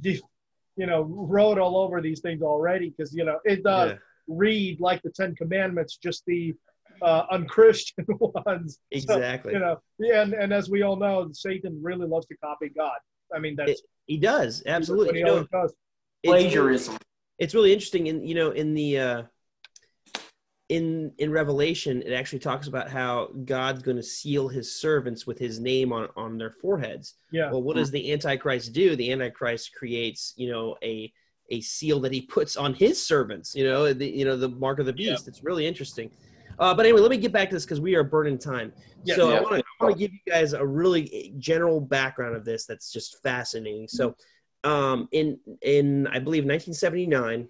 def- 0.00 0.20
you 0.76 0.86
know, 0.86 1.02
wrote 1.02 1.58
all 1.58 1.76
over 1.76 2.00
these 2.00 2.20
things 2.20 2.42
already 2.42 2.90
because 2.90 3.12
you 3.14 3.24
know 3.24 3.38
it 3.44 3.62
does 3.62 3.90
Yeah, 3.90 3.96
read 4.26 4.80
like 4.80 5.02
the 5.02 5.10
Ten 5.10 5.34
Commandments, 5.34 5.98
just 6.02 6.22
the 6.26 6.54
uh, 7.02 7.24
unchristian 7.30 8.06
ones. 8.46 8.74
So, 8.74 8.78
exactly. 9.16 9.52
you 9.52 9.58
know, 9.58 9.78
yeah, 9.98 10.22
and, 10.22 10.32
and 10.32 10.52
as 10.52 10.70
we 10.70 10.82
all 10.82 10.96
know, 10.96 11.28
Satan 11.32 11.78
really 11.82 12.06
loves 12.06 12.26
to 12.26 12.36
copy 12.38 12.70
God. 12.70 12.96
I 13.34 13.38
mean, 13.38 13.54
that's 13.56 13.82
he 14.06 14.16
does 14.18 14.62
what 14.64 14.72
absolutely. 14.74 15.14
he 15.14 15.18
You 15.20 15.24
know, 15.26 15.32
always 15.32 15.48
does. 15.52 15.72
it's- 16.22 16.30
Plagiarism. 16.42 16.96
It's 17.42 17.54
really 17.56 17.72
interesting 17.72 18.06
in 18.06 18.24
you 18.24 18.34
know 18.36 18.50
in 18.52 18.72
the 18.72 18.98
uh 18.98 19.22
in 20.68 21.12
in 21.18 21.30
revelation 21.30 22.00
it 22.02 22.12
actually 22.12 22.38
talks 22.38 22.66
about 22.68 22.88
how 22.88 23.28
god's 23.44 23.82
going 23.82 23.96
to 23.96 24.02
seal 24.02 24.48
his 24.48 24.74
servants 24.80 25.26
with 25.26 25.38
his 25.38 25.58
name 25.60 25.92
on 25.92 26.08
on 26.16 26.38
their 26.38 26.50
foreheads. 26.50 27.14
Yeah, 27.32 27.50
well 27.50 27.62
what 27.62 27.76
does 27.76 27.90
the 27.90 28.12
antichrist 28.12 28.72
do? 28.72 28.94
The 28.96 29.10
antichrist 29.12 29.74
creates 29.74 30.32
you 30.36 30.50
know 30.50 30.76
a 30.82 31.12
a 31.50 31.60
seal 31.60 31.98
that 32.00 32.12
he 32.12 32.22
puts 32.22 32.56
on 32.56 32.72
his 32.72 33.04
servants 33.04 33.54
you 33.54 33.64
know 33.64 33.92
the 33.92 34.08
you 34.08 34.24
know 34.24 34.36
the 34.36 34.48
mark 34.48 34.78
of 34.78 34.86
the 34.86 34.94
Yeah. 34.96 35.12
beast. 35.12 35.26
It's 35.28 35.42
really 35.42 35.66
interesting. 35.66 36.10
Uh, 36.58 36.72
but 36.74 36.86
anyway 36.86 37.00
let 37.00 37.10
me 37.10 37.16
get 37.16 37.32
back 37.32 37.48
to 37.50 37.56
this 37.56 37.64
because 37.64 37.80
we 37.80 37.94
are 37.96 38.04
burning 38.04 38.38
time. 38.38 38.72
Yeah. 39.04 39.16
so 39.16 39.30
Yeah. 39.30 39.38
i 39.38 39.40
want 39.40 39.54
to 39.56 39.64
I 39.80 39.84
want 39.84 39.96
to 39.96 39.98
give 39.98 40.12
you 40.12 40.20
guys 40.32 40.52
a 40.52 40.64
really 40.64 41.34
general 41.38 41.80
background 41.80 42.36
of 42.36 42.44
this 42.44 42.66
that's 42.66 42.92
just 42.92 43.20
fascinating. 43.22 43.88
So 43.88 44.14
um, 44.64 45.08
in 45.12 45.38
in 45.60 46.06
I 46.06 46.18
believe 46.18 46.44
1979, 46.44 47.48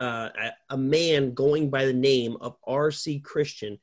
uh, 0.00 0.28
a, 0.70 0.76
man 0.76 1.34
going 1.34 1.70
by 1.70 1.84
the 1.84 1.92
name 1.92 2.36
of 2.40 2.56
R.C. 2.66 3.20
Christian 3.20 3.78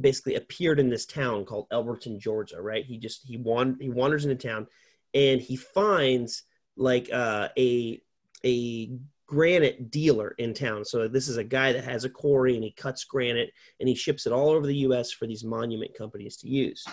basically 0.00 0.34
appeared 0.34 0.80
in 0.80 0.90
this 0.90 1.06
town 1.06 1.44
called 1.44 1.68
Elberton, 1.70 2.18
Georgia. 2.18 2.60
Right? 2.60 2.84
He 2.84 2.98
just 2.98 3.24
he 3.24 3.36
wan- 3.36 3.78
he 3.80 3.88
wanders 3.88 4.24
into 4.24 4.36
town, 4.36 4.66
and 5.14 5.40
he 5.40 5.56
finds 5.56 6.42
like 6.76 7.10
uh, 7.12 7.48
a 7.58 8.00
a 8.44 8.90
granite 9.26 9.90
dealer 9.90 10.34
in 10.38 10.52
town. 10.52 10.84
So 10.84 11.06
this 11.06 11.28
is 11.28 11.36
a 11.36 11.44
guy 11.44 11.72
that 11.72 11.84
has 11.84 12.04
a 12.04 12.10
quarry 12.10 12.56
and 12.56 12.64
he 12.64 12.72
cuts 12.72 13.04
granite 13.04 13.52
and 13.78 13.88
he 13.88 13.94
ships 13.94 14.26
it 14.26 14.32
all 14.32 14.50
over 14.50 14.66
the 14.66 14.78
U.S. 14.78 15.12
for 15.12 15.26
these 15.26 15.44
monument 15.44 15.96
companies 15.96 16.36
to 16.38 16.48
use. 16.48 16.84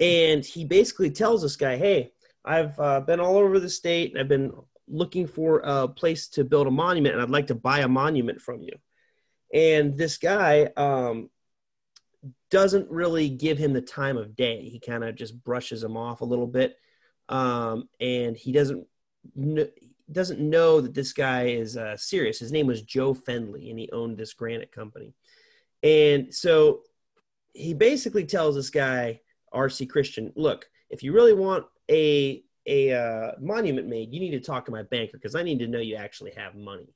And 0.00 0.42
he 0.42 0.64
basically 0.64 1.10
tells 1.10 1.42
this 1.42 1.56
guy, 1.56 1.76
"Hey." 1.76 2.12
I've 2.44 2.78
uh, 2.78 3.00
been 3.00 3.20
all 3.20 3.36
over 3.36 3.60
the 3.60 3.68
state 3.68 4.12
and 4.12 4.20
I've 4.20 4.28
been 4.28 4.52
looking 4.88 5.26
for 5.26 5.60
a 5.64 5.88
place 5.88 6.28
to 6.28 6.44
build 6.44 6.66
a 6.66 6.70
monument 6.70 7.14
and 7.14 7.22
I'd 7.22 7.30
like 7.30 7.48
to 7.48 7.54
buy 7.54 7.80
a 7.80 7.88
monument 7.88 8.40
from 8.40 8.62
you. 8.62 8.72
And 9.52 9.96
this 9.96 10.18
guy 10.18 10.68
um, 10.76 11.30
doesn't 12.50 12.90
really 12.90 13.28
give 13.28 13.58
him 13.58 13.72
the 13.72 13.80
time 13.80 14.16
of 14.16 14.36
day. 14.36 14.68
He 14.68 14.80
kind 14.80 15.04
of 15.04 15.14
just 15.14 15.42
brushes 15.42 15.82
him 15.82 15.96
off 15.96 16.20
a 16.20 16.26
little 16.26 16.46
bit. 16.46 16.76
Um, 17.28 17.88
and 18.00 18.36
he 18.36 18.52
doesn't 18.52 18.86
kn- 19.36 19.70
doesn't 20.10 20.40
know 20.40 20.80
that 20.80 20.94
this 20.94 21.12
guy 21.12 21.46
is 21.48 21.76
uh, 21.76 21.96
serious. 21.96 22.40
His 22.40 22.52
name 22.52 22.66
was 22.66 22.82
Joe 22.82 23.14
Fendley 23.14 23.70
and 23.70 23.78
he 23.78 23.88
owned 23.92 24.16
this 24.16 24.34
granite 24.34 24.72
company. 24.72 25.14
And 25.82 26.34
so 26.34 26.82
he 27.52 27.74
basically 27.74 28.24
tells 28.24 28.54
this 28.56 28.70
guy, 28.70 29.20
RC 29.54 29.88
Christian, 29.88 30.32
look, 30.36 30.68
if 30.90 31.02
you 31.02 31.12
really 31.12 31.32
want 31.32 31.66
a 31.90 32.42
a 32.66 32.92
uh, 32.92 33.32
monument 33.40 33.88
made, 33.88 34.12
you 34.12 34.20
need 34.20 34.30
to 34.32 34.40
talk 34.40 34.64
to 34.66 34.70
my 34.70 34.82
banker 34.84 35.16
because 35.16 35.34
I 35.34 35.42
need 35.42 35.58
to 35.60 35.66
know 35.66 35.80
you 35.80 35.96
actually 35.96 36.32
have 36.32 36.54
money. 36.54 36.94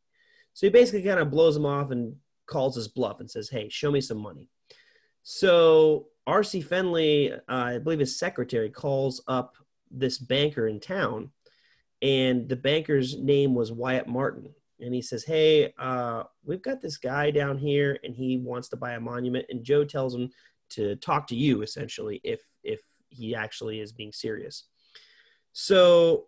So 0.53 0.67
he 0.67 0.71
basically 0.71 1.03
kind 1.03 1.19
of 1.19 1.31
blows 1.31 1.57
him 1.57 1.67
off 1.67 1.91
and 1.91 2.15
calls 2.47 2.77
his 2.77 2.89
bluff 2.89 3.21
and 3.21 3.31
says, 3.31 3.49
"Hey, 3.49 3.69
show 3.69 3.91
me 3.91 4.01
some 4.01 4.19
money." 4.19 4.49
So 5.23 6.09
R.C. 6.27 6.63
Fenley, 6.63 7.33
uh, 7.33 7.39
I 7.49 7.79
believe 7.79 7.99
his 7.99 8.19
secretary, 8.19 8.71
calls 8.71 9.23
up 9.27 9.57
this 9.91 10.19
banker 10.19 10.69
in 10.69 10.81
town, 10.81 11.31
and 12.03 12.49
the 12.49 12.57
banker's 12.57 13.17
name 13.19 13.55
was 13.55 13.73
Wyatt 13.73 14.07
Martin. 14.07 14.55
And 14.81 14.95
he 14.95 15.03
says, 15.03 15.25
"Hey, 15.25 15.73
uh, 15.79 16.25
we've 16.45 16.63
got 16.63 16.81
this 16.81 16.99
guy 16.99 17.31
down 17.31 17.59
here, 17.59 17.99
and 18.05 18.15
he 18.15 18.39
wants 18.39 18.69
to 18.69 18.77
buy 18.77 18.93
a 18.93 19.01
monument." 19.01 19.47
And 19.49 19.65
Joe 19.65 19.85
tells 19.85 20.15
him 20.15 20.31
to 20.71 20.97
talk 20.97 21.27
to 21.29 21.37
you, 21.37 21.63
essentially, 21.63 22.21
if 22.23 22.43
if 22.63 22.81
he 23.09 23.35
actually 23.35 23.81
is 23.81 23.93
being 23.93 24.13
serious. 24.13 24.65
So 25.55 26.27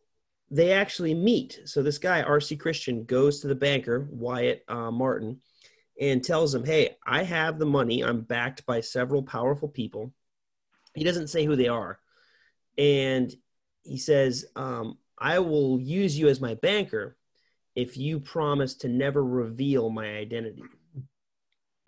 they 0.50 0.72
actually 0.72 1.12
meet. 1.12 1.60
So 1.64 1.82
this 1.82 1.98
guy, 1.98 2.22
R.C. 2.22 2.56
Christian, 2.56 3.04
goes 3.04 3.40
to 3.40 3.48
the 3.48 3.54
banker, 3.54 4.08
Wyatt 4.10 4.64
uh, 4.68 4.92
Martin, 4.92 5.40
and 6.00 6.24
tells 6.24 6.54
him, 6.54 6.64
Hey, 6.64 6.96
I 7.04 7.24
have 7.24 7.58
the 7.58 7.66
money. 7.66 8.02
I'm 8.02 8.20
backed 8.22 8.64
by 8.64 8.80
several 8.80 9.22
powerful 9.22 9.68
people. 9.68 10.12
He 10.94 11.04
doesn't 11.04 11.28
say 11.28 11.44
who 11.44 11.56
they 11.56 11.68
are. 11.68 11.98
And 12.78 13.34
he 13.82 13.98
says, 13.98 14.46
um, 14.54 14.98
I 15.18 15.40
will 15.40 15.80
use 15.80 16.16
you 16.16 16.28
as 16.28 16.40
my 16.40 16.54
banker 16.54 17.16
if 17.74 17.96
you 17.96 18.20
promise 18.20 18.74
to 18.76 18.88
never 18.88 19.24
reveal 19.24 19.90
my 19.90 20.16
identity. 20.16 20.62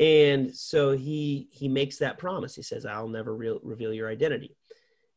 And 0.01 0.55
so 0.55 0.93
he 0.93 1.49
he 1.51 1.69
makes 1.69 1.99
that 1.99 2.19
promise. 2.19 2.55
He 2.55 2.63
says, 2.63 2.87
"I'll 2.87 3.09
never 3.09 3.35
re- 3.35 3.59
reveal 3.63 3.93
your 3.93 4.09
identity." 4.09 4.57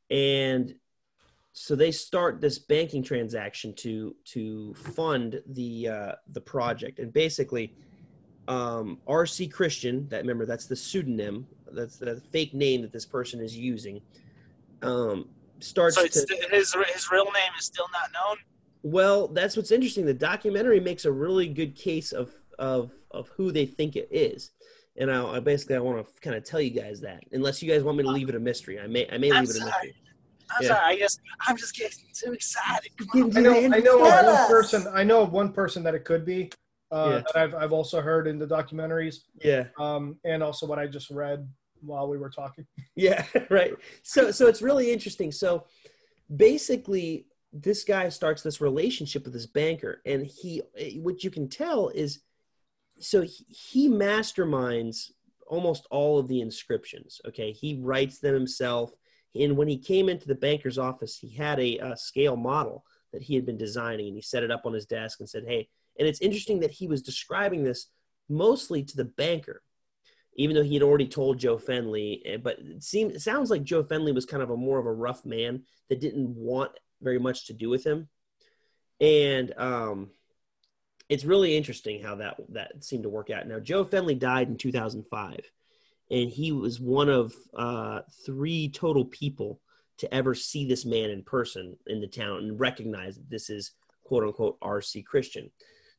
And 0.10 0.74
so 1.54 1.76
they 1.76 1.92
start 1.92 2.40
this 2.42 2.60
banking 2.60 3.04
transaction 3.04 3.74
to 3.76 4.16
to 4.26 4.74
fund 4.74 5.42
the 5.48 5.88
uh, 5.88 6.12
the 6.32 6.42
project, 6.42 7.00
and 7.00 7.12
basically, 7.12 7.74
um, 8.48 9.00
R.C. 9.08 9.48
Christian. 9.48 10.08
That 10.10 10.22
remember 10.22 10.46
that's 10.46 10.66
the 10.66 10.76
pseudonym, 10.76 11.48
that's 11.72 11.98
the 11.98 12.22
fake 12.32 12.54
name 12.54 12.82
that 12.82 12.92
this 12.94 13.06
person 13.06 13.42
is 13.42 13.56
using. 13.58 14.02
Um, 14.82 15.30
starts 15.60 15.96
So 15.96 16.08
to 16.08 16.48
his 16.52 16.74
his 16.94 17.12
real 17.12 17.26
name 17.26 17.52
is 17.60 17.66
still 17.66 17.88
not 17.92 18.12
known. 18.14 18.38
well, 18.84 19.28
that's 19.28 19.56
what's 19.58 19.72
interesting. 19.72 20.06
The 20.06 20.14
documentary 20.14 20.80
makes 20.80 21.06
a 21.06 21.12
really 21.12 21.48
good 21.48 21.76
case 21.76 22.12
of 22.14 22.32
of 22.58 22.92
of 23.12 23.28
who 23.30 23.52
they 23.52 23.66
think 23.66 23.96
it 23.96 24.08
is, 24.10 24.52
and 24.98 25.12
I, 25.12 25.36
I 25.36 25.40
basically 25.40 25.76
I 25.76 25.80
want 25.80 26.06
to 26.06 26.22
kind 26.22 26.36
of 26.36 26.44
tell 26.46 26.62
you 26.62 26.70
guys 26.72 27.02
that. 27.02 27.24
Unless 27.34 27.62
you 27.62 27.70
guys 27.72 27.84
want 27.84 27.98
me 27.98 28.04
to 28.06 28.10
leave 28.10 28.30
it 28.30 28.36
a 28.36 28.40
mystery, 28.40 28.80
I 28.80 28.88
may 28.88 29.08
I 29.12 29.18
may 29.18 29.32
I'm 29.32 29.42
leave 29.42 29.50
it 29.50 29.58
a 29.58 29.60
sorry. 29.60 29.72
mystery. 29.72 29.96
I'm 30.56 30.64
Yeah. 30.64 30.68
sorry. 30.70 30.80
I 30.82 30.96
guess 30.98 31.18
I'm 31.48 31.58
just 31.58 31.76
getting 31.76 32.06
too 32.14 32.34
excited. 32.34 32.92
I 33.36 33.40
know, 33.42 33.54
I 33.72 33.80
know 33.80 34.06
of 34.06 34.26
one 34.26 34.48
person. 34.48 34.88
I 34.94 35.04
know 35.04 35.22
of 35.22 35.32
one 35.32 35.54
person 35.54 35.84
that 35.84 35.96
it 35.96 36.06
could 36.06 36.26
be. 36.26 36.52
Uh, 36.92 37.08
Yeah. 37.10 37.22
that 37.22 37.36
I've 37.38 37.56
I've 37.56 37.72
also 37.72 38.02
heard 38.02 38.28
in 38.28 38.38
the 38.38 38.46
documentaries, 38.48 39.20
Yeah, 39.42 39.68
um, 39.80 40.20
and 40.26 40.44
also 40.44 40.66
what 40.68 40.78
I 40.78 40.88
just 40.88 41.10
read 41.10 41.48
while 41.82 42.10
we 42.10 42.18
were 42.18 42.30
talking. 42.30 42.68
yeah, 42.96 43.26
right. 43.50 43.74
So 44.04 44.32
so 44.32 44.48
it's 44.48 44.62
really 44.62 44.92
interesting. 44.92 45.32
So 45.32 45.68
basically, 46.36 47.28
this 47.54 47.84
guy 47.86 48.10
starts 48.10 48.42
this 48.44 48.60
relationship 48.60 49.24
with 49.24 49.34
this 49.34 49.46
banker, 49.46 50.02
and 50.06 50.26
he 50.26 50.62
what 50.98 51.24
you 51.24 51.32
can 51.32 51.48
tell 51.48 51.88
is 51.90 52.20
so 53.00 53.22
he, 53.22 53.46
he 53.48 53.90
masterminds 53.90 55.12
almost 55.48 55.88
all 55.92 56.20
of 56.20 56.28
the 56.28 56.42
inscriptions. 56.42 57.22
Okay, 57.26 57.52
he 57.54 57.76
writes 57.82 58.20
them 58.20 58.34
himself. 58.34 58.92
And 59.36 59.56
when 59.58 59.68
he 59.68 59.78
came 59.78 60.10
into 60.10 60.28
the 60.28 60.36
banker's 60.36 60.78
office, 60.78 61.18
he 61.18 61.30
had 61.30 61.60
a, 61.60 61.78
a 61.78 61.98
scale 61.98 62.36
model 62.36 62.84
that 63.14 63.24
he 63.24 63.36
had 63.36 63.46
been 63.46 63.58
designing, 63.58 64.08
and 64.08 64.16
he 64.16 64.22
set 64.22 64.44
it 64.44 64.52
up 64.52 64.66
on 64.66 64.74
his 64.74 64.86
desk 64.86 65.20
and 65.20 65.30
said, 65.30 65.46
"Hey." 65.48 65.70
And 66.00 66.08
it's 66.08 66.22
interesting 66.22 66.62
that 66.62 66.72
he 66.72 66.88
was 66.88 67.02
describing 67.02 67.64
this 67.64 67.88
mostly 68.30 68.84
to 68.84 68.96
the 68.96 69.06
banker, 69.06 69.62
even 70.36 70.56
though 70.56 70.64
he 70.64 70.74
had 70.74 70.84
already 70.84 71.08
told 71.08 71.38
Joe 71.38 71.58
Fendley. 71.58 72.22
eh, 72.26 72.38
But 72.38 72.60
it 72.60 72.84
seemed 72.84 73.12
it 73.12 73.22
sounds 73.22 73.50
like 73.50 73.64
Joe 73.64 73.84
Fendley 73.84 74.16
was 74.16 74.26
kind 74.26 74.42
of 74.42 74.50
a 74.50 74.58
more 74.58 74.80
of 74.80 74.86
a 74.86 74.94
rough 74.94 75.26
man 75.26 75.64
that 75.90 76.00
didn't 76.00 76.30
want 76.36 76.72
very 77.02 77.20
much 77.20 77.48
to 77.48 77.54
do 77.54 77.70
with 77.70 77.86
him, 77.86 78.08
and 79.00 79.54
um, 79.58 80.12
it's 81.10 81.26
really 81.26 81.58
interesting 81.58 82.02
how 82.02 82.16
that 82.16 82.38
that 82.50 82.84
seemed 82.84 83.04
to 83.04 83.10
work 83.10 83.30
out. 83.30 83.48
Now 83.48 83.60
Joe 83.60 83.84
Fendley 83.84 84.18
died 84.18 84.48
in 84.48 84.58
2005, 84.58 85.40
and 86.12 86.30
he 86.30 86.52
was 86.52 86.80
one 86.80 87.10
of 87.10 87.34
uh, 87.56 88.02
three 88.26 88.70
total 88.70 89.06
people 89.06 89.62
to 89.98 90.14
ever 90.14 90.36
see 90.36 90.68
this 90.68 90.86
man 90.86 91.10
in 91.10 91.24
person 91.24 91.76
in 91.88 92.02
the 92.02 92.08
town 92.08 92.40
and 92.40 92.60
recognize 92.60 93.16
that 93.16 93.30
this 93.30 93.50
is 93.50 93.72
quote 94.04 94.24
unquote 94.24 94.60
RC 94.60 95.06
Christian. 95.06 95.50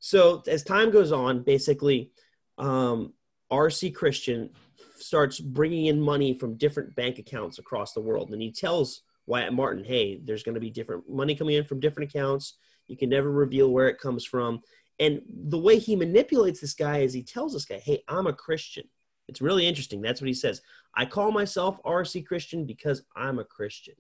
So 0.01 0.42
as 0.46 0.62
time 0.62 0.90
goes 0.90 1.12
on, 1.12 1.42
basically, 1.42 2.11
um, 2.59 3.14
RC 3.51 3.94
Christian 3.94 4.51
starts 4.96 5.40
bringing 5.40 5.87
in 5.87 6.01
money 6.01 6.38
from 6.38 6.59
different 6.59 6.94
bank 6.94 7.18
accounts 7.18 7.59
across 7.59 7.92
the 7.92 8.01
world, 8.01 8.31
and 8.33 8.42
he 8.42 8.53
tells 8.53 9.03
Wyatt 9.27 9.53
Martin, 9.53 9.85
"Hey, 9.85 10.20
there's 10.22 10.42
going 10.42 10.55
to 10.55 10.61
be 10.61 10.70
different 10.70 11.09
money 11.09 11.35
coming 11.35 11.57
in 11.57 11.64
from 11.64 11.81
different 11.81 12.11
accounts. 12.11 12.55
You 12.87 12.96
can 12.96 13.09
never 13.09 13.31
reveal 13.31 13.70
where 13.70 13.88
it 13.88 13.98
comes 14.01 14.25
from." 14.25 14.61
And 14.98 15.22
the 15.29 15.59
way 15.59 15.79
he 15.79 15.96
manipulates 15.96 16.61
this 16.61 16.75
guy 16.75 16.98
is 16.98 17.14
he 17.14 17.22
tells 17.22 17.53
this 17.55 17.64
guy, 17.64 17.79
"Hey, 17.79 18.03
I'm 18.09 18.27
a 18.27 18.33
Christian." 18.33 18.88
It's 19.33 19.40
really 19.40 19.66
interesting. 19.66 20.03
That's 20.03 20.21
what 20.21 20.29
he 20.29 20.35
says. 20.35 20.61
I 20.95 21.07
call 21.07 21.33
myself 21.33 21.83
RC 21.85 22.27
Christian 22.27 22.66
because 22.66 23.03
I'm 23.16 23.38
a 23.38 23.45
Christian. 23.45 23.95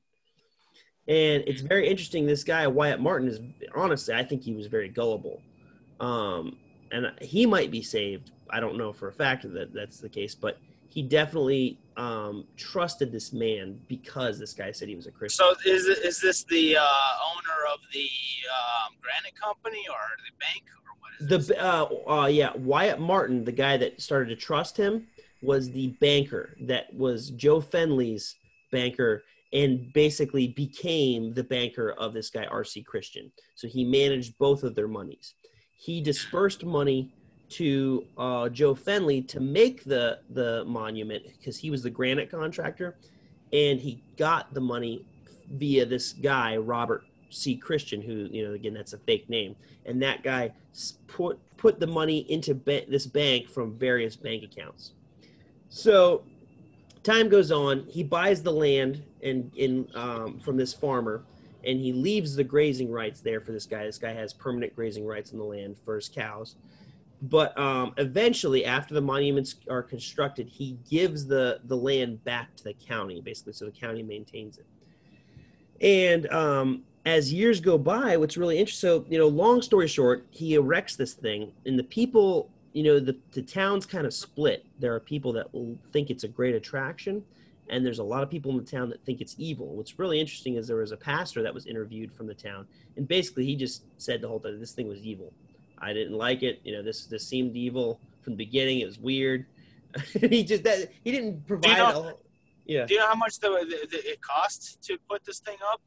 And 1.08 1.42
it's 1.46 1.62
very 1.62 1.88
interesting. 1.88 2.26
This 2.26 2.44
guy, 2.44 2.66
Wyatt 2.66 3.00
Martin, 3.00 3.28
is 3.28 3.40
honestly, 3.74 4.14
I 4.14 4.24
think 4.24 4.42
he 4.42 4.52
was 4.52 4.66
very 4.66 4.90
gullible. 4.90 5.40
Um, 6.00 6.58
and 6.90 7.12
he 7.22 7.46
might 7.46 7.70
be 7.70 7.80
saved. 7.80 8.30
I 8.50 8.60
don't 8.60 8.76
know 8.76 8.92
for 8.92 9.08
a 9.08 9.12
fact 9.12 9.50
that 9.50 9.72
that's 9.72 10.00
the 10.00 10.08
case, 10.10 10.34
but 10.34 10.58
he 10.90 11.00
definitely 11.00 11.78
um, 11.96 12.44
trusted 12.58 13.10
this 13.10 13.32
man 13.32 13.80
because 13.88 14.38
this 14.38 14.52
guy 14.52 14.70
said 14.70 14.88
he 14.88 14.96
was 14.96 15.06
a 15.06 15.12
Christian. 15.12 15.46
So 15.46 15.70
is 15.70 15.86
is 15.86 16.20
this 16.20 16.44
the 16.44 16.76
uh, 16.76 16.82
owner 16.82 17.72
of 17.72 17.80
the 17.94 18.04
um, 18.04 18.96
granite 19.00 19.34
company 19.40 19.82
or 19.88 19.96
the 20.18 20.34
bank 20.38 20.64
or 20.76 20.92
what 21.00 21.40
is? 21.40 21.48
The 21.48 21.64
uh, 21.64 21.88
uh, 22.06 22.26
yeah, 22.26 22.52
Wyatt 22.54 23.00
Martin, 23.00 23.46
the 23.46 23.52
guy 23.52 23.78
that 23.78 24.02
started 24.02 24.28
to 24.28 24.36
trust 24.36 24.76
him, 24.76 25.06
was 25.42 25.70
the 25.70 25.88
banker 26.00 26.56
that 26.62 26.92
was 26.94 27.30
Joe 27.30 27.60
Fendley's 27.60 28.36
banker 28.70 29.24
and 29.52 29.92
basically 29.92 30.48
became 30.48 31.34
the 31.34 31.44
banker 31.44 31.92
of 31.92 32.14
this 32.14 32.30
guy 32.30 32.46
RC 32.46 32.86
Christian. 32.86 33.30
So 33.54 33.68
he 33.68 33.84
managed 33.84 34.38
both 34.38 34.62
of 34.62 34.74
their 34.74 34.88
monies. 34.88 35.34
He 35.76 36.00
dispersed 36.00 36.64
money 36.64 37.12
to 37.50 38.06
uh, 38.16 38.48
Joe 38.48 38.74
Fenley 38.74 39.26
to 39.28 39.40
make 39.40 39.84
the 39.84 40.20
the 40.30 40.64
monument 40.64 41.24
because 41.38 41.58
he 41.58 41.70
was 41.70 41.82
the 41.82 41.90
granite 41.90 42.30
contractor, 42.30 42.96
and 43.52 43.78
he 43.78 44.02
got 44.16 44.54
the 44.54 44.60
money 44.60 45.04
via 45.50 45.84
this 45.84 46.12
guy 46.12 46.56
Robert 46.56 47.04
C. 47.28 47.56
Christian, 47.56 48.00
who 48.00 48.28
you 48.30 48.46
know 48.46 48.54
again 48.54 48.72
that's 48.72 48.94
a 48.94 48.98
fake 48.98 49.28
name, 49.28 49.54
and 49.84 50.00
that 50.02 50.22
guy 50.22 50.52
put 51.08 51.38
put 51.58 51.78
the 51.78 51.86
money 51.86 52.20
into 52.30 52.54
ba- 52.54 52.86
this 52.88 53.06
bank 53.06 53.50
from 53.50 53.78
various 53.78 54.16
bank 54.16 54.44
accounts. 54.44 54.92
So 55.74 56.22
time 57.02 57.30
goes 57.30 57.50
on. 57.50 57.86
He 57.88 58.02
buys 58.02 58.42
the 58.42 58.52
land 58.52 59.02
and 59.22 59.50
in 59.56 59.88
um, 59.94 60.38
from 60.38 60.58
this 60.58 60.74
farmer, 60.74 61.22
and 61.64 61.80
he 61.80 61.94
leaves 61.94 62.36
the 62.36 62.44
grazing 62.44 62.90
rights 62.90 63.20
there 63.20 63.40
for 63.40 63.52
this 63.52 63.64
guy. 63.64 63.84
This 63.84 63.96
guy 63.96 64.12
has 64.12 64.34
permanent 64.34 64.76
grazing 64.76 65.06
rights 65.06 65.32
on 65.32 65.38
the 65.38 65.44
land 65.44 65.76
for 65.82 65.96
his 65.96 66.10
cows. 66.10 66.56
But 67.22 67.58
um, 67.58 67.94
eventually, 67.96 68.66
after 68.66 68.92
the 68.92 69.00
monuments 69.00 69.54
are 69.70 69.82
constructed, 69.82 70.46
he 70.46 70.76
gives 70.90 71.26
the 71.26 71.60
the 71.64 71.76
land 71.76 72.22
back 72.22 72.54
to 72.56 72.64
the 72.64 72.74
county, 72.74 73.22
basically, 73.22 73.54
so 73.54 73.64
the 73.64 73.70
county 73.70 74.02
maintains 74.02 74.58
it. 74.58 74.66
And 75.80 76.30
um, 76.30 76.82
as 77.06 77.32
years 77.32 77.60
go 77.60 77.78
by, 77.78 78.18
what's 78.18 78.36
really 78.36 78.58
interesting, 78.58 78.90
so 78.90 79.06
you 79.08 79.16
know, 79.16 79.26
long 79.26 79.62
story 79.62 79.88
short, 79.88 80.26
he 80.28 80.54
erects 80.54 80.96
this 80.96 81.14
thing, 81.14 81.50
and 81.64 81.78
the 81.78 81.84
people, 81.84 82.50
you 82.72 82.82
know, 82.82 82.98
the 83.00 83.16
the 83.32 83.42
town's 83.42 83.86
kind 83.86 84.06
of 84.06 84.14
split. 84.14 84.64
There 84.78 84.94
are 84.94 85.00
people 85.00 85.32
that 85.34 85.52
will 85.52 85.78
think 85.92 86.10
it's 86.10 86.24
a 86.24 86.28
great 86.28 86.54
attraction, 86.54 87.22
and 87.68 87.84
there's 87.84 87.98
a 87.98 88.04
lot 88.04 88.22
of 88.22 88.30
people 88.30 88.50
in 88.50 88.56
the 88.58 88.64
town 88.70 88.88
that 88.90 89.04
think 89.04 89.20
it's 89.20 89.34
evil. 89.38 89.68
What's 89.76 89.98
really 89.98 90.20
interesting 90.20 90.56
is 90.56 90.66
there 90.66 90.78
was 90.78 90.92
a 90.92 90.96
pastor 90.96 91.42
that 91.42 91.52
was 91.52 91.66
interviewed 91.66 92.12
from 92.12 92.26
the 92.26 92.34
town, 92.34 92.66
and 92.96 93.06
basically 93.06 93.44
he 93.44 93.56
just 93.56 93.84
said 93.98 94.20
the 94.20 94.28
whole 94.28 94.40
time 94.40 94.58
this 94.58 94.72
thing 94.72 94.88
was 94.88 95.00
evil. 95.04 95.32
I 95.78 95.92
didn't 95.92 96.16
like 96.16 96.42
it. 96.42 96.60
You 96.64 96.72
know, 96.74 96.82
this 96.82 97.06
this 97.06 97.26
seemed 97.26 97.56
evil 97.56 98.00
from 98.22 98.34
the 98.34 98.44
beginning. 98.44 98.80
It 98.80 98.86
was 98.86 98.98
weird. 98.98 99.46
he 100.20 100.42
just 100.44 100.64
that 100.64 100.90
he 101.04 101.10
didn't 101.12 101.46
provide. 101.46 101.76
know- 101.76 101.88
a 101.88 101.92
whole- 101.92 102.18
yeah, 102.64 102.86
Do 102.86 102.94
you 102.94 103.00
know 103.00 103.08
how 103.08 103.16
much 103.16 103.40
the, 103.40 103.48
the, 103.48 103.88
the 103.90 104.10
it 104.12 104.20
costs 104.22 104.76
to 104.86 104.96
put 105.10 105.24
this 105.24 105.40
thing 105.40 105.56
up? 105.72 105.80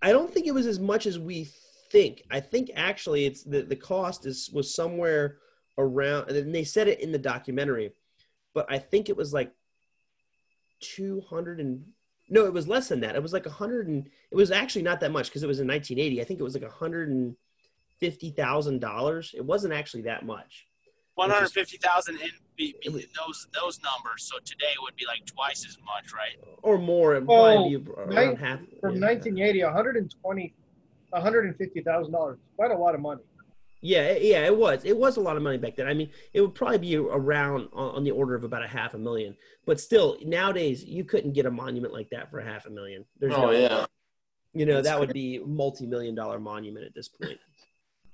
I 0.00 0.10
don't 0.10 0.32
think 0.32 0.46
it 0.46 0.54
was 0.54 0.66
as 0.66 0.80
much 0.80 1.04
as 1.04 1.18
we 1.18 1.48
think. 1.90 2.22
I 2.30 2.40
think 2.40 2.70
actually 2.74 3.26
it's 3.26 3.42
the 3.42 3.60
the 3.60 3.76
cost 3.76 4.24
is 4.24 4.50
was 4.50 4.74
somewhere 4.74 5.36
around, 5.78 6.30
and 6.30 6.54
they 6.54 6.64
said 6.64 6.88
it 6.88 7.00
in 7.00 7.12
the 7.12 7.18
documentary, 7.18 7.92
but 8.52 8.66
I 8.70 8.78
think 8.78 9.08
it 9.08 9.16
was 9.16 9.32
like 9.32 9.52
two 10.80 11.22
hundred 11.22 11.60
and 11.60 11.84
no, 12.28 12.46
it 12.46 12.52
was 12.52 12.66
less 12.66 12.88
than 12.88 13.00
that. 13.00 13.16
It 13.16 13.22
was 13.22 13.32
like 13.32 13.46
a 13.46 13.50
hundred 13.50 13.88
and 13.88 14.08
it 14.30 14.36
was 14.36 14.50
actually 14.50 14.82
not 14.82 15.00
that 15.00 15.12
much 15.12 15.26
because 15.26 15.42
it 15.42 15.46
was 15.46 15.60
in 15.60 15.68
1980. 15.68 16.20
I 16.20 16.24
think 16.24 16.40
it 16.40 16.42
was 16.42 16.54
like 16.54 16.62
a 16.62 16.70
hundred 16.70 17.10
and 17.10 17.36
fifty 17.98 18.30
thousand 18.30 18.80
dollars. 18.80 19.34
It 19.36 19.44
wasn't 19.44 19.74
actually 19.74 20.02
that 20.02 20.24
much. 20.24 20.66
One 21.14 21.30
hundred 21.30 21.50
fifty 21.50 21.76
thousand 21.76 22.16
in 22.16 22.30
be, 22.56 22.74
be 22.82 22.88
those 22.88 23.46
those 23.52 23.80
numbers. 23.82 24.24
So 24.24 24.38
today 24.44 24.74
would 24.82 24.96
be 24.96 25.06
like 25.06 25.24
twice 25.26 25.64
as 25.66 25.78
much, 25.84 26.12
right? 26.12 26.38
or 26.62 26.78
more. 26.78 27.66
It'd 27.76 27.84
be 27.84 27.92
around 27.92 28.14
nine- 28.14 28.36
half. 28.36 28.60
From 28.80 28.96
yeah. 28.96 29.08
1980, 29.08 29.64
120, 29.64 30.54
150 31.10 31.80
thousand 31.82 32.12
dollars. 32.12 32.38
Quite 32.56 32.70
a 32.70 32.76
lot 32.76 32.94
of 32.94 33.00
money. 33.00 33.22
Yeah, 33.84 34.12
yeah, 34.12 34.46
it 34.46 34.56
was. 34.56 34.82
It 34.86 34.96
was 34.96 35.18
a 35.18 35.20
lot 35.20 35.36
of 35.36 35.42
money 35.42 35.58
back 35.58 35.76
then. 35.76 35.86
I 35.86 35.92
mean, 35.92 36.08
it 36.32 36.40
would 36.40 36.54
probably 36.54 36.78
be 36.78 36.96
around 36.96 37.68
on, 37.74 37.96
on 37.96 38.02
the 38.02 38.12
order 38.12 38.34
of 38.34 38.42
about 38.42 38.64
a 38.64 38.66
half 38.66 38.94
a 38.94 38.98
million. 38.98 39.36
But 39.66 39.78
still, 39.78 40.16
nowadays 40.24 40.82
you 40.82 41.04
couldn't 41.04 41.34
get 41.34 41.44
a 41.44 41.50
monument 41.50 41.92
like 41.92 42.08
that 42.08 42.30
for 42.30 42.40
half 42.40 42.64
a 42.64 42.70
million. 42.70 43.04
There's 43.20 43.34
Oh 43.34 43.42
no, 43.42 43.50
yeah. 43.50 43.84
you 44.54 44.64
know, 44.64 44.76
That's 44.76 44.88
that 44.88 45.00
would 45.00 45.12
be 45.12 45.38
multi-million 45.38 46.14
dollar 46.14 46.40
monument 46.40 46.86
at 46.86 46.94
this 46.94 47.08
point. 47.08 47.38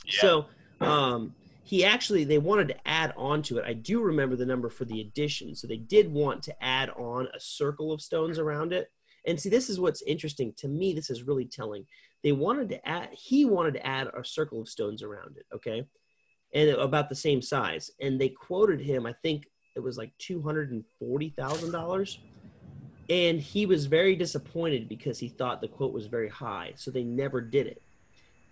Yeah. 0.06 0.20
So, 0.22 0.46
um, 0.80 1.34
he 1.62 1.84
actually 1.84 2.24
they 2.24 2.38
wanted 2.38 2.68
to 2.68 2.88
add 2.88 3.12
on 3.18 3.42
to 3.42 3.58
it. 3.58 3.64
I 3.66 3.74
do 3.74 4.00
remember 4.00 4.34
the 4.34 4.46
number 4.46 4.70
for 4.70 4.86
the 4.86 5.02
addition. 5.02 5.54
So 5.54 5.66
they 5.66 5.76
did 5.76 6.10
want 6.10 6.42
to 6.44 6.64
add 6.64 6.88
on 6.96 7.28
a 7.34 7.38
circle 7.38 7.92
of 7.92 8.00
stones 8.00 8.38
around 8.38 8.72
it. 8.72 8.90
And 9.26 9.38
see, 9.38 9.50
this 9.50 9.68
is 9.68 9.78
what's 9.78 10.00
interesting 10.02 10.54
to 10.56 10.68
me. 10.68 10.94
This 10.94 11.10
is 11.10 11.24
really 11.24 11.44
telling. 11.44 11.84
They 12.22 12.32
wanted 12.32 12.68
to 12.70 12.88
add. 12.88 13.10
He 13.12 13.44
wanted 13.44 13.74
to 13.74 13.86
add 13.86 14.08
a 14.08 14.24
circle 14.24 14.60
of 14.60 14.68
stones 14.68 15.02
around 15.02 15.36
it. 15.36 15.46
Okay, 15.54 15.84
and 16.54 16.70
about 16.70 17.08
the 17.08 17.14
same 17.14 17.42
size. 17.42 17.90
And 18.00 18.20
they 18.20 18.28
quoted 18.28 18.80
him. 18.80 19.06
I 19.06 19.14
think 19.22 19.46
it 19.76 19.80
was 19.80 19.96
like 19.96 20.12
two 20.18 20.42
hundred 20.42 20.72
and 20.72 20.84
forty 20.98 21.30
thousand 21.30 21.72
dollars. 21.72 22.18
And 23.08 23.40
he 23.40 23.66
was 23.66 23.86
very 23.86 24.14
disappointed 24.14 24.88
because 24.88 25.18
he 25.18 25.28
thought 25.28 25.60
the 25.60 25.66
quote 25.66 25.92
was 25.92 26.06
very 26.06 26.28
high, 26.28 26.74
so 26.76 26.90
they 26.92 27.02
never 27.02 27.40
did 27.40 27.66
it. 27.66 27.82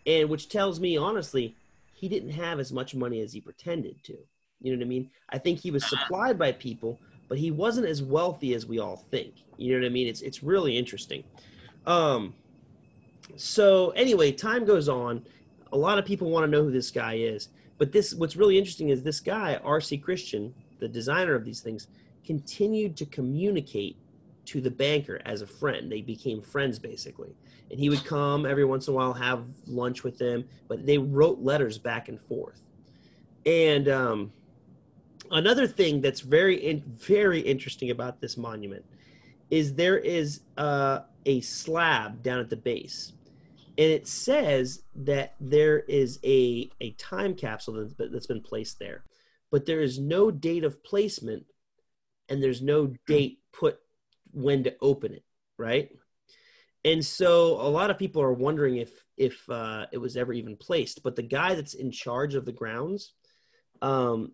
And 0.04 0.28
which 0.28 0.48
tells 0.48 0.81
me 0.81 0.96
honestly, 0.96 1.54
he 1.92 2.09
didn't 2.09 2.31
have 2.31 2.59
as 2.59 2.72
much 2.72 2.94
money 2.94 3.20
as 3.20 3.33
he 3.33 3.40
pretended 3.40 4.02
to. 4.04 4.16
You 4.61 4.72
know 4.72 4.78
what 4.78 4.87
I 4.87 4.88
mean? 4.88 5.11
I 5.31 5.38
think 5.38 5.61
he 5.61 5.70
was 5.70 5.88
supplied 5.88 6.38
by 6.38 6.52
people, 6.52 6.98
but 7.28 7.38
he 7.38 7.50
wasn't 7.52 7.87
as 7.87 8.02
wealthy 8.02 8.54
as 8.54 8.66
we 8.66 8.81
all 8.81 9.04
think. 9.11 9.35
You 9.57 9.74
know 9.74 9.81
what 9.81 9.87
I 9.87 9.90
mean? 9.90 10.09
It's 10.09 10.22
it's 10.22 10.42
really 10.42 10.76
interesting. 10.76 11.22
Um, 11.87 12.35
so 13.38 13.90
anyway, 13.90 14.33
time 14.33 14.64
goes 14.64 14.88
on. 14.88 15.24
A 15.72 15.77
lot 15.77 15.98
of 15.98 16.05
people 16.05 16.31
want 16.31 16.44
to 16.44 16.51
know 16.51 16.64
who 16.64 16.70
this 16.70 16.90
guy 16.90 17.14
is, 17.14 17.48
but 17.79 17.92
this 17.92 18.14
what's 18.14 18.37
really 18.37 18.59
interesting 18.59 18.88
is 18.88 19.03
this 19.03 19.20
guy, 19.20 19.61
R.C. 19.64 19.98
Christian, 19.98 20.55
the 20.79 20.88
designer 20.88 21.35
of 21.35 21.44
these 21.44 21.61
things, 21.61 21.88
continued 22.24 22.96
to 22.96 23.07
communicate 23.07 23.96
to 24.46 24.61
the 24.61 24.70
banker 24.70 25.20
as 25.27 25.42
a 25.42 25.46
friend. 25.46 25.92
They 25.92 26.01
became 26.01 26.40
friends 26.40 26.79
basically. 26.79 27.35
And 27.70 27.79
he 27.79 27.90
would 27.90 28.05
come 28.05 28.46
every 28.46 28.64
once 28.64 28.88
in 28.88 28.94
a 28.94 28.96
while, 28.96 29.12
have 29.12 29.44
lunch 29.66 30.03
with 30.03 30.18
them, 30.18 30.44
but 30.68 30.87
they 30.87 30.96
wrote 30.96 31.40
letters 31.40 31.79
back 31.79 32.09
and 32.09 32.18
forth. 32.18 32.61
And 33.44 33.88
um, 33.88 34.33
another 35.31 35.66
thing 35.66 36.01
that's 36.01 36.20
very, 36.20 36.57
in, 36.57 36.83
very 36.96 37.40
interesting 37.40 37.90
about 37.90 38.20
this 38.22 38.38
monument 38.38 38.85
is 39.51 39.74
there 39.74 39.98
is 39.98 40.40
uh, 40.57 41.01
a 41.27 41.42
slab 41.42 42.22
down 42.22 42.38
at 42.38 42.48
the 42.48 42.57
base. 42.57 43.12
And 43.79 43.93
it 43.93 44.09
says 44.09 44.83
that 44.97 45.37
there 45.41 45.79
is 45.79 46.19
a, 46.25 46.69
a 46.81 46.91
time 46.93 47.35
capsule 47.35 47.75
that's 47.75 47.95
been, 47.95 48.12
that's 48.12 48.27
been 48.27 48.43
placed 48.43 48.81
there, 48.81 49.05
but 49.53 49.67
there 49.67 49.81
is 49.81 50.01
no 50.01 50.33
date 50.33 50.64
of 50.64 50.83
placement 50.83 51.47
and 52.29 52.43
there's 52.43 52.61
no 52.61 52.93
date 53.07 53.38
put 53.53 53.79
when 54.33 54.64
to 54.64 54.75
open 54.83 55.14
it, 55.14 55.25
right? 55.57 55.91
And 56.85 57.05
so 57.05 57.53
a 57.61 57.71
lot 57.71 57.91
of 57.91 57.99
people 57.99 58.21
are 58.21 58.33
wondering 58.33 58.79
if 58.79 58.91
if 59.17 59.49
uh, 59.49 59.87
it 59.93 59.99
was 59.99 60.17
ever 60.17 60.33
even 60.33 60.57
placed. 60.57 61.03
But 61.03 61.17
the 61.17 61.23
guy 61.23 61.55
that's 61.55 61.75
in 61.75 61.91
charge 61.91 62.35
of 62.35 62.45
the 62.45 62.53
grounds, 62.53 63.14
um, 63.81 64.33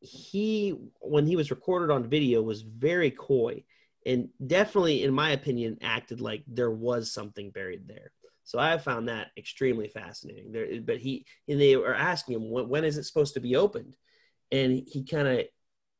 he 0.00 0.74
when 1.00 1.26
he 1.26 1.36
was 1.36 1.50
recorded 1.50 1.92
on 1.92 2.08
video 2.08 2.42
was 2.42 2.62
very 2.62 3.10
coy 3.10 3.62
and 4.06 4.28
definitely, 4.46 5.02
in 5.02 5.12
my 5.12 5.32
opinion, 5.32 5.78
acted 5.82 6.20
like 6.20 6.44
there 6.46 6.70
was 6.70 7.12
something 7.12 7.50
buried 7.50 7.88
there. 7.88 8.12
So 8.46 8.60
I 8.60 8.78
found 8.78 9.08
that 9.08 9.32
extremely 9.36 9.88
fascinating. 9.88 10.52
There, 10.52 10.80
but 10.80 10.98
he 10.98 11.26
and 11.48 11.60
they 11.60 11.76
were 11.76 11.94
asking 11.94 12.36
him 12.36 12.50
when, 12.50 12.68
when 12.68 12.84
is 12.84 12.96
it 12.96 13.02
supposed 13.02 13.34
to 13.34 13.40
be 13.40 13.56
opened, 13.56 13.96
and 14.52 14.84
he 14.86 15.04
kind 15.04 15.26
of 15.26 15.46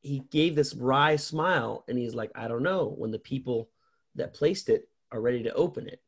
he 0.01 0.19
gave 0.31 0.55
this 0.55 0.73
wry 0.73 1.17
smile 1.17 1.83
and 1.89 1.97
he's 1.97 2.15
like, 2.15 2.31
I 2.35 2.47
don't 2.47 2.63
know 2.63 2.95
when 2.97 3.11
the 3.11 3.19
people 3.19 3.69
that 4.15 4.33
placed 4.33 4.69
it 4.69 4.87
are 5.11 5.19
ready 5.19 5.43
to 5.43 5.53
open 5.55 5.87
it. 5.87 5.99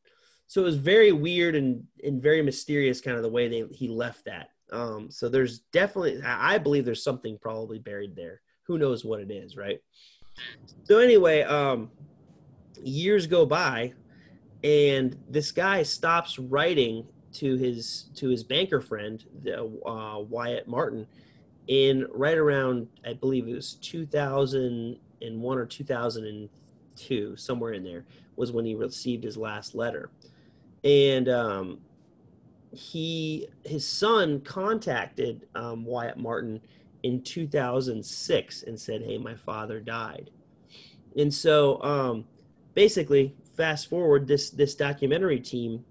So 0.46 0.62
it 0.62 0.64
was 0.64 0.76
very 0.76 1.12
weird 1.12 1.54
and, 1.56 1.84
and 2.02 2.22
very 2.22 2.40
mysterious 2.40 3.02
kind 3.02 3.18
of 3.18 3.22
the 3.22 3.28
way 3.28 3.46
they 3.46 3.64
he 3.74 3.88
left 3.88 4.24
that. 4.24 4.48
Um, 4.72 5.10
so 5.10 5.28
there's 5.28 5.60
definitely 5.72 6.22
I 6.24 6.56
believe 6.56 6.86
there's 6.86 7.04
something 7.04 7.38
probably 7.38 7.78
buried 7.78 8.16
there. 8.16 8.40
Who 8.62 8.78
knows 8.78 9.04
what 9.04 9.20
it 9.20 9.30
is, 9.30 9.58
right? 9.58 9.80
So 10.84 11.00
anyway, 11.00 11.42
um, 11.42 11.90
years 12.82 13.26
go 13.26 13.44
by 13.44 13.92
and 14.62 15.16
this 15.28 15.52
guy 15.52 15.82
stops 15.82 16.38
writing 16.38 17.06
to 17.32 17.56
his 17.56 18.06
to 18.16 18.28
his 18.28 18.42
banker 18.42 18.80
friend, 18.80 19.24
uh, 19.46 20.18
Wyatt 20.18 20.68
Martin, 20.68 21.06
in 21.68 22.06
right 22.12 22.36
around 22.36 22.88
I 23.06 23.14
believe 23.14 23.48
it 23.48 23.54
was 23.54 23.74
2001 23.74 25.58
or 25.58 25.66
2002, 25.66 27.36
somewhere 27.36 27.72
in 27.72 27.84
there 27.84 28.04
was 28.36 28.52
when 28.52 28.64
he 28.64 28.74
received 28.74 29.24
his 29.24 29.36
last 29.36 29.74
letter, 29.74 30.10
and 30.84 31.28
um, 31.28 31.78
he 32.72 33.48
his 33.64 33.86
son 33.86 34.40
contacted 34.40 35.46
um, 35.54 35.84
Wyatt 35.84 36.18
Martin 36.18 36.60
in 37.02 37.22
2006 37.22 38.62
and 38.64 38.78
said, 38.78 39.02
"Hey, 39.02 39.18
my 39.18 39.34
father 39.34 39.80
died," 39.80 40.30
and 41.16 41.32
so 41.32 41.82
um, 41.82 42.24
basically, 42.74 43.34
fast 43.60 43.90
forward 43.90 44.26
this 44.26 44.48
this 44.48 44.74
documentary 44.74 45.38
team 45.38 45.84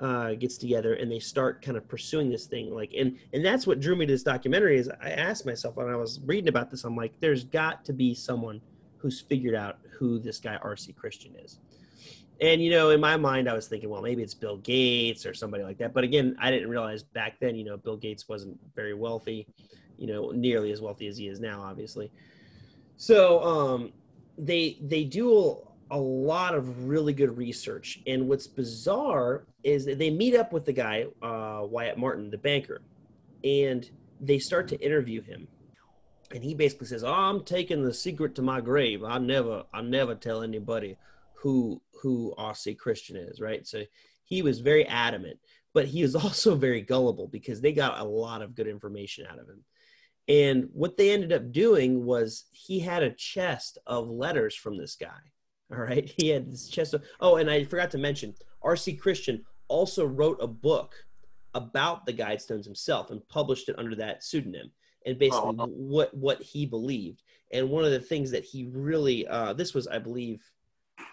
uh, 0.00 0.34
gets 0.34 0.58
together 0.58 0.94
and 0.94 1.08
they 1.12 1.20
start 1.20 1.62
kind 1.62 1.76
of 1.76 1.86
pursuing 1.86 2.28
this 2.28 2.46
thing 2.46 2.74
like 2.74 2.92
and 2.98 3.16
and 3.32 3.44
that's 3.44 3.68
what 3.68 3.78
drew 3.78 3.94
me 3.94 4.04
to 4.04 4.12
this 4.12 4.24
documentary 4.24 4.76
is 4.76 4.90
i 5.00 5.10
asked 5.10 5.46
myself 5.46 5.76
when 5.76 5.88
i 5.88 5.94
was 5.94 6.18
reading 6.26 6.48
about 6.48 6.72
this 6.72 6.82
i'm 6.82 6.96
like 6.96 7.12
there's 7.20 7.44
got 7.44 7.84
to 7.84 7.92
be 7.92 8.16
someone 8.16 8.60
who's 8.96 9.20
figured 9.20 9.54
out 9.54 9.78
who 9.96 10.18
this 10.18 10.40
guy 10.40 10.58
rc 10.64 10.96
christian 10.96 11.32
is. 11.36 11.60
And 12.40 12.60
you 12.60 12.72
know 12.72 12.90
in 12.90 13.00
my 13.00 13.16
mind 13.16 13.48
i 13.48 13.54
was 13.54 13.68
thinking 13.68 13.88
well 13.88 14.02
maybe 14.02 14.20
it's 14.20 14.34
bill 14.34 14.56
gates 14.56 15.24
or 15.24 15.34
somebody 15.34 15.62
like 15.62 15.78
that. 15.78 15.94
But 15.94 16.02
again 16.02 16.34
i 16.40 16.50
didn't 16.50 16.68
realize 16.68 17.04
back 17.04 17.38
then 17.38 17.54
you 17.54 17.64
know 17.64 17.76
bill 17.76 17.96
gates 17.96 18.28
wasn't 18.28 18.58
very 18.74 18.94
wealthy 18.94 19.46
you 19.96 20.08
know 20.08 20.32
nearly 20.32 20.72
as 20.72 20.80
wealthy 20.80 21.06
as 21.06 21.16
he 21.16 21.28
is 21.28 21.38
now 21.38 21.62
obviously. 21.62 22.10
So 22.96 23.40
um 23.44 23.92
they 24.36 24.78
they 24.82 25.04
do 25.04 25.60
a 25.94 25.98
lot 25.98 26.56
of 26.56 26.88
really 26.88 27.12
good 27.12 27.38
research. 27.38 28.00
And 28.08 28.28
what's 28.28 28.48
bizarre 28.48 29.46
is 29.62 29.86
they 29.86 30.10
meet 30.10 30.34
up 30.34 30.52
with 30.52 30.64
the 30.64 30.72
guy, 30.72 31.06
uh, 31.22 31.60
Wyatt 31.62 31.98
Martin, 31.98 32.30
the 32.30 32.36
banker, 32.36 32.82
and 33.44 33.88
they 34.20 34.40
start 34.40 34.66
to 34.68 34.80
interview 34.84 35.22
him. 35.22 35.46
And 36.32 36.42
he 36.42 36.52
basically 36.52 36.88
says, 36.88 37.04
"Oh, 37.04 37.12
I'm 37.12 37.44
taking 37.44 37.84
the 37.84 37.94
secret 37.94 38.34
to 38.34 38.42
my 38.42 38.60
grave. 38.60 39.04
I 39.04 39.18
never, 39.18 39.66
I 39.72 39.82
never 39.82 40.16
tell 40.16 40.42
anybody 40.42 40.96
who 41.34 41.80
who 42.02 42.34
RC 42.36 42.76
Christian 42.76 43.16
is." 43.16 43.40
Right. 43.40 43.64
So 43.64 43.84
he 44.24 44.42
was 44.42 44.58
very 44.58 44.84
adamant, 44.86 45.38
but 45.74 45.86
he 45.86 46.02
was 46.02 46.16
also 46.24 46.56
very 46.56 46.80
gullible 46.80 47.28
because 47.28 47.60
they 47.60 47.72
got 47.72 48.00
a 48.00 48.04
lot 48.04 48.42
of 48.42 48.56
good 48.56 48.66
information 48.66 49.26
out 49.30 49.38
of 49.38 49.48
him. 49.48 49.64
And 50.26 50.70
what 50.72 50.96
they 50.96 51.12
ended 51.12 51.32
up 51.32 51.52
doing 51.52 52.04
was 52.04 52.46
he 52.50 52.80
had 52.80 53.04
a 53.04 53.12
chest 53.12 53.78
of 53.86 54.08
letters 54.08 54.56
from 54.56 54.76
this 54.76 54.96
guy 54.96 55.20
all 55.74 55.80
right. 55.84 56.12
He 56.16 56.28
had 56.28 56.50
this 56.50 56.68
chest 56.68 56.94
of, 56.94 57.04
oh, 57.20 57.36
and 57.36 57.50
I 57.50 57.64
forgot 57.64 57.90
to 57.92 57.98
mention, 57.98 58.34
R.C. 58.62 58.94
Christian 58.94 59.44
also 59.68 60.06
wrote 60.06 60.38
a 60.40 60.46
book 60.46 60.94
about 61.54 62.04
the 62.04 62.12
Guidestones 62.12 62.64
himself 62.64 63.10
and 63.10 63.26
published 63.28 63.68
it 63.68 63.78
under 63.78 63.94
that 63.96 64.24
pseudonym 64.24 64.70
and 65.06 65.18
basically 65.18 65.56
oh. 65.58 65.66
what 65.66 66.14
what 66.16 66.42
he 66.42 66.66
believed. 66.66 67.22
And 67.52 67.70
one 67.70 67.84
of 67.84 67.92
the 67.92 68.00
things 68.00 68.30
that 68.32 68.44
he 68.44 68.64
really 68.64 69.26
uh, 69.26 69.52
this 69.52 69.74
was, 69.74 69.86
I 69.86 69.98
believe, 69.98 70.42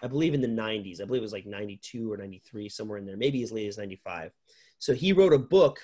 I 0.02 0.08
believe 0.08 0.34
in 0.34 0.40
the 0.40 0.48
90s. 0.48 1.00
I 1.00 1.04
believe 1.04 1.20
it 1.20 1.22
was 1.22 1.32
like 1.32 1.46
92 1.46 2.10
or 2.10 2.16
93, 2.16 2.68
somewhere 2.68 2.98
in 2.98 3.06
there, 3.06 3.16
maybe 3.16 3.42
as 3.42 3.52
late 3.52 3.68
as 3.68 3.78
95. 3.78 4.32
So 4.78 4.94
he 4.94 5.12
wrote 5.12 5.32
a 5.32 5.38
book 5.38 5.78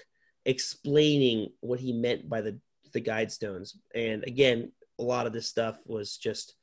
explaining 0.45 1.51
what 1.61 1.81
he 1.81 1.93
meant 1.93 2.29
by 2.29 2.41
the 2.41 2.59
the 2.93 3.01
Guidestones. 3.01 3.77
And 3.95 4.25
again, 4.25 4.73
a 4.99 5.03
lot 5.03 5.27
of 5.27 5.33
this 5.33 5.49
stuff 5.49 5.79
was 5.85 6.17
just 6.17 6.55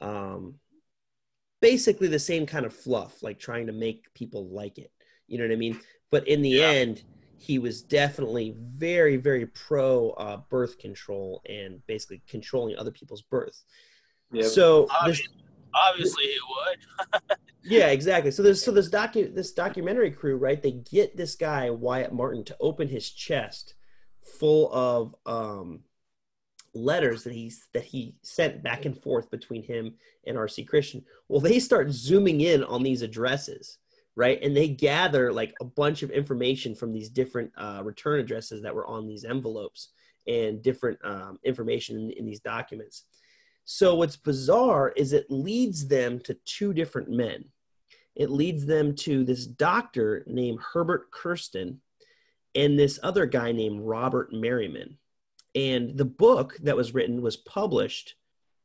um, 0.00 0.54
basically 1.64 2.08
the 2.08 2.18
same 2.18 2.44
kind 2.44 2.66
of 2.66 2.74
fluff, 2.74 3.22
like 3.22 3.38
trying 3.38 3.66
to 3.66 3.72
make 3.72 4.12
people 4.12 4.48
like 4.50 4.76
it. 4.76 4.92
You 5.26 5.38
know 5.38 5.44
what 5.44 5.52
I 5.52 5.56
mean? 5.56 5.80
But 6.10 6.28
in 6.28 6.42
the 6.42 6.50
yeah. 6.50 6.66
end, 6.66 7.04
he 7.38 7.58
was 7.58 7.80
definitely 7.80 8.54
very, 8.58 9.16
very 9.16 9.46
pro 9.46 10.10
uh, 10.10 10.36
birth 10.50 10.78
control 10.78 11.40
and 11.48 11.80
basically 11.86 12.20
controlling 12.28 12.76
other 12.76 12.90
people's 12.90 13.22
birth. 13.22 13.64
Yeah. 14.30 14.46
So 14.46 14.86
obviously, 14.90 15.24
this, 15.24 15.42
obviously 15.74 16.24
he 16.24 16.38
would. 16.50 17.38
yeah, 17.64 17.86
exactly. 17.86 18.30
So 18.30 18.42
there's 18.42 18.62
so 18.62 18.70
this 18.70 18.90
docu 18.90 19.34
this 19.34 19.52
documentary 19.52 20.10
crew, 20.10 20.36
right? 20.36 20.62
They 20.62 20.72
get 20.72 21.16
this 21.16 21.34
guy 21.34 21.70
Wyatt 21.70 22.12
Martin 22.12 22.44
to 22.44 22.56
open 22.60 22.88
his 22.88 23.10
chest 23.10 23.72
full 24.38 24.70
of 24.70 25.14
um, 25.24 25.80
letters 26.74 27.24
that 27.24 27.32
he's 27.32 27.68
that 27.72 27.84
he 27.84 28.14
sent 28.22 28.62
back 28.62 28.84
and 28.84 29.00
forth 29.00 29.30
between 29.30 29.62
him 29.62 29.94
and 30.26 30.36
RC 30.36 30.66
Christian. 30.66 31.04
Well, 31.28 31.40
they 31.40 31.58
start 31.58 31.90
zooming 31.90 32.40
in 32.40 32.64
on 32.64 32.82
these 32.82 33.02
addresses, 33.02 33.78
right? 34.16 34.42
And 34.42 34.56
they 34.56 34.68
gather 34.68 35.32
like 35.32 35.54
a 35.60 35.64
bunch 35.64 36.02
of 36.02 36.10
information 36.10 36.74
from 36.74 36.92
these 36.92 37.08
different 37.08 37.52
uh, 37.56 37.82
return 37.84 38.20
addresses 38.20 38.62
that 38.62 38.74
were 38.74 38.86
on 38.86 39.06
these 39.06 39.24
envelopes 39.24 39.90
and 40.26 40.62
different 40.62 40.98
um, 41.04 41.38
information 41.44 41.96
in, 41.96 42.10
in 42.10 42.26
these 42.26 42.40
documents. 42.40 43.04
So 43.64 43.94
what's 43.94 44.16
bizarre 44.16 44.90
is 44.90 45.12
it 45.12 45.30
leads 45.30 45.86
them 45.88 46.20
to 46.20 46.36
two 46.44 46.72
different 46.72 47.10
men. 47.10 47.44
It 48.14 48.30
leads 48.30 48.66
them 48.66 48.94
to 48.96 49.24
this 49.24 49.46
doctor 49.46 50.22
named 50.26 50.60
Herbert 50.72 51.10
Kersten 51.10 51.80
and 52.54 52.78
this 52.78 53.00
other 53.02 53.26
guy 53.26 53.52
named 53.52 53.80
Robert 53.80 54.32
Merriman 54.32 54.98
and 55.54 55.96
the 55.96 56.04
book 56.04 56.56
that 56.62 56.76
was 56.76 56.94
written 56.94 57.22
was 57.22 57.36
published 57.36 58.14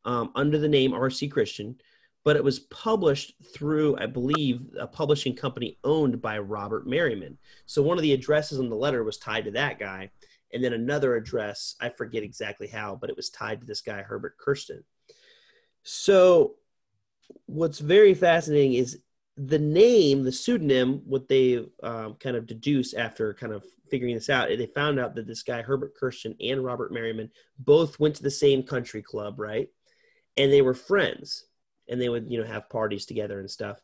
um, 0.05 0.31
under 0.35 0.57
the 0.57 0.67
name 0.67 0.91
RC 0.91 1.31
Christian, 1.31 1.75
but 2.23 2.35
it 2.35 2.43
was 2.43 2.59
published 2.59 3.33
through, 3.53 3.97
I 3.97 4.05
believe, 4.05 4.61
a 4.79 4.87
publishing 4.87 5.35
company 5.35 5.77
owned 5.83 6.21
by 6.21 6.39
Robert 6.39 6.87
Merriman. 6.87 7.37
So 7.65 7.81
one 7.81 7.97
of 7.97 8.01
the 8.01 8.13
addresses 8.13 8.59
on 8.59 8.69
the 8.69 8.75
letter 8.75 9.03
was 9.03 9.17
tied 9.17 9.45
to 9.45 9.51
that 9.51 9.79
guy. 9.79 10.11
And 10.51 10.63
then 10.63 10.73
another 10.73 11.15
address, 11.15 11.75
I 11.79 11.89
forget 11.89 12.23
exactly 12.23 12.67
how, 12.67 12.97
but 12.99 13.09
it 13.09 13.15
was 13.15 13.29
tied 13.29 13.61
to 13.61 13.67
this 13.67 13.81
guy, 13.81 14.01
Herbert 14.01 14.35
Kersten. 14.37 14.83
So 15.83 16.55
what's 17.45 17.79
very 17.79 18.15
fascinating 18.15 18.73
is 18.73 18.99
the 19.45 19.59
name, 19.59 20.23
the 20.23 20.31
pseudonym, 20.33 21.01
what 21.05 21.29
they 21.29 21.65
um, 21.81 22.15
kind 22.15 22.35
of 22.35 22.45
deduce 22.45 22.93
after 22.93 23.33
kind 23.33 23.53
of 23.53 23.63
figuring 23.89 24.15
this 24.15 24.29
out. 24.29 24.49
They 24.49 24.65
found 24.65 24.99
out 24.99 25.15
that 25.15 25.27
this 25.27 25.43
guy, 25.43 25.61
Herbert 25.61 25.95
Kersten 25.95 26.35
and 26.41 26.63
Robert 26.63 26.91
Merriman, 26.91 27.31
both 27.57 27.99
went 27.99 28.15
to 28.15 28.23
the 28.23 28.29
same 28.29 28.63
country 28.63 29.01
club, 29.01 29.39
right? 29.39 29.69
And 30.35 30.51
they 30.51 30.61
were 30.61 30.73
friends 30.73 31.45
and 31.87 32.01
they 32.01 32.09
would, 32.09 32.29
you 32.29 32.37
know, 32.37 32.45
have 32.45 32.69
parties 32.69 33.05
together 33.05 33.39
and 33.39 33.49
stuff. 33.49 33.81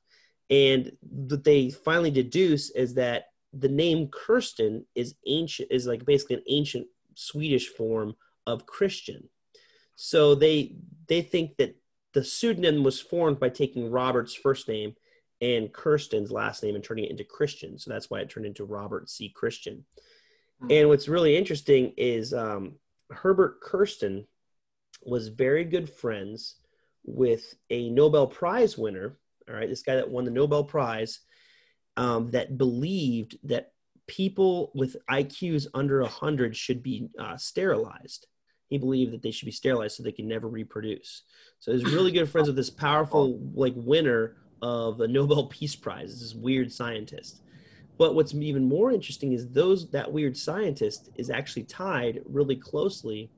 And 0.49 0.91
what 1.01 1.45
they 1.45 1.69
finally 1.69 2.11
deduce 2.11 2.69
is 2.71 2.95
that 2.95 3.27
the 3.53 3.69
name 3.69 4.09
Kersten 4.09 4.85
is 4.93 5.15
ancient, 5.25 5.69
is 5.71 5.87
like 5.87 6.05
basically 6.05 6.35
an 6.35 6.43
ancient 6.49 6.87
Swedish 7.13 7.69
form 7.69 8.13
of 8.45 8.65
Christian. 8.65 9.29
So 9.95 10.35
they 10.35 10.75
they 11.07 11.21
think 11.21 11.55
that 11.57 11.77
the 12.13 12.25
pseudonym 12.25 12.83
was 12.83 12.99
formed 12.99 13.39
by 13.39 13.49
taking 13.49 13.89
Robert's 13.89 14.35
first 14.35 14.67
name 14.67 14.95
and 15.41 15.71
Kersten's 15.71 16.31
last 16.31 16.63
name 16.63 16.75
and 16.75 16.83
turning 16.83 17.05
it 17.05 17.11
into 17.11 17.23
Christian. 17.23 17.77
So 17.77 17.91
that's 17.91 18.09
why 18.09 18.19
it 18.21 18.29
turned 18.29 18.45
into 18.45 18.65
Robert 18.65 19.09
C. 19.09 19.29
Christian. 19.29 19.85
Mm-hmm. 20.61 20.71
And 20.71 20.89
what's 20.89 21.07
really 21.07 21.35
interesting 21.35 21.93
is 21.97 22.33
um, 22.33 22.75
Herbert 23.11 23.61
Kersten 23.61 24.25
was 25.03 25.27
very 25.27 25.65
good 25.65 25.89
friends 25.89 26.55
with 27.03 27.53
a 27.69 27.89
Nobel 27.89 28.27
Prize 28.27 28.77
winner. 28.77 29.17
All 29.47 29.55
right, 29.55 29.69
this 29.69 29.83
guy 29.83 29.95
that 29.95 30.09
won 30.09 30.25
the 30.25 30.31
Nobel 30.31 30.63
Prize 30.63 31.19
um, 31.97 32.31
that 32.31 32.57
believed 32.57 33.37
that 33.43 33.73
people 34.07 34.71
with 34.73 34.95
IQs 35.09 35.67
under 35.73 36.01
100 36.01 36.55
should 36.55 36.81
be 36.81 37.09
uh, 37.19 37.37
sterilized. 37.37 38.27
He 38.67 38.77
believed 38.77 39.13
that 39.13 39.21
they 39.21 39.31
should 39.31 39.45
be 39.45 39.51
sterilized 39.51 39.95
so 39.95 40.03
they 40.03 40.11
can 40.11 40.27
never 40.27 40.47
reproduce. 40.47 41.23
So 41.59 41.71
he's 41.71 41.85
really 41.85 42.11
good 42.11 42.29
friends 42.29 42.47
with 42.47 42.55
this 42.55 42.71
powerful 42.71 43.39
like 43.53 43.73
winner 43.75 44.37
of 44.65 44.97
the 44.97 45.07
Nobel 45.07 45.45
Peace 45.57 45.75
Prize. 45.75 46.19
This 46.19 46.33
weird 46.33 46.71
scientist. 46.71 47.41
But 47.97 48.15
what's 48.15 48.33
even 48.33 48.65
more 48.65 48.91
interesting 48.91 49.31
is 49.31 49.47
those 49.47 49.89
that 49.91 50.11
weird 50.11 50.35
scientist 50.35 51.11
is 51.15 51.29
actually 51.29 51.63
tied 51.63 52.21
really 52.25 52.55
closely 52.55 53.29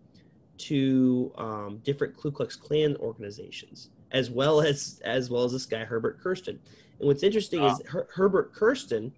to 0.60 1.32
um, 1.38 1.82
different 1.84 2.18
Ku 2.18 2.32
Klux 2.32 2.56
Klan 2.56 2.96
organizations, 2.96 3.90
as 4.12 4.32
well 4.32 4.62
as 4.62 5.02
as 5.06 5.30
well 5.30 5.44
as 5.44 5.52
this 5.52 5.68
guy 5.68 5.84
Herbert 5.84 6.20
Kersten. 6.20 6.60
And 7.00 7.08
what's 7.08 7.22
interesting 7.22 7.63
is 7.63 7.80
Her- 7.88 8.08
Herbert 8.12 8.54
Kersten 8.54 9.12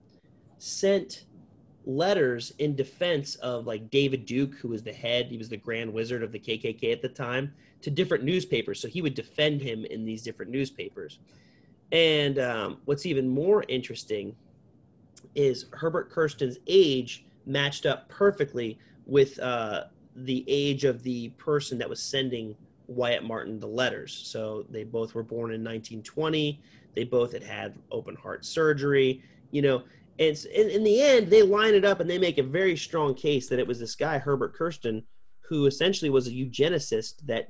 sent 0.57 1.25
letters 1.85 2.51
in 2.57 2.75
defense 2.75 3.35
of 3.35 3.65
like 3.65 3.89
David 3.89 4.25
Duke, 4.25 4.55
who 4.55 4.67
was 4.67 4.83
the 4.83 4.91
head, 4.91 5.27
he 5.27 5.37
was 5.37 5.47
the 5.47 5.57
grand 5.57 5.93
wizard 5.93 6.23
of 6.23 6.33
the 6.33 6.39
KKK 6.39 6.91
at 6.91 7.01
the 7.01 7.07
time, 7.07 7.53
to 7.81 7.89
different 7.89 8.25
newspapers. 8.25 8.81
So 8.81 8.89
he 8.89 9.01
would 9.01 9.13
defend 9.13 9.61
him 9.61 9.85
in 9.85 10.03
these 10.03 10.21
different 10.21 10.51
newspapers. 10.51 11.19
And 11.91 12.39
um, 12.39 12.77
what's 12.85 13.05
even 13.05 13.27
more 13.27 13.63
interesting 13.67 14.35
is 15.35 15.65
Herbert 15.73 16.09
Kersten's 16.09 16.57
age 16.67 17.25
matched 17.45 17.85
up 17.85 18.07
perfectly 18.09 18.77
with 19.05 19.39
uh, 19.39 19.85
the 20.15 20.43
age 20.47 20.85
of 20.85 21.01
the 21.03 21.29
person 21.29 21.77
that 21.79 21.89
was 21.89 22.01
sending 22.01 22.55
Wyatt 22.87 23.23
Martin 23.23 23.59
the 23.59 23.67
letters. 23.67 24.13
So 24.13 24.65
they 24.69 24.83
both 24.83 25.15
were 25.15 25.23
born 25.23 25.51
in 25.51 25.61
1920. 25.63 26.61
They 26.95 27.03
both 27.03 27.33
had 27.33 27.43
had 27.43 27.75
open 27.91 28.15
heart 28.15 28.45
surgery. 28.45 29.23
You 29.51 29.61
know, 29.63 29.83
and 30.19 30.37
in, 30.53 30.69
in 30.69 30.83
the 30.83 31.01
end, 31.01 31.27
they 31.27 31.41
line 31.41 31.73
it 31.73 31.85
up 31.85 31.99
and 31.99 32.09
they 32.09 32.17
make 32.17 32.37
a 32.37 32.43
very 32.43 32.75
strong 32.75 33.15
case 33.15 33.47
that 33.49 33.59
it 33.59 33.67
was 33.67 33.79
this 33.79 33.95
guy 33.95 34.17
Herbert 34.19 34.53
Kersten 34.53 35.03
who 35.49 35.65
essentially 35.65 36.11
was 36.11 36.27
a 36.27 36.31
eugenicist 36.31 37.25
that 37.25 37.47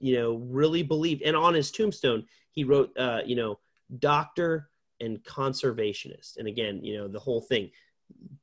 you 0.00 0.16
know 0.16 0.34
really 0.34 0.82
believed. 0.82 1.22
And 1.22 1.36
on 1.36 1.54
his 1.54 1.70
tombstone, 1.70 2.24
he 2.50 2.64
wrote, 2.64 2.96
uh, 2.96 3.20
you 3.24 3.36
know, 3.36 3.58
doctor 3.98 4.68
and 5.00 5.22
conservationist. 5.24 6.38
And 6.38 6.48
again, 6.48 6.82
you 6.82 6.98
know, 6.98 7.08
the 7.08 7.20
whole 7.20 7.40
thing 7.40 7.70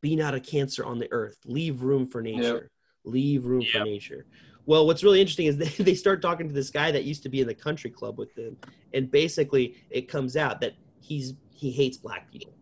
be 0.02 0.16
not 0.16 0.36
a 0.36 0.40
cancer 0.40 0.86
on 0.86 1.00
the 1.00 1.12
earth, 1.12 1.38
leave 1.46 1.82
room 1.82 2.08
for 2.08 2.22
nature, 2.22 2.54
yep. 2.54 2.70
leave 3.04 3.46
room 3.46 3.62
yep. 3.62 3.72
for 3.72 3.84
nature. 3.84 4.26
Well, 4.66 4.86
what's 4.86 5.04
really 5.04 5.22
interesting 5.22 5.48
is 5.48 5.58
they, 5.78 5.84
they 5.84 5.96
start 5.96 6.22
talking 6.22 6.48
to 6.48 6.54
this 6.54 6.70
guy 6.70 6.92
that 6.92 7.04
used 7.04 7.24
to 7.24 7.30
be 7.30 7.42
in 7.42 7.48
the 7.48 7.56
country 7.56 7.90
club 7.90 8.18
with 8.18 8.34
them. 8.36 8.58
And 8.94 9.10
basically, 9.10 9.76
it 9.90 10.08
comes 10.08 10.38
out 10.38 10.62
that 10.62 10.74
he's 11.02 11.34
he 11.50 11.72
hates 11.72 11.98
black 11.98 12.32
people. 12.32 12.54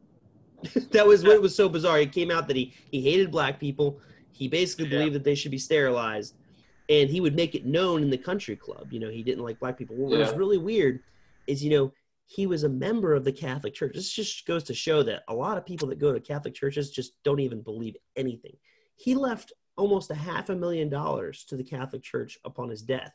that 0.92 1.06
was 1.06 1.24
what 1.24 1.42
was 1.42 1.56
so 1.56 1.68
bizarre. 1.68 2.00
It 2.00 2.12
came 2.12 2.32
out 2.32 2.48
that 2.48 2.56
he, 2.56 2.74
he 2.92 3.02
hated 3.02 3.32
black 3.32 3.60
people. 3.60 4.00
He 4.32 4.48
basically 4.48 4.88
believed 4.88 5.12
yeah. 5.12 5.18
that 5.18 5.24
they 5.24 5.36
should 5.36 5.52
be 5.52 5.58
sterilized. 5.58 6.36
And 6.90 7.10
he 7.10 7.22
would 7.22 7.36
make 7.36 7.56
it 7.56 7.66
known 7.66 8.04
in 8.04 8.10
the 8.10 8.18
country 8.18 8.56
club. 8.56 8.92
You 8.92 9.00
know, 9.00 9.10
he 9.10 9.24
didn't 9.24 9.44
like 9.44 9.60
black 9.60 9.78
people. 9.78 9.96
What 9.96 10.12
yeah. 10.12 10.26
was 10.26 10.34
really 10.34 10.58
weird 10.58 11.02
is 11.48 11.64
you 11.64 11.70
know 11.70 11.94
he 12.26 12.48
was 12.48 12.64
a 12.64 12.70
member 12.70 13.14
of 13.14 13.24
the 13.24 13.32
Catholic 13.32 13.74
Church. 13.74 13.94
This 13.94 14.12
just 14.12 14.46
goes 14.46 14.64
to 14.66 14.74
show 14.74 15.04
that 15.04 15.24
a 15.28 15.34
lot 15.34 15.58
of 15.58 15.66
people 15.66 15.88
that 15.90 16.00
go 16.00 16.14
to 16.14 16.20
Catholic 16.20 16.54
churches 16.54 16.92
just 16.92 17.14
don't 17.24 17.40
even 17.40 17.62
believe 17.62 17.96
anything. 18.16 18.56
He 18.96 19.16
left 19.16 19.54
almost 19.76 20.12
a 20.12 20.16
half 20.16 20.50
a 20.50 20.56
million 20.56 20.90
dollars 20.90 21.44
to 21.46 21.58
the 21.58 21.64
Catholic 21.64 22.04
Church 22.04 22.38
upon 22.46 22.70
his 22.70 22.82
death. 22.82 23.14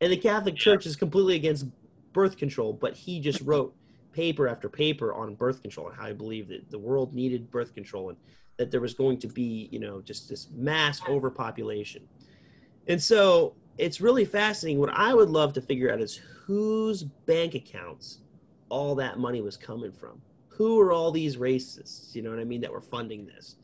And 0.00 0.10
the 0.10 0.16
Catholic 0.16 0.54
yeah. 0.54 0.60
Church 0.62 0.86
is 0.86 0.96
completely 0.96 1.36
against 1.36 1.66
birth 2.12 2.36
control, 2.36 2.72
but 2.72 2.96
he 2.96 3.20
just 3.20 3.40
wrote 3.42 3.74
paper 4.12 4.48
after 4.48 4.68
paper 4.68 5.14
on 5.14 5.34
birth 5.34 5.62
control 5.62 5.88
and 5.88 5.96
how 5.96 6.06
he 6.06 6.14
believed 6.14 6.48
that 6.50 6.70
the 6.70 6.78
world 6.78 7.14
needed 7.14 7.50
birth 7.50 7.74
control 7.74 8.08
and 8.08 8.18
that 8.56 8.70
there 8.70 8.80
was 8.80 8.94
going 8.94 9.18
to 9.18 9.28
be, 9.28 9.68
you 9.70 9.78
know, 9.78 10.00
just 10.00 10.28
this 10.28 10.48
mass 10.50 11.00
overpopulation. 11.08 12.02
And 12.88 13.02
so 13.02 13.54
it's 13.78 14.00
really 14.00 14.24
fascinating. 14.24 14.78
What 14.80 14.90
I 14.90 15.14
would 15.14 15.30
love 15.30 15.52
to 15.54 15.60
figure 15.60 15.92
out 15.92 16.00
is 16.00 16.16
whose 16.16 17.04
bank 17.04 17.54
accounts 17.54 18.18
all 18.68 18.94
that 18.96 19.18
money 19.18 19.40
was 19.40 19.56
coming 19.56 19.92
from. 19.92 20.20
Who 20.48 20.80
are 20.80 20.92
all 20.92 21.10
these 21.10 21.36
racists? 21.36 22.14
You 22.14 22.22
know 22.22 22.30
what 22.30 22.38
I 22.38 22.44
mean? 22.44 22.60
That 22.60 22.72
were 22.72 22.80
funding 22.80 23.26
this, 23.26 23.56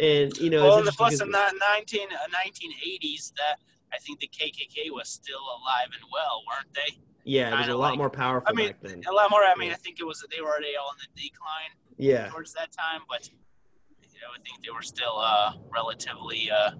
and 0.00 0.36
you 0.36 0.50
know. 0.50 0.62
Well, 0.64 0.84
the 0.84 0.92
plus 0.92 1.20
in 1.20 1.30
the 1.30 1.52
19, 1.76 2.08
uh, 2.12 2.16
1980s, 2.28 3.32
that 3.34 3.56
I 3.92 3.98
think 3.98 4.20
the 4.20 4.28
KKK 4.28 4.92
was 4.92 5.08
still 5.08 5.40
alive 5.40 5.88
and 5.92 6.02
well, 6.12 6.42
weren't 6.46 6.72
they? 6.74 6.98
Yeah, 7.24 7.52
it 7.52 7.58
was 7.58 7.68
a 7.68 7.76
lot 7.76 7.90
like, 7.90 7.98
more 7.98 8.10
powerful 8.10 8.48
I 8.48 8.52
mean, 8.52 8.68
back 8.68 8.80
then. 8.80 9.02
A 9.08 9.12
lot 9.12 9.30
more. 9.30 9.42
I 9.42 9.56
mean, 9.56 9.68
yeah. 9.68 9.74
I 9.74 9.76
think 9.78 9.98
it 9.98 10.04
was 10.04 10.24
they 10.30 10.40
were 10.40 10.50
already 10.50 10.76
all 10.80 10.92
in 10.92 10.98
the 11.00 11.22
decline. 11.22 11.72
Yeah. 11.96 12.28
Towards 12.28 12.52
that 12.54 12.70
time, 12.70 13.00
but 13.08 13.28
you 13.28 14.20
know, 14.20 14.28
I 14.32 14.40
think 14.48 14.64
they 14.64 14.70
were 14.70 14.82
still 14.82 15.18
uh, 15.18 15.54
relatively 15.74 16.48
uh, 16.50 16.70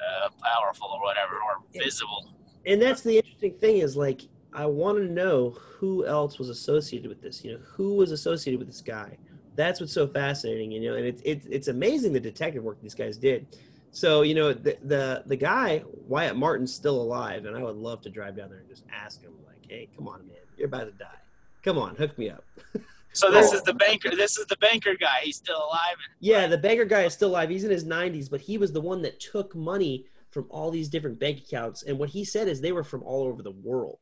uh, 0.00 0.28
powerful 0.42 0.88
or 0.88 1.00
whatever, 1.00 1.34
or 1.34 1.62
visible. 1.72 2.32
And 2.66 2.80
that's 2.80 3.02
the 3.02 3.16
interesting 3.16 3.54
thing 3.54 3.78
is 3.78 3.96
like 3.96 4.22
I 4.52 4.66
want 4.66 4.98
to 4.98 5.04
know 5.04 5.50
who 5.50 6.06
else 6.06 6.38
was 6.38 6.48
associated 6.48 7.08
with 7.08 7.22
this. 7.22 7.44
You 7.44 7.52
know, 7.52 7.60
who 7.64 7.94
was 7.94 8.12
associated 8.12 8.58
with 8.58 8.68
this 8.68 8.80
guy. 8.80 9.16
That's 9.56 9.80
what's 9.80 9.92
so 9.92 10.06
fascinating. 10.06 10.70
You 10.72 10.80
know, 10.80 10.94
and 10.96 11.06
it's 11.06 11.22
it's 11.24 11.46
it's 11.46 11.68
amazing 11.68 12.12
the 12.12 12.20
detective 12.20 12.62
work 12.64 12.80
these 12.80 12.94
guys 12.94 13.16
did. 13.16 13.46
So 13.90 14.22
you 14.22 14.34
know, 14.34 14.52
the 14.52 14.76
the 14.84 15.22
the 15.26 15.36
guy 15.36 15.82
Wyatt 16.06 16.36
Martin's 16.36 16.74
still 16.74 17.00
alive, 17.00 17.44
and 17.44 17.56
I 17.56 17.62
would 17.62 17.76
love 17.76 18.02
to 18.02 18.10
drive 18.10 18.36
down 18.36 18.50
there 18.50 18.58
and 18.58 18.68
just 18.68 18.84
ask 18.92 19.22
him 19.22 19.32
like, 19.46 19.64
"Hey, 19.68 19.88
come 19.96 20.08
on, 20.08 20.26
man, 20.26 20.36
you're 20.56 20.68
about 20.68 20.84
to 20.84 20.92
die. 20.92 21.06
Come 21.62 21.78
on, 21.78 21.96
hook 21.96 22.16
me 22.18 22.30
up." 22.30 22.44
So 23.12 23.30
this 23.30 23.52
oh. 23.52 23.56
is 23.56 23.62
the 23.62 23.74
banker. 23.74 24.10
This 24.14 24.38
is 24.38 24.46
the 24.46 24.56
banker 24.56 24.94
guy. 24.94 25.20
He's 25.22 25.36
still 25.36 25.56
alive. 25.56 25.94
And, 25.94 26.16
yeah, 26.20 26.46
the 26.46 26.58
banker 26.58 26.84
guy 26.84 27.02
is 27.02 27.14
still 27.14 27.30
alive. 27.30 27.48
He's 27.48 27.64
in 27.64 27.70
his 27.70 27.84
90s, 27.84 28.30
but 28.30 28.40
he 28.40 28.58
was 28.58 28.72
the 28.72 28.80
one 28.80 29.02
that 29.02 29.18
took 29.20 29.54
money 29.56 30.06
from 30.30 30.46
all 30.50 30.70
these 30.70 30.88
different 30.88 31.18
bank 31.18 31.38
accounts. 31.38 31.82
And 31.82 31.98
what 31.98 32.10
he 32.10 32.24
said 32.24 32.48
is 32.48 32.60
they 32.60 32.72
were 32.72 32.84
from 32.84 33.02
all 33.02 33.24
over 33.24 33.42
the 33.42 33.50
world. 33.50 33.98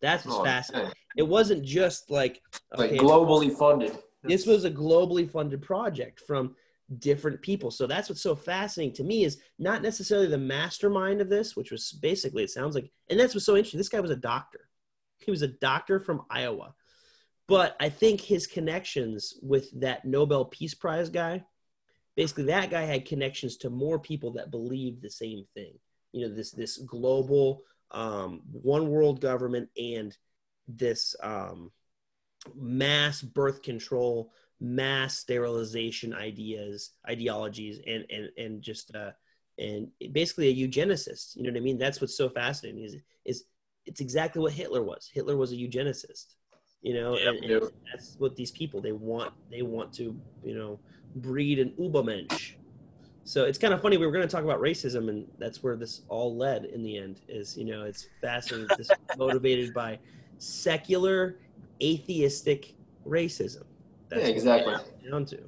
That's 0.00 0.24
what's 0.24 0.38
oh, 0.38 0.44
fascinating. 0.44 0.88
Okay. 0.88 0.98
It 1.16 1.22
wasn't 1.22 1.64
just 1.64 2.10
like 2.10 2.42
okay, 2.74 2.90
like 2.90 3.00
globally 3.00 3.56
funded. 3.56 3.96
This 4.24 4.46
was 4.46 4.64
a 4.64 4.70
globally 4.70 5.28
funded 5.28 5.62
project 5.62 6.20
from 6.20 6.54
different 6.98 7.40
people. 7.40 7.70
So 7.70 7.86
that's 7.86 8.08
what's 8.08 8.22
so 8.22 8.34
fascinating 8.34 8.94
to 8.96 9.04
me 9.04 9.24
is 9.24 9.38
not 9.58 9.82
necessarily 9.82 10.26
the 10.26 10.38
mastermind 10.38 11.20
of 11.20 11.28
this, 11.28 11.56
which 11.56 11.70
was 11.70 11.92
basically 11.92 12.42
it 12.42 12.50
sounds 12.50 12.74
like, 12.74 12.90
and 13.08 13.18
that's 13.18 13.34
what's 13.34 13.46
so 13.46 13.56
interesting. 13.56 13.78
This 13.78 13.88
guy 13.88 14.00
was 14.00 14.10
a 14.10 14.16
doctor. 14.16 14.68
He 15.18 15.30
was 15.30 15.42
a 15.42 15.48
doctor 15.48 16.00
from 16.00 16.22
Iowa, 16.30 16.74
but 17.48 17.76
I 17.80 17.88
think 17.88 18.20
his 18.20 18.46
connections 18.46 19.34
with 19.42 19.80
that 19.80 20.04
Nobel 20.04 20.44
Peace 20.44 20.74
Prize 20.74 21.08
guy, 21.08 21.44
basically 22.16 22.44
that 22.44 22.70
guy 22.70 22.82
had 22.82 23.04
connections 23.04 23.56
to 23.58 23.70
more 23.70 23.98
people 23.98 24.32
that 24.32 24.50
believed 24.50 25.02
the 25.02 25.10
same 25.10 25.44
thing. 25.54 25.74
You 26.12 26.28
know, 26.28 26.34
this 26.34 26.52
this 26.52 26.78
global 26.78 27.62
um, 27.90 28.42
one 28.50 28.88
world 28.88 29.20
government 29.20 29.68
and 29.76 30.16
this 30.68 31.16
um, 31.22 31.70
mass 32.54 33.22
birth 33.22 33.62
control, 33.62 34.32
mass 34.60 35.18
sterilization 35.18 36.14
ideas, 36.14 36.90
ideologies, 37.08 37.80
and 37.86 38.04
and 38.10 38.28
and 38.36 38.62
just 38.62 38.94
uh, 38.94 39.10
and 39.58 39.88
basically 40.12 40.48
a 40.48 40.68
eugenicist. 40.68 41.36
You 41.36 41.42
know 41.42 41.50
what 41.50 41.58
I 41.58 41.62
mean? 41.62 41.78
That's 41.78 42.00
what's 42.00 42.16
so 42.16 42.28
fascinating 42.28 42.84
is 42.84 42.96
is 43.24 43.44
it's 43.84 44.00
exactly 44.00 44.40
what 44.40 44.52
Hitler 44.52 44.82
was. 44.82 45.10
Hitler 45.12 45.36
was 45.36 45.52
a 45.52 45.56
eugenicist. 45.56 46.34
You 46.82 46.94
know, 46.94 47.16
yep, 47.16 47.34
and, 47.42 47.44
and 47.44 47.70
that's 47.90 48.16
what 48.18 48.34
these 48.34 48.50
people 48.50 48.80
they 48.80 48.92
want. 48.92 49.32
They 49.50 49.62
want 49.62 49.92
to 49.94 50.18
you 50.44 50.54
know 50.54 50.78
breed 51.14 51.58
an 51.58 51.72
Übermensch 51.78 52.54
so 53.24 53.44
it's 53.44 53.58
kind 53.58 53.72
of 53.72 53.80
funny. 53.80 53.96
We 53.96 54.06
were 54.06 54.12
going 54.12 54.26
to 54.26 54.32
talk 54.34 54.44
about 54.44 54.60
racism, 54.60 55.08
and 55.08 55.26
that's 55.38 55.62
where 55.62 55.76
this 55.76 56.02
all 56.08 56.36
led 56.36 56.64
in 56.64 56.82
the 56.82 56.96
end. 56.98 57.20
Is 57.28 57.56
you 57.56 57.64
know, 57.64 57.84
it's 57.84 58.08
fascinating. 58.20 58.68
this 58.76 58.90
motivated 59.16 59.72
by 59.72 59.98
secular 60.38 61.38
atheistic 61.80 62.74
racism. 63.06 63.62
yeah, 64.10 64.18
exactly. 64.18 64.74
Down 65.08 65.24
to. 65.26 65.38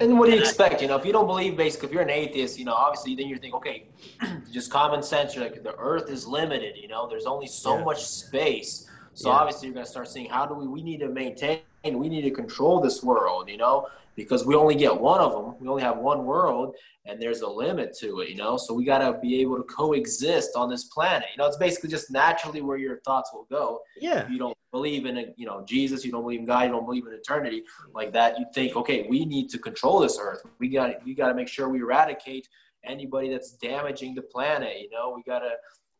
And 0.00 0.18
what 0.18 0.26
do 0.28 0.34
you 0.34 0.40
expect? 0.40 0.82
You 0.82 0.88
know, 0.88 0.96
if 0.96 1.06
you 1.06 1.12
don't 1.12 1.28
believe, 1.28 1.56
basically, 1.56 1.88
if 1.88 1.94
you're 1.94 2.02
an 2.02 2.10
atheist, 2.10 2.58
you 2.58 2.64
know, 2.64 2.74
obviously, 2.74 3.14
then 3.14 3.28
you 3.28 3.36
think, 3.36 3.54
okay, 3.54 3.86
just 4.50 4.72
common 4.72 5.00
sense. 5.00 5.36
You're 5.36 5.44
like, 5.44 5.62
the 5.62 5.76
Earth 5.76 6.10
is 6.10 6.26
limited. 6.26 6.76
You 6.76 6.88
know, 6.88 7.08
there's 7.08 7.26
only 7.26 7.46
so 7.46 7.78
Yeah. 7.78 7.84
much 7.84 8.04
space. 8.04 8.90
So 9.16 9.30
Yeah. 9.30 9.36
obviously, 9.36 9.68
you're 9.68 9.74
gonna 9.74 9.86
start 9.86 10.08
seeing 10.08 10.28
how 10.28 10.44
do 10.46 10.54
we? 10.54 10.66
We 10.68 10.82
need 10.82 11.00
to 11.00 11.08
maintain. 11.08 11.60
We 11.84 12.08
need 12.08 12.22
to 12.22 12.30
control 12.30 12.80
this 12.80 13.02
world. 13.02 13.48
You 13.48 13.56
know, 13.56 13.86
because 14.14 14.44
we 14.44 14.54
only 14.54 14.74
get 14.74 14.98
one 15.00 15.20
of 15.20 15.32
them. 15.32 15.54
We 15.58 15.68
only 15.68 15.82
have 15.82 15.98
one 15.98 16.26
world, 16.26 16.74
and 17.06 17.20
there's 17.20 17.40
a 17.40 17.48
limit 17.48 17.96
to 18.00 18.20
it. 18.20 18.28
You 18.28 18.36
know, 18.36 18.56
so 18.58 18.74
we 18.74 18.84
gotta 18.84 19.18
be 19.18 19.40
able 19.40 19.56
to 19.56 19.62
coexist 19.64 20.50
on 20.54 20.68
this 20.68 20.84
planet. 20.84 21.28
You 21.32 21.38
know, 21.38 21.46
it's 21.46 21.56
basically 21.56 21.88
just 21.90 22.10
naturally 22.10 22.60
where 22.60 22.76
your 22.76 23.00
thoughts 23.06 23.30
will 23.32 23.46
go 23.50 23.80
Yeah. 24.00 24.24
if 24.24 24.30
you 24.30 24.38
don't 24.38 24.56
believe 24.70 25.06
in 25.06 25.16
a, 25.16 25.32
you 25.38 25.46
know 25.46 25.64
Jesus, 25.64 26.04
you 26.04 26.12
don't 26.12 26.22
believe 26.22 26.40
in 26.40 26.44
God, 26.46 26.64
you 26.66 26.70
don't 26.72 26.84
believe 26.84 27.06
in 27.06 27.12
eternity 27.14 27.64
like 27.94 28.12
that, 28.12 28.38
you 28.38 28.44
think, 28.54 28.76
okay, 28.76 29.06
we 29.08 29.24
need 29.24 29.48
to 29.50 29.58
control 29.58 30.00
this 30.00 30.18
earth. 30.20 30.42
We 30.58 30.68
got 30.68 31.02
we 31.06 31.14
got 31.14 31.28
to 31.28 31.34
make 31.34 31.48
sure 31.48 31.70
we 31.70 31.80
eradicate 31.80 32.46
anybody 32.84 33.30
that's 33.30 33.52
damaging 33.52 34.14
the 34.14 34.22
planet. 34.22 34.78
You 34.82 34.90
know, 34.90 35.12
we 35.16 35.22
got 35.22 35.38
to, 35.40 35.52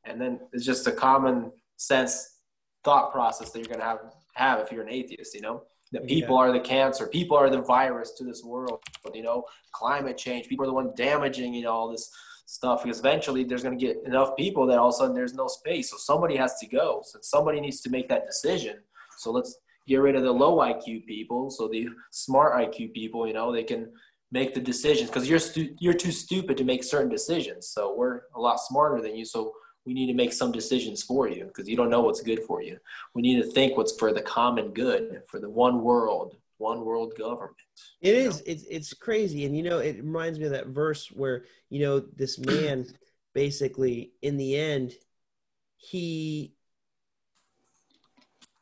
and 0.05 0.21
then 0.21 0.41
it's 0.53 0.65
just 0.67 0.87
a 0.87 0.93
common 0.93 1.51
sense 1.79 2.36
thought 2.87 3.13
process 3.13 3.51
that 3.51 3.59
you're 3.59 3.69
gonna 3.69 3.85
have 3.85 3.99
have 4.35 4.61
if 4.61 4.73
you're 4.73 4.83
an 4.83 4.89
atheist. 4.89 5.35
You 5.35 5.43
know, 5.43 5.63
that 5.93 6.07
people 6.07 6.37
are 6.37 6.53
the 6.53 6.61
cancer, 6.61 7.07
people 7.07 7.37
are 7.37 7.51
the 7.51 7.61
virus 7.61 8.13
to 8.13 8.25
this 8.25 8.43
world. 8.43 8.81
You 9.13 9.23
know, 9.23 9.45
climate 9.73 10.17
change, 10.17 10.49
people 10.49 10.65
are 10.65 10.69
the 10.69 10.81
one 10.83 10.93
damaging 10.97 11.53
you 11.53 11.65
know 11.65 11.73
all 11.73 11.91
this 11.91 12.11
stuff 12.47 12.85
because 12.85 13.01
eventually 13.01 13.43
there's 13.43 13.65
going 13.65 13.77
to 13.77 13.85
get 13.85 13.97
enough 14.07 14.37
people 14.37 14.67
that 14.67 14.79
all 14.79 14.89
of 14.89 14.95
a 14.95 14.97
sudden 14.97 15.17
there's 15.17 15.35
no 15.35 15.49
space 15.49 15.91
so 15.91 15.97
somebody 15.99 16.37
has 16.37 16.55
to 16.61 16.67
go. 16.67 17.03
So 17.05 17.19
somebody 17.21 17.61
needs 17.61 17.81
to 17.83 17.91
make 17.91 18.09
that 18.09 18.25
decision. 18.25 18.77
So 19.19 19.33
let's 19.33 19.59
get 19.89 19.97
rid 19.97 20.17
of 20.17 20.23
the 20.23 20.33
low 20.33 20.57
iq 20.59 21.07
people 21.07 21.51
so 21.51 21.69
the 21.69 21.89
smart 22.11 22.55
iq 22.63 22.93
people 22.93 23.27
you 23.27 23.35
know? 23.35 23.53
They 23.53 23.65
can 23.65 23.93
make 24.31 24.55
the 24.55 24.61
decisions 24.61 25.09
because 25.11 25.29
you're 25.29 25.39
stu- 25.41 25.75
you're 25.81 26.01
too 26.05 26.13
stupid 26.13 26.57
to 26.57 26.65
make 26.65 26.85
certain 26.85 27.11
decisions. 27.11 27.69
So 27.69 27.95
we're 27.97 28.23
a 28.35 28.41
lot 28.41 28.59
smarter 28.61 29.01
than 29.03 29.17
you. 29.17 29.25
So 29.25 29.53
we 29.87 29.95
need 29.95 30.07
to 30.07 30.15
make 30.15 30.33
some 30.33 30.53
decisions 30.53 31.03
for 31.03 31.29
you 31.29 31.45
because 31.45 31.69
you 31.69 31.77
don't 31.77 31.91
know 31.91 32.01
what's 32.01 32.21
good 32.21 32.43
for 32.45 32.63
you 32.63 32.77
we 33.15 33.23
need 33.23 33.41
to 33.41 33.51
think 33.51 33.77
what's 33.77 33.97
for 33.97 34.13
the 34.13 34.23
common 34.23 34.71
good 34.73 35.23
for 35.27 35.41
the 35.41 35.49
one 35.49 35.83
world 35.83 36.37
one 36.59 36.85
world 36.85 37.13
government 37.17 37.57
It 38.01 38.17
you. 38.17 38.33
It's 38.47 38.65
it's 38.69 38.95
crazy, 38.95 39.45
and 39.45 39.57
you 39.57 39.63
know, 39.63 39.79
it 39.79 39.97
reminds 39.99 40.39
me 40.39 40.47
of 40.47 40.53
that 40.53 40.69
verse 40.69 41.09
where 41.09 41.45
you 41.69 41.81
know 41.81 42.01
this 42.01 42.39
man 42.53 42.87
basically, 43.35 44.13
in 44.23 44.39
the 44.39 44.57
end, 44.57 44.95
he 45.77 46.55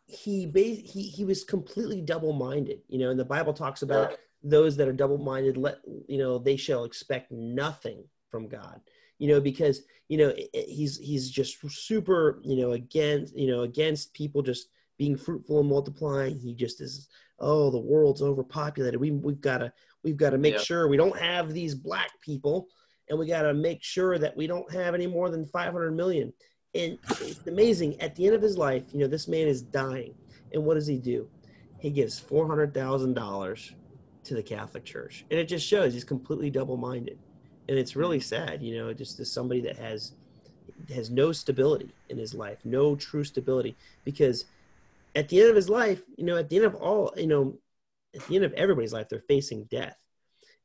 he 0.07 0.47
ba- 0.47 0.61
he 0.61 1.03
he 1.03 1.25
was 1.25 1.45
completely 1.45 2.01
double 2.01 2.33
minded. 2.33 2.81
You 2.89 2.99
know, 2.99 3.11
and 3.11 3.19
the 3.19 3.25
Bible 3.25 3.53
talks 3.53 3.83
about 3.83 4.17
those 4.43 4.77
that 4.77 4.89
are 4.89 4.93
double 4.93 5.19
minded. 5.19 5.57
Let 5.57 5.79
you 6.09 6.19
know 6.19 6.39
they 6.39 6.57
shall 6.57 6.85
expect 6.85 7.31
nothing 7.31 8.05
from 8.31 8.49
God. 8.49 8.81
You 9.19 9.29
know, 9.29 9.41
because 9.41 9.83
you 10.09 10.19
know 10.19 10.29
it- 10.29 10.51
it- 10.53 10.69
he's 10.69 10.99
he's 10.99 11.31
just 11.31 11.59
super. 11.71 12.41
You 12.43 12.57
know, 12.57 12.73
against 12.73 13.37
you 13.37 13.47
know 13.47 13.63
against 13.63 14.13
people 14.15 14.43
just 14.43 14.69
being 14.99 15.17
fruitful 15.17 15.61
and 15.61 15.69
multiplying. 15.69 16.39
He 16.39 16.55
just 16.55 16.81
is 16.81 17.09
oh 17.41 17.69
the 17.69 17.79
world's 17.81 18.23
overpopulated 18.23 19.01
we, 19.01 19.11
we've 19.11 19.41
got 19.41 19.59
to 19.59 19.73
we've 20.05 20.17
got 20.17 20.31
to 20.31 20.39
make 20.39 20.55
Yeah. 20.55 20.61
sure 20.61 20.87
we 20.87 20.97
don't 20.97 21.19
have 21.19 21.53
these 21.53 21.75
black 21.75 22.13
people 22.21 22.69
and 23.11 23.19
we 23.19 23.27
got 23.27 23.43
to 23.43 23.53
make 23.53 23.83
sure 23.83 24.19
that 24.19 24.37
we 24.37 24.47
don't 24.47 24.71
have 24.73 24.95
any 24.95 25.09
more 25.09 25.29
than 25.31 25.45
500 25.45 25.91
million 25.91 26.33
and 26.77 26.97
it's 27.23 27.45
amazing 27.49 28.01
at 28.01 28.15
the 28.15 28.25
end 28.27 28.37
of 28.37 28.41
his 28.41 28.57
life 28.57 28.85
you 28.93 29.01
know 29.01 29.09
this 29.09 29.27
man 29.27 29.49
is 29.49 29.63
dying 29.63 30.15
and 30.53 30.65
what 30.65 30.75
does 30.75 30.87
he 30.87 30.97
do 30.97 31.29
he 31.81 31.91
gives 31.91 32.21
$400000 32.21 33.75
to 34.23 34.35
the 34.35 34.43
catholic 34.43 34.85
church 34.85 35.25
and 35.31 35.39
it 35.41 35.49
just 35.49 35.67
shows 35.67 35.93
he's 35.93 36.05
completely 36.05 36.51
double-minded 36.51 37.19
and 37.69 37.79
it's 37.79 37.97
really 37.97 38.19
mm-hmm. 38.19 38.51
sad 38.51 38.63
you 38.63 38.77
know 38.77 38.93
just 38.93 39.19
as 39.21 39.31
somebody 39.31 39.61
that 39.61 39.77
has 39.77 40.13
has 40.93 41.11
no 41.11 41.33
stability 41.33 41.91
in 42.09 42.19
his 42.19 42.35
life 42.35 42.59
no 42.65 42.97
true 42.97 43.25
stability 43.25 43.75
because 44.05 44.45
at 45.15 45.29
the 45.29 45.41
end 45.41 45.51
of 45.51 45.57
his 45.57 45.69
life, 45.69 46.03
you 46.17 46.25
know, 46.25 46.37
at 46.37 46.49
the 46.49 46.57
end 46.57 46.65
of 46.65 46.75
all, 46.75 47.13
you 47.17 47.27
know, 47.27 47.57
at 48.15 48.27
the 48.27 48.37
end 48.37 48.45
of 48.45 48.53
everybody's 48.55 48.93
life, 48.93 49.09
they're 49.09 49.21
facing 49.29 49.65
death. 49.65 49.97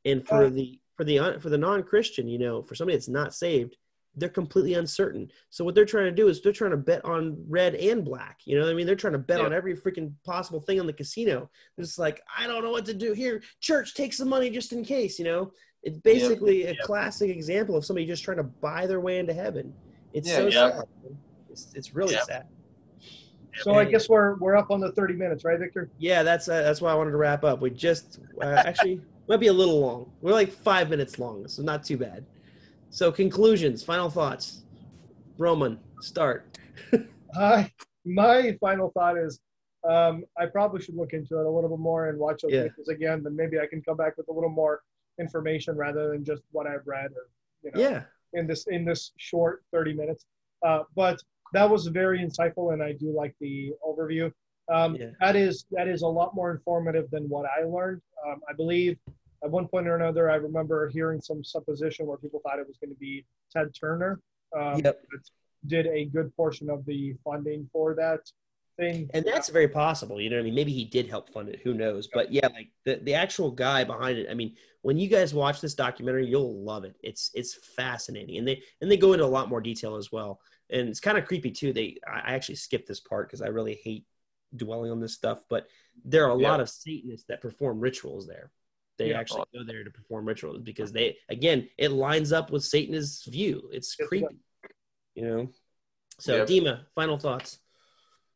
And 0.06 0.26
for 0.26 0.50
the 0.50 0.80
for 0.96 1.04
the 1.04 1.38
for 1.40 1.50
the 1.50 1.58
non-Christian, 1.58 2.28
you 2.28 2.40
know, 2.40 2.62
for 2.62 2.76
somebody 2.76 2.96
that's 2.96 3.10
not 3.10 3.34
saved, 3.34 3.76
they're 4.16 4.30
completely 4.30 4.76
uncertain. 4.76 5.30
So 5.50 5.64
what 5.64 5.76
they're 5.76 5.86
trying 5.86 6.06
to 6.06 6.12
do 6.12 6.30
is 6.30 6.42
they're 6.42 6.54
trying 6.54 6.72
to 6.72 6.78
bet 6.78 7.04
on 7.06 7.44
red 7.48 7.76
and 7.76 8.04
black. 8.04 8.40
You 8.46 8.58
know 8.58 8.66
what 8.66 8.72
I 8.72 8.74
mean? 8.74 8.86
They're 8.86 8.96
trying 8.96 9.14
to 9.14 9.20
bet 9.20 9.40
Yeah. 9.40 9.48
on 9.48 9.54
every 9.54 9.76
freaking 9.76 10.14
possible 10.26 10.62
thing 10.62 10.80
on 10.80 10.88
the 10.88 10.94
casino. 10.94 11.50
It's 11.78 12.00
like 12.00 12.22
I 12.38 12.48
don't 12.48 12.64
know 12.64 12.72
what 12.72 12.86
to 12.86 12.94
do 12.94 13.14
here. 13.14 13.44
Church 13.60 13.94
takes 13.94 14.18
the 14.18 14.26
money 14.26 14.50
just 14.50 14.72
in 14.72 14.84
case. 14.84 15.20
You 15.20 15.26
know, 15.26 15.52
it's 15.84 15.98
basically 16.00 16.64
a 16.64 16.70
Yep. 16.70 16.80
classic 16.82 17.30
example 17.30 17.76
of 17.76 17.86
somebody 17.86 18.06
just 18.06 18.24
trying 18.24 18.38
to 18.38 18.44
buy 18.62 18.86
their 18.86 19.00
way 19.00 19.20
into 19.20 19.34
heaven. 19.34 19.74
It's 20.14 20.30
Yeah, 20.30 20.36
so 20.36 20.48
yeah. 20.48 20.72
sad. 20.72 20.84
It's, 21.50 21.68
it's 21.74 21.94
really 21.94 22.14
Yep. 22.16 22.24
sad. 22.24 22.44
So 23.58 23.74
I 23.74 23.84
guess 23.84 24.08
we're 24.08 24.36
we're 24.38 24.56
up 24.56 24.72
on 24.72 24.80
the 24.80 24.92
30 24.94 25.16
minutes, 25.16 25.44
right, 25.44 25.60
Victor? 25.60 25.90
Yeah, 25.98 26.24
that's 26.24 26.48
uh, 26.48 26.62
that's 26.62 26.82
why 26.82 26.92
I 26.92 26.96
wanted 26.96 27.12
to 27.12 27.18
wrap 27.18 27.44
up. 27.44 27.60
We 27.62 27.70
just 27.72 28.20
uh, 28.42 28.62
actually 28.64 29.02
might 29.28 29.40
be 29.42 29.48
a 29.48 29.54
little 29.54 29.80
long. 29.82 30.12
We're 30.22 30.32
like 30.32 30.52
five 30.52 30.90
minutes 30.90 31.20
long, 31.20 31.48
so 31.48 31.62
not 31.62 31.84
too 31.84 31.98
bad. 31.98 32.26
So 32.90 33.12
conclusions, 33.12 33.84
final 33.84 34.10
thoughts. 34.10 34.64
Roman, 35.38 35.80
start. 36.02 36.58
Hi. 37.36 37.72
My 38.06 38.58
final 38.62 38.92
thought 38.92 39.18
is 39.18 39.40
um, 39.88 40.24
I 40.38 40.46
probably 40.46 40.82
should 40.82 40.96
look 40.96 41.14
into 41.14 41.38
it 41.40 41.46
a 41.46 41.50
little 41.50 41.70
bit 41.70 41.80
more 41.80 42.10
and 42.10 42.18
watch 42.18 42.42
those 42.44 42.52
Yeah. 42.54 42.64
videos 42.64 42.88
again. 42.90 43.24
Then 43.24 43.36
maybe 43.36 43.60
I 43.60 43.68
can 43.68 43.82
come 43.82 43.98
back 43.98 44.18
with 44.18 44.28
a 44.30 44.32
little 44.32 44.50
more 44.50 44.82
information 45.20 45.76
rather 45.76 46.10
than 46.10 46.24
just 46.24 46.44
what 46.52 46.68
I've 46.68 46.86
read 46.86 47.12
or 47.12 47.28
you 47.64 47.72
know 47.74 47.80
Yeah, 47.82 48.04
in 48.34 48.48
this 48.48 48.68
in 48.68 48.86
this 48.86 49.12
short 49.18 49.64
30 49.72 49.94
minutes. 49.94 50.26
Uh, 50.66 50.84
but 50.96 51.22
that 51.54 51.70
was 51.70 51.88
very 51.88 52.20
insightful, 52.20 52.74
and 52.74 52.82
I 52.84 52.92
do 52.94 53.12
like 53.16 53.36
the 53.40 53.74
overview. 53.86 54.32
Um, 54.72 54.96
Yeah. 54.96 55.12
That 55.20 55.36
is 55.36 55.66
that 55.72 55.88
is 55.88 56.02
a 56.04 56.08
lot 56.08 56.36
more 56.36 56.52
informative 56.52 57.10
than 57.12 57.28
what 57.30 57.46
I 57.50 57.64
learned. 57.64 58.02
Um, 58.28 58.42
I 58.50 58.54
believe 58.54 58.98
at 59.44 59.50
one 59.50 59.68
point 59.68 59.88
or 59.88 59.96
another, 59.96 60.30
I 60.30 60.36
remember 60.36 60.90
hearing 60.90 61.22
some 61.22 61.44
supposition 61.44 62.06
where 62.06 62.18
people 62.18 62.42
thought 62.44 62.60
it 62.60 62.68
was 62.68 62.78
going 62.78 62.90
to 62.94 63.00
be 63.00 63.26
Ted 63.52 63.74
Turner. 63.80 64.20
Um, 64.58 64.82
Yep. 64.84 65.02
that 65.12 65.30
Did 65.68 65.88
a 65.88 66.06
good 66.06 66.34
portion 66.36 66.70
of 66.70 66.86
the 66.86 67.14
funding 67.24 67.70
for 67.74 67.94
that 67.96 68.22
thing. 68.80 69.10
and 69.14 69.26
that's 69.26 69.50
very 69.50 69.68
possible. 69.68 70.20
You 70.20 70.30
know 70.30 70.38
what 70.38 70.42
I 70.42 70.46
mean? 70.46 70.56
Maybe 70.56 70.72
he 70.74 70.86
did 70.86 71.08
help 71.08 71.30
fund 71.32 71.50
it. 71.50 71.60
Who 71.64 71.74
knows? 71.74 72.08
But 72.14 72.32
yeah, 72.32 72.48
like 72.48 72.70
the, 72.86 73.00
the 73.04 73.14
actual 73.14 73.52
guy 73.52 73.84
behind 73.84 74.18
it. 74.18 74.28
I 74.30 74.34
mean, 74.34 74.56
when 74.82 74.98
you 74.98 75.08
guys 75.10 75.34
watch 75.34 75.62
this 75.62 75.76
documentary, 75.76 76.26
you'll 76.28 76.64
love 76.64 76.86
it. 76.86 76.96
It's 77.04 77.32
it's 77.34 77.56
fascinating, 77.76 78.38
and 78.38 78.48
they 78.48 78.64
and 78.82 78.90
they 78.90 78.98
go 78.98 79.14
into 79.14 79.26
a 79.26 79.28
lot 79.28 79.50
more 79.50 79.62
detail 79.62 79.96
as 79.96 80.12
well. 80.12 80.40
And 80.70 80.88
it's 80.88 81.00
kind 81.00 81.18
of 81.18 81.26
creepy 81.26 81.52
too. 81.52 81.74
They 81.74 81.98
I 82.08 82.34
actually 82.36 82.56
skipped 82.56 82.88
this 82.88 83.00
part 83.00 83.28
because 83.28 83.42
I 83.42 83.48
really 83.48 83.80
hate 83.84 84.06
dwelling 84.56 84.92
on 84.92 85.00
this 85.00 85.14
stuff. 85.14 85.42
But 85.50 85.68
there 86.06 86.26
are 86.26 86.36
a 86.36 86.40
Yeah. 86.40 86.50
lot 86.50 86.60
of 86.62 86.70
Satanists 86.70 87.26
that 87.28 87.42
perform 87.42 87.80
rituals 87.80 88.26
there. 88.28 88.52
They 88.98 89.10
Yeah. 89.10 89.20
actually 89.20 89.46
go 89.54 89.64
there 89.64 89.84
to 89.84 89.92
perform 89.92 90.26
rituals 90.28 90.60
because 90.60 90.92
they 90.92 91.18
again 91.30 91.70
it 91.78 91.92
lines 91.92 92.32
up 92.32 92.50
with 92.52 92.64
Satanist 92.64 93.28
view. 93.28 93.70
It's 93.74 93.96
creepy, 93.96 94.38
you 95.16 95.24
know. 95.26 95.50
So 96.20 96.38
Yep. 96.38 96.48
Dima, 96.48 96.86
final 96.96 97.18
thoughts. 97.18 97.60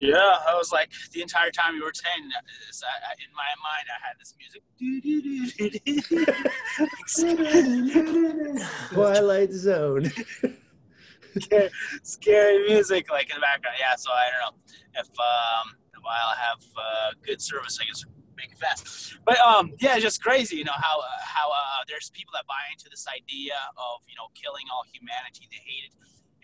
Yeah, 0.04 0.36
I 0.50 0.54
was 0.56 0.74
like 0.74 0.92
the 1.14 1.22
entire 1.22 1.50
time 1.50 1.76
you 1.76 1.84
were 1.86 1.94
saying 1.94 2.30
this, 2.68 2.84
I, 2.84 2.88
I, 3.08 3.16
in 3.24 3.32
my 3.34 3.56
mind, 3.64 3.88
I 3.88 4.00
had 4.04 4.20
this 4.20 4.36
music. 4.36 4.62
Twilight 8.94 9.54
Zone. 9.54 10.12
scary, 11.40 11.70
scary 12.04 12.68
music 12.68 13.10
like 13.10 13.30
in 13.30 13.36
the 13.36 13.42
background. 13.42 13.78
Yeah, 13.80 13.96
so 13.96 14.12
I 14.12 14.30
don't 14.30 14.42
know 14.44 14.60
if 15.00 15.08
um 15.08 15.78
while 16.02 16.36
I 16.36 16.38
have 16.52 16.60
uh, 16.76 17.12
good 17.26 17.42
service, 17.42 17.80
I 17.82 17.86
guess 17.86 18.04
make 18.36 18.52
it 18.52 18.58
fast. 18.58 19.16
But 19.24 19.40
um 19.40 19.72
yeah, 19.80 19.94
it's 19.94 20.04
just 20.04 20.22
crazy, 20.22 20.58
you 20.58 20.66
know 20.66 20.76
how 20.76 21.00
uh, 21.00 21.24
how 21.24 21.50
uh, 21.50 21.84
there's 21.88 22.10
people 22.10 22.34
that 22.36 22.46
buy 22.46 22.68
into 22.74 22.90
this 22.90 23.06
idea 23.08 23.56
of 23.78 24.02
you 24.10 24.16
know 24.18 24.28
killing 24.36 24.66
all 24.70 24.84
humanity. 24.92 25.48
They 25.50 25.64
hate 25.64 25.86
it. 25.88 25.94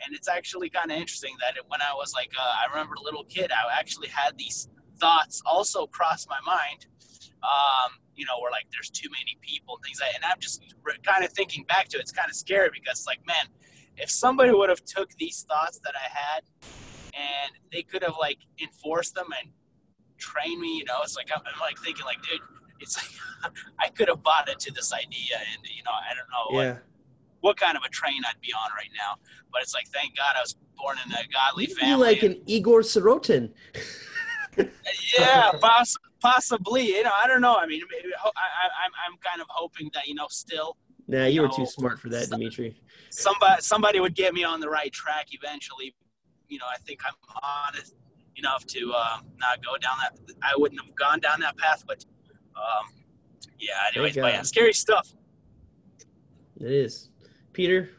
And 0.06 0.16
it's 0.16 0.28
actually 0.28 0.70
kind 0.70 0.91
of 0.91 0.97
interesting 0.97 1.36
that 1.41 1.58
it, 1.58 1.64
when 1.68 1.82
I 1.82 1.93
was 1.93 2.14
like, 2.14 2.32
uh, 2.39 2.41
I 2.43 2.70
remember 2.72 2.95
a 2.95 3.02
little 3.02 3.24
kid, 3.26 3.52
I 3.52 3.78
actually 3.78 4.08
had 4.08 4.38
these 4.38 4.70
thoughts 5.00 5.41
also 5.45 5.88
cross 5.88 6.28
my 6.30 6.39
mind. 6.45 6.86
Um, 7.41 8.00
you 8.16 8.26
know, 8.26 8.34
where 8.41 8.52
like 8.52 8.66
there's 8.72 8.89
too 8.89 9.08
many 9.10 9.38
people 9.41 9.76
and 9.78 9.84
things 9.86 10.00
like, 10.02 10.14
and 10.14 10.26
I'm 10.26 10.39
just 10.39 10.62
kind 11.04 11.24
of 11.24 11.32
thinking 11.32 11.64
back 11.64 11.88
to 11.89 11.97
it. 11.97 12.02
It's 12.02 12.12
kind 12.12 12.30
of 12.30 12.36
scary 12.36 12.70
because 12.74 13.06
like, 13.08 13.26
man, 13.26 13.45
if 13.95 14.10
somebody 14.10 14.52
would 14.52 14.70
have 14.70 14.84
took 14.84 15.12
these 15.16 15.45
thoughts 15.47 15.80
that 15.86 15.93
I 15.95 16.10
had 16.10 16.43
and 17.14 17.52
they 17.72 17.82
could 17.82 18.04
have 18.04 18.16
like 18.20 18.39
enforced 18.62 19.16
them 19.16 19.28
and 19.41 19.52
trained 20.18 20.60
me, 20.60 20.78
you 20.78 20.84
know, 20.84 20.97
it's 21.02 21.16
like 21.16 21.30
I'm, 21.34 21.41
I'm 21.45 21.60
like 21.62 21.78
thinking 21.80 22.06
like, 22.06 22.22
dude, 22.24 22.41
it's 22.82 22.97
like 22.97 23.54
I 23.80 23.89
could 23.89 24.10
have 24.10 24.24
bought 24.24 24.50
into 24.50 24.72
this 24.74 24.93
idea, 24.93 25.38
and 25.38 25.64
you 25.64 25.84
know, 25.84 25.91
I 25.91 26.14
don't 26.14 26.30
know 26.30 26.62
Yeah. 26.62 26.78
What 27.42 27.58
kind 27.58 27.78
of 27.78 27.84
a 27.84 27.90
train 27.90 28.22
I'd 28.28 28.40
be 28.42 28.54
on 28.54 28.70
right 28.76 28.90
now, 28.98 29.16
but 29.52 29.62
it's 29.62 29.74
like 29.74 29.88
thank 29.94 30.16
God 30.18 30.36
I 30.38 30.42
was 30.42 30.56
born 30.78 30.98
in 31.06 31.12
a 31.14 31.18
godly 31.34 31.66
You'd 31.68 31.76
be 31.76 31.82
family. 31.82 32.08
like 32.08 32.24
an 32.24 32.42
Igor 32.46 32.82
Sorokin. 32.82 33.52
yeah, 35.18 35.52
poss- 35.62 35.96
possibly. 36.22 36.88
You 36.88 37.04
know, 37.04 37.12
I 37.16 37.28
don't 37.28 37.42
know. 37.42 37.56
I 37.56 37.66
mean, 37.66 37.82
maybe, 37.92 38.14
I, 38.24 38.28
I, 38.28 38.66
I'm 38.86 38.92
I'm 39.08 39.18
kind 39.20 39.42
of 39.42 39.48
hoping 39.50 39.90
that 39.94 40.08
you 40.08 40.16
know, 40.16 40.28
still 40.30 40.78
Nah, 41.08 41.26
you 41.26 41.42
were 41.42 41.48
No. 41.48 41.56
too 41.56 41.66
smart 41.66 42.00
for 42.00 42.10
that, 42.10 42.30
Dimitri. 42.30 42.80
somebody 43.10 43.62
somebody 43.62 44.00
would 44.00 44.14
get 44.16 44.34
me 44.34 44.44
on 44.44 44.60
the 44.60 44.70
right 44.70 44.92
track 44.92 45.28
eventually. 45.32 45.96
You 46.50 46.60
know, 46.60 46.66
I 46.72 46.78
think 46.80 47.00
I'm 47.06 47.14
honest 47.68 47.96
enough 48.36 48.66
to 48.68 48.94
uh, 48.96 49.18
not 49.38 49.64
go 49.64 49.78
down 49.78 49.98
that. 50.02 50.36
I 50.44 50.54
wouldn't 50.56 50.80
have 50.82 50.94
gone 50.96 51.20
down 51.20 51.40
that 51.42 51.58
path, 51.58 51.84
but 51.88 52.04
um, 52.56 52.92
yeah. 53.60 53.74
Anyways, 53.94 54.16
but 54.16 54.34
yeah, 54.34 54.42
scary 54.44 54.74
stuff. 54.74 55.14
It 56.60 56.72
is. 56.72 57.10
Peter, 57.60 57.89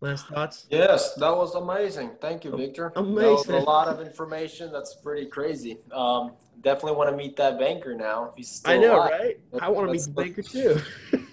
last 0.00 0.26
thoughts? 0.28 0.64
Yes, 0.70 1.12
that 1.16 1.28
was 1.36 1.54
amazing. 1.56 2.12
Thank 2.22 2.42
you, 2.42 2.56
Victor. 2.56 2.90
Amazing. 2.96 3.56
a 3.56 3.58
lot 3.58 3.86
of 3.86 4.00
information. 4.00 4.72
That's 4.72 4.94
pretty 4.94 5.26
crazy. 5.26 5.76
Um, 5.92 6.32
definitely 6.62 6.96
want 6.96 7.10
to 7.10 7.16
meet 7.16 7.36
that 7.36 7.58
banker 7.58 7.94
now. 7.94 8.30
If 8.30 8.36
he's 8.36 8.48
still 8.48 8.72
I 8.72 8.78
know, 8.78 8.96
alive. 8.96 9.10
right? 9.10 9.36
I 9.60 9.68
want 9.68 9.88
to 9.88 9.92
meet 9.92 10.04
the 10.04 10.10
banker 10.10 10.40
too. 10.40 10.80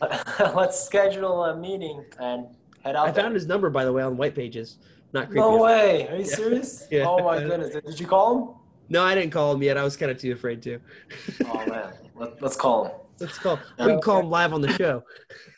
Let's 0.54 0.84
schedule 0.84 1.46
a 1.46 1.56
meeting 1.56 2.04
and 2.20 2.48
head 2.84 2.98
out. 2.98 3.08
I 3.08 3.12
there. 3.12 3.24
found 3.24 3.36
his 3.36 3.46
number, 3.48 3.70
by 3.70 3.86
the 3.86 3.94
way, 3.94 4.04
on 4.04 4.18
white 4.18 4.36
pages. 4.36 4.76
Not 5.14 5.28
creepy. 5.28 5.40
No 5.40 5.56
way. 5.56 6.10
Are 6.10 6.18
you 6.18 6.24
Yeah. 6.30 6.36
serious? 6.36 6.88
Yeah. 6.92 7.06
Oh 7.08 7.24
my 7.24 7.40
goodness. 7.40 7.74
Did 7.86 7.98
you 8.02 8.06
call 8.06 8.36
him? 8.38 8.56
No, 8.90 9.02
I 9.02 9.16
didn't 9.16 9.32
call 9.32 9.54
him 9.54 9.64
yet. 9.64 9.78
I 9.78 9.84
was 9.86 9.96
kind 9.96 10.12
of 10.12 10.18
too 10.20 10.34
afraid 10.34 10.62
to. 10.64 10.78
Oh 11.46 11.66
man. 11.68 11.94
Let, 12.16 12.42
let's 12.42 12.58
call 12.58 12.84
him. 12.88 12.92
Let's 13.22 13.38
call. 13.38 13.60
We 13.80 13.86
can 13.86 14.02
call 14.02 14.20
him 14.20 14.30
live 14.30 14.54
on 14.54 14.62
the 14.62 14.74
show. 14.74 15.04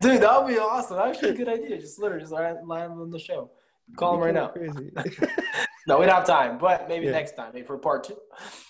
Dude, 0.00 0.22
that 0.22 0.42
would 0.42 0.48
be 0.52 0.58
awesome. 0.58 0.98
Actually, 0.98 1.30
a 1.30 1.34
good 1.34 1.48
idea. 1.48 1.78
Just 1.78 1.98
literally 1.98 2.22
just 2.22 2.32
live 2.32 2.56
on 2.90 3.10
the 3.10 3.18
show. 3.18 3.50
Call 3.96 4.14
him 4.14 4.20
right 4.20 4.34
now. 4.34 4.52
No, 5.86 5.98
we 5.98 6.04
don't 6.06 6.14
have 6.14 6.26
time, 6.26 6.58
but 6.58 6.88
maybe 6.88 7.06
Yeah. 7.06 7.12
next 7.12 7.32
time, 7.32 7.50
maybe 7.54 7.66
for 7.66 7.78
part 7.78 8.04
two. 8.04 8.18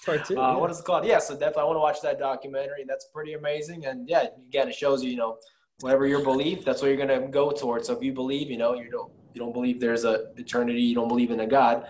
Part 0.07 0.25
two. 0.25 0.39
Uh, 0.39 0.53
yeah. 0.53 0.57
What 0.57 0.71
is 0.71 0.79
it 0.79 0.85
called? 0.85 1.05
Yeah, 1.05 1.19
so 1.19 1.35
definitely 1.35 1.63
I 1.63 1.65
want 1.65 1.77
to 1.77 1.81
watch 1.81 2.01
that 2.03 2.19
documentary. 2.21 2.85
That's 2.87 3.07
pretty 3.13 3.35
amazing. 3.35 3.85
And 3.85 4.09
yeah, 4.09 4.29
again, 4.49 4.69
it 4.69 4.75
shows 4.77 5.03
you, 5.03 5.11
you 5.11 5.17
know, 5.17 5.37
whatever 5.81 6.07
your 6.07 6.23
belief, 6.23 6.65
that's 6.65 6.81
what 6.81 6.89
you're 6.89 6.97
gonna 6.97 7.29
go 7.29 7.51
towards. 7.51 7.89
So 7.89 7.97
if 7.97 8.03
you 8.03 8.13
believe, 8.13 8.49
you 8.49 8.57
know, 8.57 8.75
you 8.75 8.91
don't 8.91 9.13
you 9.35 9.41
don't 9.41 9.53
believe 9.53 9.81
there's 9.81 10.05
a 10.05 10.29
eternity, 10.37 10.81
you 10.81 10.95
don't 10.95 11.09
believe 11.09 11.31
in 11.33 11.41
a 11.41 11.47
God, 11.47 11.87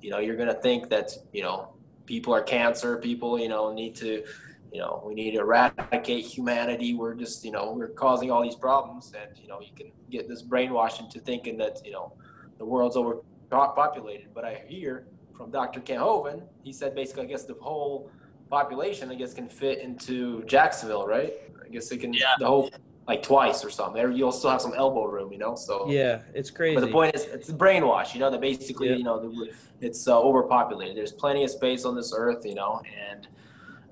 you 0.00 0.10
know, 0.10 0.18
you're 0.18 0.36
gonna 0.36 0.54
think 0.54 0.88
that, 0.88 1.10
you 1.32 1.42
know, 1.42 1.74
people 2.06 2.32
are 2.32 2.42
cancer, 2.42 2.96
people, 2.98 3.38
you 3.38 3.48
know, 3.48 3.72
need 3.72 3.94
to 3.96 4.24
you 4.72 4.80
know, 4.80 5.02
we 5.04 5.14
need 5.14 5.32
to 5.32 5.38
eradicate 5.40 6.24
humanity. 6.24 6.94
We're 6.94 7.14
just, 7.14 7.44
you 7.44 7.50
know, 7.50 7.72
we're 7.72 7.88
causing 7.88 8.30
all 8.30 8.42
these 8.42 8.54
problems, 8.56 9.12
and 9.20 9.36
you 9.38 9.48
know, 9.48 9.60
you 9.60 9.72
can 9.76 9.90
get 10.10 10.28
this 10.28 10.42
brainwashed 10.42 11.00
into 11.00 11.18
thinking 11.20 11.56
that, 11.58 11.80
you 11.84 11.92
know, 11.92 12.12
the 12.58 12.64
world's 12.64 12.96
overpopulated. 12.96 14.28
But 14.34 14.44
I 14.44 14.62
hear 14.68 15.06
from 15.36 15.50
Dr. 15.50 15.80
Kent 15.80 16.00
Hovind, 16.00 16.42
he 16.62 16.72
said 16.72 16.94
basically, 16.94 17.24
I 17.24 17.26
guess 17.26 17.44
the 17.44 17.54
whole 17.60 18.10
population, 18.48 19.10
I 19.10 19.14
guess, 19.14 19.34
can 19.34 19.48
fit 19.48 19.78
into 19.80 20.44
Jacksonville, 20.44 21.06
right? 21.06 21.32
I 21.64 21.68
guess 21.68 21.90
it 21.90 21.98
can 21.98 22.12
Yeah. 22.12 22.34
the 22.38 22.46
whole 22.46 22.70
like 23.08 23.22
twice 23.24 23.64
or 23.64 23.70
something. 23.70 23.94
There, 23.94 24.10
you'll 24.10 24.30
still 24.30 24.50
have 24.50 24.60
some 24.60 24.74
elbow 24.74 25.06
room, 25.06 25.32
you 25.32 25.38
know. 25.38 25.56
So 25.56 25.88
Yeah, 25.88 26.20
it's 26.32 26.50
crazy. 26.50 26.76
but 26.76 26.82
the 26.86 26.92
point 26.92 27.14
is, 27.14 27.24
it's 27.24 27.48
a 27.48 27.52
brainwash. 27.54 28.14
You 28.14 28.20
know 28.20 28.30
that 28.30 28.40
basically, 28.40 28.90
Yeah. 28.90 28.96
you 28.96 29.04
know, 29.04 29.32
it's 29.80 30.06
uh, 30.06 30.20
overpopulated. 30.20 30.96
There's 30.96 31.10
plenty 31.12 31.42
of 31.42 31.50
space 31.50 31.84
on 31.84 31.96
this 31.96 32.12
earth, 32.16 32.44
you 32.46 32.54
know, 32.54 32.80
and 33.10 33.26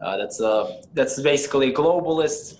uh, 0.01 0.17
that's 0.17 0.41
uh, 0.41 0.81
that's 0.93 1.21
basically 1.21 1.71
a 1.71 1.75
globalist 1.75 2.55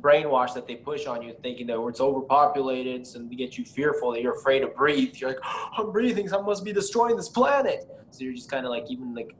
brainwash 0.00 0.54
that 0.54 0.66
they 0.66 0.76
push 0.76 1.06
on 1.06 1.22
you, 1.22 1.34
thinking 1.42 1.66
that 1.66 1.80
it's 1.88 2.00
overpopulated, 2.00 3.06
so 3.06 3.18
to 3.20 3.34
get 3.34 3.58
you 3.58 3.64
fearful 3.64 4.12
that 4.12 4.22
you're 4.22 4.36
afraid 4.38 4.60
to 4.60 4.68
breathe. 4.68 5.14
You're 5.16 5.30
like, 5.30 5.40
I'm 5.76 5.90
breathing, 5.92 6.28
so 6.28 6.38
I 6.40 6.42
must 6.42 6.64
be 6.64 6.72
destroying 6.72 7.16
this 7.16 7.28
planet. 7.30 7.84
So 8.10 8.24
you're 8.24 8.34
just 8.34 8.50
kind 8.50 8.64
of 8.64 8.70
like 8.70 8.84
even 8.90 9.14
like 9.14 9.34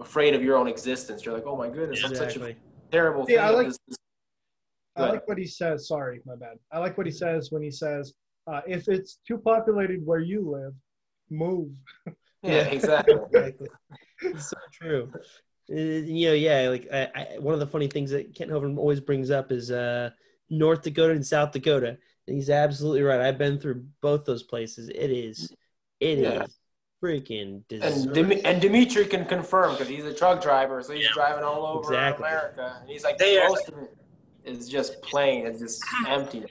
afraid 0.00 0.34
of 0.34 0.42
your 0.42 0.56
own 0.56 0.66
existence. 0.68 1.24
You're 1.24 1.34
like, 1.34 1.44
oh 1.46 1.56
my 1.56 1.68
goodness, 1.68 2.02
I'm 2.04 2.14
such 2.14 2.36
a 2.36 2.56
terrible 2.90 3.26
Yeah, 3.28 3.36
thing. 3.36 3.44
I 3.46 3.50
like- 3.50 3.66
this- 3.68 3.78
this- 3.86 3.98
I 4.96 5.10
like 5.10 5.28
what 5.28 5.38
he 5.38 5.46
says. 5.46 5.86
Sorry, 5.86 6.20
my 6.24 6.34
bad. 6.34 6.58
I 6.72 6.80
like 6.80 6.98
what 6.98 7.06
he 7.06 7.12
says 7.12 7.52
when 7.52 7.62
he 7.62 7.70
says, 7.70 8.14
uh, 8.48 8.62
"If 8.66 8.88
it's 8.88 9.20
too 9.24 9.38
populated 9.38 10.04
where 10.04 10.18
you 10.18 10.40
live, 10.50 10.74
move." 11.30 11.70
yeah, 12.42 12.62
exactly. 12.76 13.14
exactly. 13.32 13.68
It's 14.22 14.48
so 14.50 14.56
true. 14.72 15.12
Uh, 15.70 15.74
you 15.76 16.28
know, 16.28 16.34
yeah, 16.34 16.68
like 16.70 16.88
I, 16.92 17.08
I, 17.14 17.38
one 17.38 17.54
of 17.54 17.60
the 17.60 17.66
funny 17.66 17.88
things 17.88 18.10
that 18.10 18.34
Kent 18.34 18.50
Hovind 18.50 18.78
always 18.78 19.00
brings 19.00 19.30
up 19.30 19.52
is 19.52 19.70
uh, 19.70 20.10
North 20.50 20.82
Dakota 20.82 21.12
and 21.12 21.26
South 21.26 21.52
Dakota. 21.52 21.98
And 22.26 22.36
he's 22.36 22.50
absolutely 22.50 23.02
right. 23.02 23.20
I've 23.20 23.38
been 23.38 23.58
through 23.58 23.86
both 24.00 24.24
those 24.24 24.42
places. 24.42 24.88
It 24.88 25.10
is, 25.10 25.52
it 26.00 26.18
is 26.18 26.24
Yeah. 26.24 26.46
freaking 27.02 27.42
And, 27.42 27.68
disaster. 27.68 28.12
Dim- 28.12 28.40
and 28.44 28.60
Dimitri 28.60 29.06
can 29.06 29.24
confirm 29.24 29.72
because 29.72 29.88
he's 29.88 30.04
a 30.04 30.12
truck 30.14 30.42
driver, 30.42 30.82
so 30.82 30.92
he's 30.92 31.04
Yeah. 31.04 31.10
driving 31.14 31.44
all 31.44 31.66
over 31.66 31.80
Exactly. 31.94 32.26
America. 32.26 32.78
And 32.80 32.88
he's 32.90 33.04
like, 33.04 33.18
They 33.18 33.38
are- 33.38 33.48
most 33.48 33.68
of 33.68 33.78
it 33.78 33.94
is 34.44 34.68
just 34.68 35.00
plain, 35.02 35.46
it's 35.46 35.60
just 35.60 35.82
empty. 36.06 36.44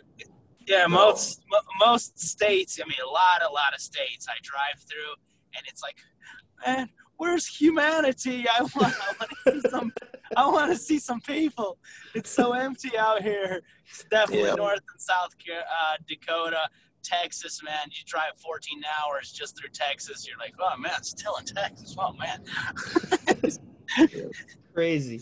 Yeah, 0.68 0.84
No. 0.84 0.89
most 0.89 1.41
mo- 1.49 1.86
most 1.88 2.20
states. 2.20 2.80
I 2.84 2.88
mean, 2.88 2.97
a 3.03 3.09
lot, 3.09 3.41
a 3.47 3.51
lot 3.51 3.74
of 3.74 3.80
states 3.80 4.28
I 4.30 4.36
drive 4.41 4.80
through, 4.88 5.13
and 5.55 5.65
it's 5.68 5.82
like, 5.82 5.95
man, 6.65 6.89
where's 7.18 7.45
humanity? 7.47 8.45
I 8.47 8.61
want, 8.76 8.76
I 8.76 9.13
want 9.20 9.32
to 9.45 9.51
see 9.61 9.70
some. 9.70 9.93
I 10.36 10.45
want 10.47 10.72
to 10.72 10.78
see 10.78 10.99
some 10.99 11.22
people. 11.22 11.78
It's 12.13 12.30
so 12.30 12.51
empty 12.53 12.97
out 12.97 13.22
here. 13.24 13.61
It's 13.89 14.03
definitely 14.11 14.49
Yeah. 14.49 14.55
North 14.55 14.82
and 14.91 15.01
South 15.01 15.34
Car- 15.45 15.61
uh, 15.61 15.95
Dakota, 16.07 16.70
Texas. 17.03 17.61
Man, 17.63 17.88
you 17.89 18.03
drive 18.05 18.32
14 18.38 18.82
hours 19.01 19.32
just 19.32 19.57
through 19.57 19.70
Texas. 19.70 20.28
You're 20.28 20.38
like, 20.38 20.53
oh 20.59 20.78
man, 20.78 20.91
it's 20.97 21.09
still 21.11 21.36
in 21.38 21.45
Texas. 21.45 21.95
Oh 21.97 22.13
man. 22.13 22.43
crazy. 24.74 25.22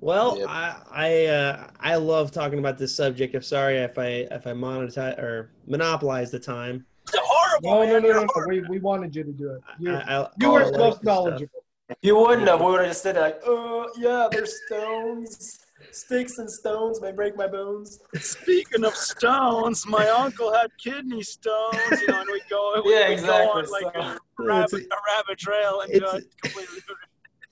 Well, 0.00 0.38
Yep. 0.38 0.48
I 0.48 0.76
I 0.90 1.26
uh, 1.26 1.70
I 1.80 1.94
love 1.96 2.30
talking 2.32 2.58
about 2.58 2.78
this 2.78 2.94
subject. 2.94 3.34
I'm 3.34 3.42
sorry 3.42 3.78
if 3.78 3.98
I 3.98 4.26
if 4.30 4.46
I 4.46 4.52
monetize 4.52 5.18
or 5.18 5.50
monopolize 5.66 6.30
the 6.30 6.38
time. 6.40 6.86
It's 7.12 7.20
horrible. 7.22 7.70
No, 7.70 7.84
no, 7.84 7.98
no, 7.98 8.12
no, 8.20 8.26
no. 8.36 8.46
We, 8.46 8.60
we 8.62 8.78
wanted 8.78 9.14
you 9.14 9.24
to 9.24 9.32
do 9.32 9.50
it. 9.50 9.60
You, 9.78 9.94
I, 9.94 10.22
I, 10.22 10.28
you 10.40 10.50
were 10.50 10.62
oh, 10.62 10.68
like 10.68 10.78
most 10.78 11.04
knowledgeable. 11.04 11.64
If 11.88 11.96
you 12.02 12.16
wouldn't 12.16 12.48
have, 12.48 12.60
we 12.60 12.66
would 12.66 12.80
have 12.80 12.88
just 12.88 13.02
said 13.02 13.16
like, 13.16 13.40
oh, 13.44 13.90
yeah, 13.98 14.28
there's 14.30 14.54
stones. 14.66 15.58
Sticks 15.90 16.38
and 16.38 16.50
stones 16.50 17.02
may 17.02 17.12
break 17.12 17.36
my 17.36 17.46
bones. 17.46 17.98
Speaking 18.14 18.84
of 18.84 18.94
stones, 18.94 19.86
my 19.86 20.08
uncle 20.08 20.52
had 20.54 20.70
kidney 20.78 21.22
stones. 21.22 21.76
You 21.90 22.06
know, 22.08 22.20
and 22.20 22.28
we 22.32 22.40
go, 22.48 22.82
we, 22.86 22.94
Yeah, 22.94 23.08
exactly, 23.08 23.46
go 23.46 23.58
on 23.58 23.70
like 23.70 23.94
so- 23.94 24.00
a, 24.00 24.18
rabbit, 24.38 24.72
a- 24.72 24.94
a 24.94 24.98
rabbit 25.16 25.38
trail 25.38 25.80
and 25.82 25.90
it's 25.92 26.00
go 26.00 26.20
completely. 26.42 26.80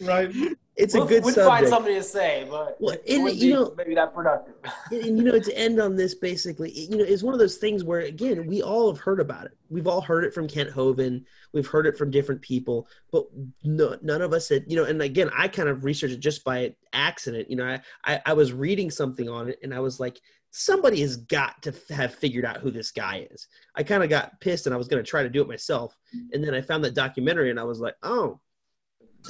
Right? 0.02 0.32
It's 0.80 0.94
we'll, 0.94 1.04
a 1.04 1.08
good 1.08 1.24
we'd 1.24 1.34
subject. 1.34 1.48
find 1.48 1.68
something 1.68 1.94
to 1.94 2.02
say, 2.02 2.46
but 2.50 2.76
Well, 2.80 2.96
and, 3.08 3.32
you 3.36 3.52
know- 3.54 3.74
maybe 3.76 3.94
that 3.94 4.14
productive. 4.14 4.54
and 4.90 5.18
you 5.18 5.24
know 5.24 5.38
to 5.38 5.58
end 5.58 5.80
on 5.80 5.96
this 5.96 6.14
basically 6.14 6.70
you 6.70 6.96
know 6.96 7.04
it's 7.04 7.22
one 7.22 7.32
of 7.34 7.40
those 7.40 7.56
things 7.56 7.84
where 7.84 8.00
again 8.00 8.46
we 8.46 8.62
all 8.62 8.92
have 8.92 9.00
heard 9.00 9.20
about 9.20 9.46
it 9.46 9.52
we've 9.68 9.86
all 9.86 10.00
heard 10.00 10.24
it 10.24 10.34
from 10.34 10.48
kent 10.48 10.70
hovind 10.70 11.24
we've 11.52 11.66
heard 11.66 11.86
it 11.86 11.96
from 11.96 12.10
different 12.10 12.40
people 12.42 12.88
but 13.12 13.24
no, 13.64 13.96
none 14.02 14.22
of 14.22 14.32
us 14.32 14.48
had 14.48 14.64
you 14.66 14.76
know 14.76 14.84
and 14.84 15.00
again 15.00 15.30
i 15.36 15.46
kind 15.48 15.68
of 15.68 15.84
researched 15.84 16.14
it 16.14 16.20
just 16.20 16.44
by 16.44 16.74
accident 16.92 17.48
you 17.50 17.56
know 17.56 17.64
I, 17.66 17.80
I 18.04 18.20
i 18.26 18.32
was 18.32 18.52
reading 18.52 18.90
something 18.90 19.28
on 19.28 19.48
it 19.48 19.58
and 19.62 19.72
i 19.72 19.80
was 19.80 20.00
like 20.00 20.20
somebody 20.50 21.00
has 21.00 21.16
got 21.16 21.62
to 21.62 21.70
f- 21.70 21.96
have 21.96 22.14
figured 22.14 22.44
out 22.44 22.58
who 22.58 22.70
this 22.70 22.90
guy 22.90 23.26
is 23.30 23.46
i 23.76 23.82
kind 23.82 24.02
of 24.02 24.10
got 24.10 24.38
pissed 24.40 24.66
and 24.66 24.74
i 24.74 24.78
was 24.78 24.88
going 24.88 25.02
to 25.02 25.08
try 25.08 25.22
to 25.22 25.30
do 25.30 25.40
it 25.42 25.48
myself 25.48 25.96
and 26.32 26.42
then 26.42 26.54
i 26.54 26.60
found 26.60 26.84
that 26.84 26.94
documentary 26.94 27.50
and 27.50 27.60
i 27.60 27.64
was 27.64 27.80
like 27.80 27.94
oh 28.02 28.38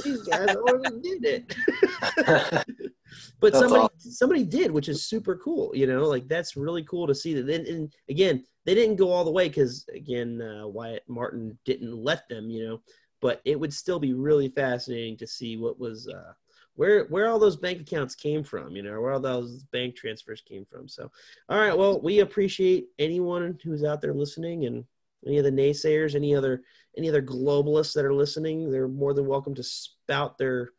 these 0.05 0.23
guys 0.23 0.57
already 0.57 1.01
did 1.01 1.25
it. 1.25 2.67
But 3.41 3.53
That's 3.53 3.65
somebody 3.65 3.85
awesome. 3.85 4.11
somebody 4.13 4.45
did 4.45 4.71
which 4.71 4.89
is 4.89 5.03
super 5.03 5.37
cool 5.37 5.73
you 5.75 5.87
know 5.87 6.07
like 6.07 6.29
that's 6.29 6.57
really 6.57 6.85
cool 6.85 7.07
to 7.07 7.15
see 7.15 7.35
that. 7.35 7.49
And, 7.49 7.67
and 7.67 7.93
again 8.09 8.45
they 8.67 8.75
didn't 8.75 8.97
go 8.97 9.11
all 9.11 9.25
the 9.25 9.33
way 9.33 9.49
because 9.49 9.85
again 9.93 10.41
uh, 10.41 10.69
wyatt 10.69 11.03
martin 11.09 11.59
didn't 11.65 11.97
let 11.97 12.29
them 12.29 12.51
you 12.51 12.69
know 12.69 12.81
but 13.21 13.41
it 13.45 13.59
would 13.59 13.73
still 13.73 13.99
be 13.99 14.13
really 14.13 14.49
fascinating 14.49 15.17
to 15.17 15.27
see 15.27 15.57
what 15.57 15.81
was 15.81 16.07
uh 16.07 16.33
where 16.75 17.05
where 17.07 17.29
all 17.29 17.39
those 17.39 17.57
bank 17.57 17.81
accounts 17.81 18.15
came 18.15 18.43
from 18.43 18.77
you 18.77 18.83
know 18.83 19.01
where 19.01 19.13
all 19.13 19.21
those 19.21 19.65
bank 19.65 19.97
transfers 19.97 20.41
came 20.41 20.65
from. 20.65 20.89
So 20.89 21.11
all 21.49 21.59
right 21.59 21.77
well 21.77 22.01
we 22.01 22.21
appreciate 22.21 22.87
anyone 22.99 23.59
who's 23.63 23.85
out 23.85 24.01
there 24.01 24.15
listening 24.15 24.67
and 24.67 24.85
any 25.27 25.39
of 25.39 25.45
the 25.45 25.51
naysayers 25.51 26.15
any 26.15 26.35
other 26.35 26.63
any 26.97 27.09
other 27.09 27.23
globalists 27.23 27.95
that 27.95 28.05
are 28.05 28.15
listening 28.15 28.71
they're 28.71 28.89
more 28.89 29.15
than 29.15 29.27
welcome 29.27 29.55
to 29.55 29.63
spout 29.63 30.37
their 30.39 30.71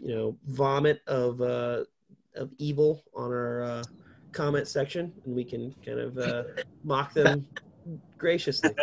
you 0.00 0.14
know 0.14 0.36
vomit 0.46 1.00
of 1.06 1.40
uh 1.40 1.84
of 2.34 2.50
evil 2.58 3.02
on 3.14 3.30
our 3.30 3.62
uh 3.62 3.84
comment 4.32 4.68
section 4.68 5.12
and 5.24 5.34
we 5.34 5.44
can 5.44 5.74
kind 5.84 5.98
of 5.98 6.18
uh 6.18 6.42
mock 6.84 7.14
them 7.14 7.46
graciously 8.18 8.74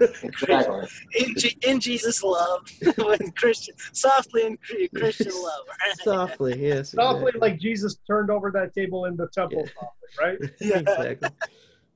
exactly. 0.00 0.88
In, 1.18 1.34
in 1.62 1.80
Jesus' 1.80 2.22
love, 2.22 2.66
when 2.96 3.30
Christian, 3.32 3.74
softly 3.92 4.46
in 4.46 4.58
Christian 4.94 5.32
love. 5.32 5.64
softly 6.02 6.60
yes 6.60 6.90
Softly, 6.92 7.28
exactly. 7.28 7.40
like 7.40 7.60
Jesus 7.60 7.96
turned 8.06 8.30
over 8.30 8.50
that 8.52 8.74
table 8.74 9.06
in 9.06 9.16
the 9.16 9.28
temple, 9.28 9.68
softly, 9.74 10.08
right? 10.20 10.38
exactly 10.60 11.28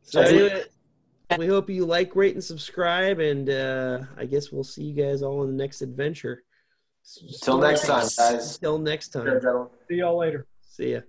so 0.03 0.21
anyway 0.21 0.65
we 1.37 1.47
hope 1.47 1.69
you 1.69 1.85
like 1.85 2.17
rate 2.17 2.35
and 2.35 2.43
subscribe 2.43 3.19
and 3.19 3.51
uh 3.51 3.99
i 4.17 4.25
guess 4.25 4.51
we'll 4.51 4.65
see 4.65 4.85
you 4.85 4.95
guys 4.95 5.23
all 5.23 5.43
in 5.45 5.51
the 5.57 5.63
next 5.63 5.83
adventure 5.83 6.43
Till 7.43 7.59
next 7.59 7.87
time, 7.87 8.07
guys. 8.17 8.59
Till 8.59 8.79
next 8.79 9.09
time. 9.09 9.25
gentlemen. 9.27 9.69
See 9.89 9.97
y'all 9.97 10.19
later. 10.19 10.47
See 10.61 10.93
ya. 10.93 11.01